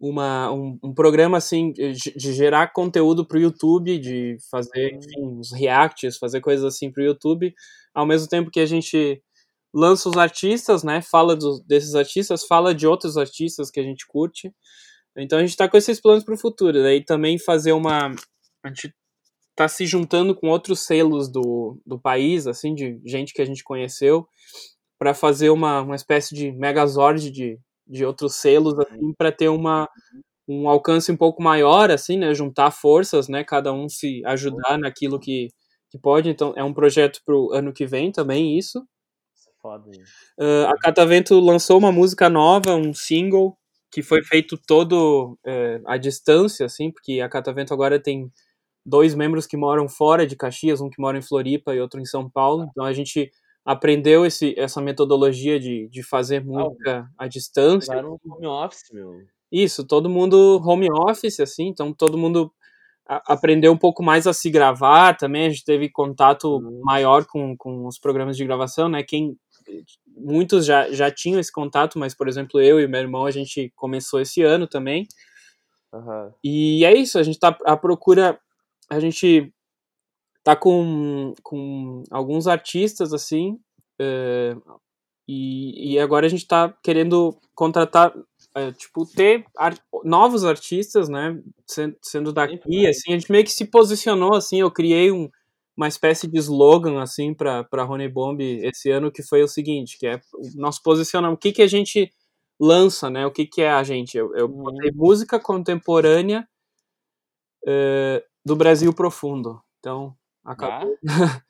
uma, 0.00 0.50
um, 0.50 0.78
um, 0.82 0.94
programa 0.94 1.36
assim 1.36 1.72
de, 1.72 1.92
de 1.92 2.32
gerar 2.32 2.72
conteúdo 2.72 3.26
para 3.26 3.36
o 3.36 3.40
YouTube, 3.40 3.98
de 3.98 4.38
fazer 4.50 4.94
enfim, 4.94 5.26
uns 5.26 5.52
reacts, 5.52 6.16
fazer 6.16 6.40
coisas 6.40 6.64
assim 6.64 6.90
para 6.90 7.02
o 7.02 7.04
YouTube, 7.04 7.54
ao 7.94 8.06
mesmo 8.06 8.28
tempo 8.28 8.50
que 8.50 8.60
a 8.60 8.66
gente 8.66 9.22
lança 9.74 10.08
os 10.08 10.16
artistas, 10.16 10.82
né? 10.82 11.02
Fala 11.02 11.36
do, 11.36 11.62
desses 11.66 11.94
artistas, 11.94 12.46
fala 12.46 12.74
de 12.74 12.86
outros 12.86 13.18
artistas 13.18 13.70
que 13.70 13.78
a 13.78 13.82
gente 13.82 14.06
curte. 14.06 14.50
Então 15.18 15.38
a 15.38 15.42
gente 15.42 15.50
está 15.50 15.68
com 15.68 15.76
esses 15.76 16.00
planos 16.00 16.24
para 16.24 16.34
o 16.34 16.38
futuro. 16.38 16.82
Daí 16.82 17.04
também 17.04 17.38
fazer 17.38 17.72
uma. 17.72 18.10
A 18.64 18.68
gente 18.68 18.90
tá 19.56 19.66
se 19.66 19.86
juntando 19.86 20.36
com 20.36 20.48
outros 20.48 20.80
selos 20.80 21.28
do, 21.28 21.80
do 21.84 21.98
país, 21.98 22.46
assim, 22.46 22.74
de 22.74 23.00
gente 23.04 23.32
que 23.32 23.40
a 23.40 23.44
gente 23.44 23.64
conheceu, 23.64 24.28
para 24.98 25.14
fazer 25.14 25.50
uma, 25.50 25.80
uma 25.80 25.96
espécie 25.96 26.34
de 26.34 26.52
megazord 26.52 27.30
de, 27.30 27.58
de 27.86 28.04
outros 28.04 28.34
selos, 28.36 28.78
assim, 28.78 29.14
para 29.16 29.32
ter 29.32 29.48
uma, 29.48 29.88
um 30.46 30.68
alcance 30.68 31.10
um 31.10 31.16
pouco 31.16 31.42
maior, 31.42 31.90
assim, 31.90 32.18
né, 32.18 32.34
juntar 32.34 32.70
forças, 32.70 33.28
né, 33.28 33.42
cada 33.42 33.72
um 33.72 33.88
se 33.88 34.22
ajudar 34.26 34.78
naquilo 34.78 35.18
que, 35.18 35.48
que 35.90 35.98
pode, 35.98 36.28
então 36.28 36.52
é 36.54 36.62
um 36.62 36.74
projeto 36.74 37.20
pro 37.24 37.50
ano 37.52 37.72
que 37.72 37.86
vem 37.86 38.12
também, 38.12 38.58
isso. 38.58 38.86
Uh, 40.38 40.66
a 40.68 40.78
Catavento 40.78 41.40
lançou 41.40 41.78
uma 41.78 41.90
música 41.90 42.28
nova, 42.28 42.74
um 42.74 42.92
single, 42.92 43.56
que 43.90 44.02
foi 44.02 44.22
feito 44.22 44.58
todo 44.58 45.38
uh, 45.46 45.82
à 45.86 45.96
distância, 45.96 46.66
assim, 46.66 46.90
porque 46.90 47.20
a 47.20 47.28
Catavento 47.28 47.72
agora 47.72 47.98
tem 47.98 48.30
dois 48.86 49.14
membros 49.14 49.46
que 49.46 49.56
moram 49.56 49.88
fora 49.88 50.24
de 50.24 50.36
Caxias, 50.36 50.80
um 50.80 50.88
que 50.88 51.00
mora 51.00 51.18
em 51.18 51.22
Floripa 51.22 51.74
e 51.74 51.80
outro 51.80 52.00
em 52.00 52.04
São 52.04 52.30
Paulo. 52.30 52.68
Então 52.70 52.84
a 52.84 52.92
gente 52.92 53.30
aprendeu 53.64 54.24
esse, 54.24 54.54
essa 54.56 54.80
metodologia 54.80 55.58
de, 55.58 55.88
de 55.88 56.02
fazer 56.04 56.44
música 56.44 57.10
à 57.18 57.26
distância. 57.26 57.92
Claro, 57.92 58.20
home 58.24 58.46
office, 58.46 58.92
meu. 58.92 59.22
Isso, 59.50 59.84
todo 59.84 60.08
mundo 60.08 60.62
home 60.64 60.88
office, 60.90 61.40
assim, 61.40 61.66
então 61.66 61.92
todo 61.92 62.16
mundo 62.16 62.52
a, 63.08 63.34
aprendeu 63.34 63.72
um 63.72 63.76
pouco 63.76 64.02
mais 64.04 64.26
a 64.26 64.32
se 64.32 64.50
gravar 64.50 65.16
também, 65.16 65.46
a 65.46 65.50
gente 65.50 65.64
teve 65.64 65.88
contato 65.88 66.56
uhum. 66.56 66.80
maior 66.84 67.24
com, 67.24 67.56
com 67.56 67.86
os 67.86 67.98
programas 67.98 68.36
de 68.36 68.44
gravação, 68.44 68.88
né, 68.88 69.02
quem, 69.02 69.36
muitos 70.16 70.64
já, 70.64 70.90
já 70.92 71.10
tinham 71.10 71.40
esse 71.40 71.52
contato, 71.52 71.98
mas, 71.98 72.14
por 72.14 72.28
exemplo, 72.28 72.60
eu 72.60 72.80
e 72.80 72.86
meu 72.86 73.00
irmão, 73.00 73.24
a 73.24 73.30
gente 73.30 73.72
começou 73.74 74.20
esse 74.20 74.42
ano 74.42 74.66
também, 74.66 75.06
uhum. 75.92 76.32
e 76.42 76.84
é 76.84 76.94
isso, 76.94 77.18
a 77.18 77.22
gente 77.22 77.38
tá 77.38 77.56
à 77.64 77.76
procura 77.76 78.38
a 78.90 79.00
gente 79.00 79.52
tá 80.42 80.54
com, 80.54 81.34
com 81.42 82.04
alguns 82.10 82.46
artistas, 82.46 83.12
assim, 83.12 83.58
é, 83.98 84.56
e, 85.28 85.94
e 85.94 85.98
agora 85.98 86.26
a 86.26 86.28
gente 86.28 86.46
tá 86.46 86.72
querendo 86.82 87.36
contratar, 87.54 88.14
é, 88.54 88.70
tipo, 88.70 89.04
ter 89.04 89.44
art, 89.56 89.80
novos 90.04 90.44
artistas, 90.44 91.08
né, 91.08 91.40
sendo, 91.66 91.96
sendo 92.00 92.32
daqui, 92.32 92.86
assim, 92.86 93.12
a 93.12 93.18
gente 93.18 93.30
meio 93.30 93.44
que 93.44 93.50
se 93.50 93.64
posicionou, 93.64 94.34
assim, 94.34 94.60
eu 94.60 94.70
criei 94.70 95.10
um, 95.10 95.28
uma 95.76 95.88
espécie 95.88 96.28
de 96.28 96.38
slogan, 96.38 97.02
assim, 97.02 97.34
pra, 97.34 97.64
pra 97.64 97.82
Rony 97.82 98.08
Bomb 98.08 98.40
esse 98.40 98.88
ano, 98.90 99.10
que 99.10 99.22
foi 99.22 99.42
o 99.42 99.48
seguinte, 99.48 99.98
que 99.98 100.06
é 100.06 100.20
o 100.32 100.60
nosso 100.60 100.80
posicionamento, 100.82 101.36
o 101.36 101.40
que 101.40 101.52
que 101.52 101.62
a 101.62 101.66
gente 101.66 102.12
lança, 102.58 103.10
né, 103.10 103.26
o 103.26 103.32
que 103.32 103.46
que 103.46 103.62
é 103.62 103.70
a 103.70 103.82
gente, 103.82 104.16
eu, 104.16 104.32
eu 104.36 104.46
uhum. 104.46 104.62
botei 104.62 104.92
música 104.92 105.40
contemporânea, 105.40 106.46
uh, 107.64 108.35
do 108.46 108.54
Brasil 108.54 108.92
profundo. 108.94 109.60
Então, 109.80 110.14
acabou. 110.44 110.96
Ah, 111.08 111.42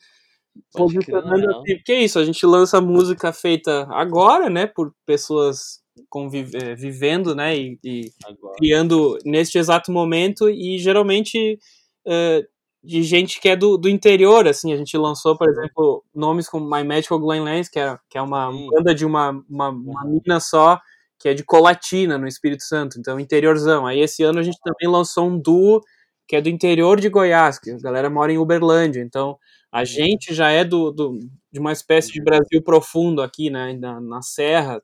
Posicionando 0.72 1.50
assim, 1.50 1.76
porque 1.76 1.92
é 1.92 2.02
isso, 2.02 2.18
a 2.18 2.24
gente 2.24 2.46
lança 2.46 2.80
música 2.80 3.30
feita 3.30 3.86
agora, 3.90 4.48
né, 4.48 4.66
por 4.66 4.90
pessoas 5.04 5.82
convive, 6.08 6.56
eh, 6.56 6.74
vivendo, 6.74 7.34
né, 7.34 7.54
e, 7.54 7.78
e 7.84 8.10
criando 8.56 9.18
neste 9.22 9.58
exato 9.58 9.92
momento, 9.92 10.48
e 10.48 10.78
geralmente 10.78 11.58
uh, 12.06 12.46
de 12.82 13.02
gente 13.02 13.38
que 13.38 13.50
é 13.50 13.56
do, 13.56 13.76
do 13.76 13.86
interior, 13.86 14.48
assim, 14.48 14.72
a 14.72 14.76
gente 14.78 14.96
lançou, 14.96 15.36
por 15.36 15.50
exemplo, 15.50 16.02
nomes 16.14 16.48
como 16.48 16.64
My 16.64 16.82
Magical 16.82 17.18
Glen 17.18 17.42
Lance, 17.42 17.70
que 17.70 17.78
é, 17.78 17.98
que 18.08 18.16
é 18.16 18.22
uma 18.22 18.50
Sim. 18.50 18.68
banda 18.70 18.94
de 18.94 19.04
uma, 19.04 19.30
uma, 19.46 19.68
uma 19.68 20.04
mina 20.06 20.40
só, 20.40 20.80
que 21.18 21.28
é 21.28 21.34
de 21.34 21.44
Colatina, 21.44 22.16
no 22.16 22.26
Espírito 22.26 22.62
Santo, 22.62 22.98
então 22.98 23.20
interiorzão. 23.20 23.86
Aí 23.86 24.00
esse 24.00 24.22
ano 24.22 24.38
a 24.38 24.42
gente 24.42 24.58
também 24.62 24.90
lançou 24.90 25.28
um 25.28 25.38
duo 25.38 25.82
que 26.26 26.36
é 26.36 26.40
do 26.40 26.48
interior 26.48 27.00
de 27.00 27.08
Goiás, 27.08 27.58
que 27.58 27.70
a 27.70 27.78
galera 27.78 28.10
mora 28.10 28.32
em 28.32 28.38
Uberlândia, 28.38 29.00
então 29.00 29.38
a 29.70 29.84
gente 29.84 30.34
já 30.34 30.50
é 30.50 30.64
do, 30.64 30.90
do 30.90 31.18
de 31.52 31.60
uma 31.60 31.72
espécie 31.72 32.12
de 32.12 32.22
Brasil 32.22 32.62
profundo 32.62 33.22
aqui, 33.22 33.50
né, 33.50 33.72
na, 33.74 34.00
na 34.00 34.22
Serra, 34.22 34.82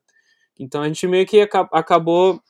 então 0.59 0.81
a 0.81 0.87
gente 0.87 1.07
meio 1.07 1.25
que 1.25 1.41
acabou 1.41 2.41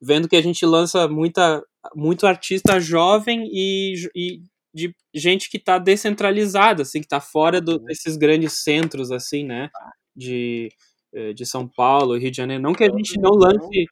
vendo 0.00 0.28
que 0.28 0.36
a 0.36 0.42
gente 0.42 0.64
lança 0.64 1.08
muita, 1.08 1.62
muito 1.94 2.26
artista 2.26 2.80
jovem 2.80 3.48
e, 3.52 3.94
e 4.14 4.42
de 4.72 4.94
gente 5.14 5.50
que 5.50 5.56
está 5.56 5.78
descentralizada, 5.78 6.82
assim, 6.82 7.00
que 7.00 7.06
está 7.06 7.20
fora 7.20 7.60
do, 7.60 7.72
uhum. 7.72 7.84
desses 7.84 8.16
grandes 8.16 8.62
centros, 8.62 9.10
assim, 9.10 9.44
né, 9.44 9.68
de, 10.14 10.68
eh, 11.12 11.32
de 11.32 11.44
São 11.44 11.66
Paulo, 11.66 12.16
Rio 12.16 12.30
de 12.30 12.36
Janeiro. 12.36 12.62
Não 12.62 12.72
que 12.72 12.84
a 12.84 12.90
gente 12.90 13.18
não 13.20 13.30
lance... 13.30 13.86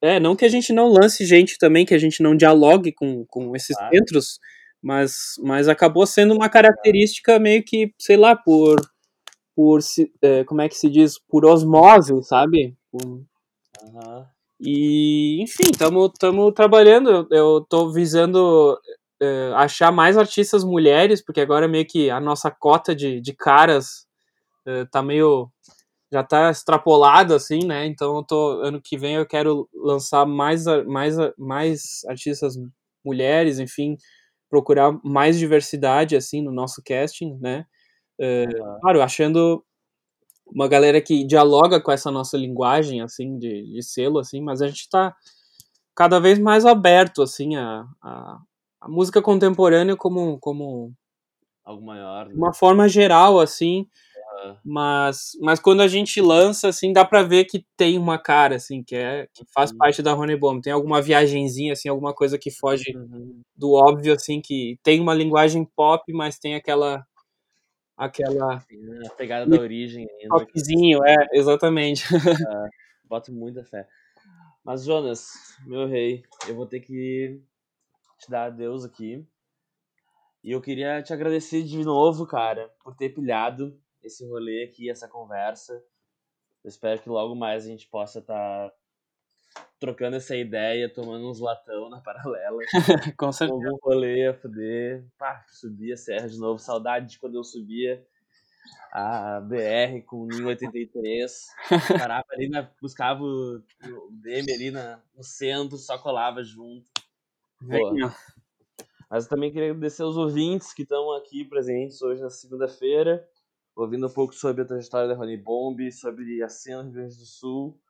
É, 0.00 0.20
não 0.20 0.36
que 0.36 0.44
a 0.44 0.48
gente 0.48 0.72
não 0.72 0.88
lance 0.88 1.24
gente 1.24 1.58
também, 1.58 1.84
que 1.84 1.94
a 1.94 1.98
gente 1.98 2.22
não 2.22 2.36
dialogue 2.36 2.92
com, 2.92 3.24
com 3.26 3.54
esses 3.56 3.76
centros, 3.92 4.38
mas, 4.80 5.34
mas 5.42 5.68
acabou 5.68 6.06
sendo 6.06 6.34
uma 6.34 6.48
característica 6.48 7.38
meio 7.38 7.64
que, 7.64 7.92
sei 7.98 8.16
lá, 8.16 8.36
por, 8.36 8.76
por 9.56 9.80
é, 10.22 10.44
como 10.44 10.60
é 10.60 10.68
que 10.68 10.76
se 10.76 10.88
diz, 10.88 11.18
por 11.28 11.44
osmose, 11.44 12.22
sabe? 12.22 12.76
Por, 12.92 13.04
uhum. 13.04 14.24
E, 14.60 15.40
enfim, 15.42 15.70
estamos 15.70 16.10
trabalhando. 16.54 17.28
Eu, 17.30 17.64
tô 17.68 17.92
visando 17.92 18.78
uh, 19.22 19.54
achar 19.54 19.92
mais 19.92 20.16
artistas 20.16 20.64
mulheres, 20.64 21.24
porque 21.24 21.40
agora 21.40 21.68
meio 21.68 21.86
que 21.86 22.10
a 22.10 22.20
nossa 22.20 22.50
cota 22.50 22.94
de, 22.94 23.20
de 23.20 23.32
caras 23.32 24.06
uh, 24.66 24.86
tá 24.90 25.02
meio. 25.02 25.50
Já 26.12 26.22
tá 26.22 26.50
extrapolado, 26.50 27.34
assim, 27.34 27.64
né? 27.66 27.86
Então 27.86 28.16
eu 28.16 28.22
tô, 28.22 28.60
ano 28.62 28.80
que 28.80 28.96
vem 28.96 29.16
eu 29.16 29.26
quero 29.26 29.68
lançar 29.74 30.26
mais, 30.26 30.64
mais, 30.86 31.16
mais 31.36 32.04
artistas 32.08 32.54
mulheres, 33.04 33.58
enfim, 33.58 33.96
procurar 34.48 34.98
mais 35.04 35.38
diversidade, 35.38 36.16
assim, 36.16 36.42
no 36.42 36.52
nosso 36.52 36.82
casting, 36.84 37.36
né? 37.40 37.66
Uh, 38.20 38.80
claro, 38.80 39.02
achando 39.02 39.64
uma 40.46 40.66
galera 40.66 41.00
que 41.00 41.24
dialoga 41.24 41.80
com 41.80 41.92
essa 41.92 42.10
nossa 42.10 42.36
linguagem, 42.36 43.02
assim, 43.02 43.38
de, 43.38 43.72
de 43.72 43.82
selo, 43.82 44.18
assim, 44.18 44.40
mas 44.40 44.62
a 44.62 44.66
gente 44.66 44.80
está 44.80 45.14
cada 45.94 46.18
vez 46.18 46.38
mais 46.38 46.64
aberto, 46.64 47.22
assim, 47.22 47.56
a, 47.56 47.84
a, 48.02 48.38
a, 48.80 48.88
música 48.88 49.20
contemporânea 49.20 49.96
como, 49.96 50.38
como 50.38 50.92
algo 51.64 51.84
maior, 51.84 52.28
né? 52.28 52.34
uma 52.34 52.54
forma 52.54 52.88
geral, 52.88 53.38
assim. 53.38 53.86
Mas, 54.64 55.32
mas 55.40 55.60
quando 55.60 55.80
a 55.80 55.88
gente 55.88 56.20
lança, 56.20 56.68
assim, 56.68 56.92
dá 56.92 57.04
para 57.04 57.22
ver 57.22 57.44
que 57.44 57.64
tem 57.76 57.98
uma 57.98 58.18
cara, 58.18 58.56
assim, 58.56 58.82
que 58.82 58.94
é 58.94 59.26
que 59.32 59.44
faz 59.52 59.70
uhum. 59.70 59.78
parte 59.78 60.02
da 60.02 60.12
Rony 60.12 60.36
Bomb, 60.36 60.60
tem 60.60 60.72
alguma 60.72 61.00
viagenzinha, 61.00 61.72
assim, 61.72 61.88
alguma 61.88 62.14
coisa 62.14 62.38
que 62.38 62.50
foge 62.50 62.96
uhum. 62.96 63.40
do 63.56 63.72
óbvio, 63.72 64.14
assim, 64.14 64.40
que 64.40 64.78
tem 64.82 65.00
uma 65.00 65.14
linguagem 65.14 65.64
pop, 65.76 66.02
mas 66.12 66.38
tem 66.38 66.54
aquela 66.54 67.04
aquela. 67.98 68.56
A 69.06 69.14
pegada 69.16 69.46
da 69.46 69.60
origem 69.60 70.06
ainda. 70.08 70.38
Toquezinho, 70.38 71.04
é, 71.04 71.16
exatamente. 71.32 72.04
É, 72.48 72.68
boto 73.04 73.32
muita 73.32 73.64
fé. 73.64 73.86
Mas, 74.64 74.84
Jonas, 74.84 75.30
meu 75.66 75.86
rei, 75.86 76.22
eu 76.46 76.54
vou 76.54 76.66
ter 76.66 76.80
que 76.80 77.40
te 78.18 78.30
dar 78.30 78.44
adeus 78.44 78.84
aqui. 78.84 79.26
E 80.44 80.52
eu 80.52 80.60
queria 80.60 81.02
te 81.02 81.12
agradecer 81.12 81.62
de 81.62 81.82
novo, 81.82 82.26
cara, 82.26 82.70
por 82.84 82.94
ter 82.94 83.10
pilhado 83.10 83.78
esse 84.02 84.26
rolê 84.26 84.64
aqui, 84.64 84.90
essa 84.90 85.08
conversa. 85.08 85.74
Eu 86.64 86.68
espero 86.68 87.00
que 87.00 87.08
logo 87.08 87.34
mais 87.34 87.64
a 87.64 87.68
gente 87.68 87.88
possa 87.88 88.18
estar 88.18 88.70
tá 88.70 88.74
trocando 89.78 90.16
essa 90.16 90.36
ideia, 90.36 90.92
tomando 90.92 91.28
uns 91.28 91.40
latão 91.40 91.88
na 91.88 92.00
paralela. 92.00 92.58
Com 93.16 93.32
certeza. 93.32 93.58
Algum 93.58 93.78
rolê 93.82 94.26
a 94.26 94.34
fuder. 94.34 95.06
Pá, 95.16 95.44
subir 95.48 95.92
a 95.92 95.96
serra 95.96 96.28
de 96.28 96.38
novo. 96.38 96.58
Saudade 96.58 97.10
de 97.10 97.18
quando 97.18 97.36
eu 97.36 97.44
subia 97.44 98.04
a 98.92 99.40
BR 99.40 100.02
com 100.06 100.22
o 100.22 100.26
Ninho 100.26 100.48
83. 100.48 101.46
Parava 101.98 102.26
ali, 102.32 102.48
na, 102.48 102.70
buscava 102.80 103.22
o, 103.22 103.56
o 103.56 104.10
DM 104.10 104.52
ali 104.52 104.70
na, 104.70 105.00
no 105.16 105.22
centro, 105.22 105.76
só 105.76 105.98
colava 105.98 106.42
junto. 106.42 106.90
Boa. 107.60 108.14
Mas 109.10 109.24
eu 109.24 109.30
também 109.30 109.50
queria 109.50 109.70
agradecer 109.70 110.02
aos 110.02 110.16
ouvintes 110.16 110.72
que 110.72 110.82
estão 110.82 111.12
aqui 111.12 111.44
presentes 111.44 112.02
hoje 112.02 112.20
na 112.20 112.30
segunda-feira, 112.30 113.26
ouvindo 113.82 114.08
um 114.08 114.12
pouco 114.12 114.34
sobre 114.34 114.62
a 114.62 114.64
trajetória 114.64 115.08
da 115.08 115.14
Rony 115.14 115.36
Bomb, 115.36 115.90
sobre 115.92 116.42
a 116.42 116.48
cena 116.48 116.82
do 116.82 116.90
Rio 116.90 116.94
Grande 116.94 117.16
do 117.16 117.24
Sul 117.26 117.80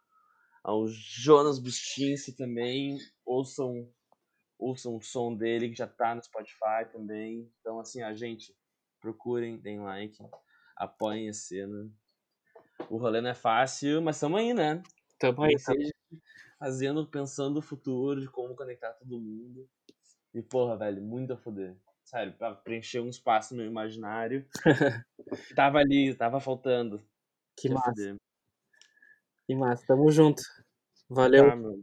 ao 0.62 0.86
Jonas 0.86 1.58
Bustinski 1.58 2.32
também. 2.32 2.98
Ouçam, 3.24 3.90
ouçam 4.58 4.96
o 4.96 5.02
som 5.02 5.34
dele 5.34 5.70
que 5.70 5.76
já 5.76 5.86
tá 5.86 6.14
no 6.14 6.22
Spotify 6.22 6.84
também. 6.92 7.50
Então, 7.60 7.80
assim, 7.80 8.02
a 8.02 8.12
gente, 8.14 8.54
procurem, 9.00 9.58
deem 9.58 9.80
like, 9.80 10.18
apoiem 10.76 11.30
a 11.30 11.32
cena. 11.32 11.90
O 12.90 12.98
rolê 12.98 13.22
não 13.22 13.30
é 13.30 13.34
fácil, 13.34 14.02
mas 14.02 14.16
estamos 14.16 14.40
aí, 14.40 14.52
né? 14.52 14.82
Estamos 15.12 15.42
aí. 15.42 15.58
Seja 15.58 15.90
fazendo, 16.58 17.06
pensando 17.06 17.54
no 17.54 17.62
futuro, 17.62 18.20
de 18.20 18.28
como 18.28 18.54
conectar 18.54 18.92
todo 18.92 19.18
mundo. 19.18 19.66
E, 20.34 20.42
porra, 20.42 20.76
velho, 20.76 21.00
muito 21.00 21.32
a 21.32 21.36
foder. 21.36 21.76
Sério, 22.08 22.32
pra 22.38 22.54
preencher 22.54 23.00
um 23.00 23.10
espaço 23.10 23.54
no 23.54 23.60
meu 23.60 23.70
imaginário. 23.70 24.48
tava 25.54 25.76
ali, 25.76 26.14
tava 26.14 26.40
faltando. 26.40 27.02
Que 27.54 27.68
massa. 27.68 27.90
Foder. 27.90 28.16
Que 29.46 29.54
massa, 29.54 29.84
tamo 29.86 30.10
junto. 30.10 30.42
Valeu. 31.06 31.50
Tá, 31.50 31.54
meu. 31.54 31.82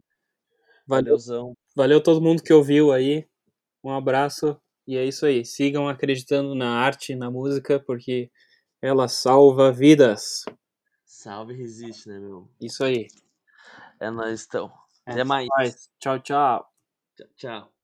Valeuzão. 0.88 1.53
Valeu 1.76 2.01
todo 2.01 2.23
mundo 2.23 2.41
que 2.41 2.51
ouviu 2.51 2.91
aí. 2.91 3.28
Um 3.84 3.91
abraço. 3.91 4.59
E 4.88 4.97
é 4.97 5.05
isso 5.05 5.28
aí. 5.28 5.45
Sigam 5.45 5.88
acreditando 5.88 6.55
na 6.55 6.71
arte, 6.71 7.13
na 7.13 7.30
música, 7.30 7.80
porque 7.80 8.32
ela 8.82 9.07
salva 9.07 9.71
vidas. 9.71 10.43
Salve 11.05 11.53
e 11.53 11.57
resiste, 11.57 12.09
né, 12.09 12.17
meu? 12.17 12.49
Isso 12.59 12.84
aí. 12.84 13.05
É 13.99 14.09
nós 14.09 14.43
então. 14.43 14.73
É 15.05 15.11
Até 15.11 15.23
mais. 15.23 15.47
Tchau, 15.99 16.19
tchau. 16.19 16.67
Tchau, 17.15 17.28
tchau. 17.38 17.74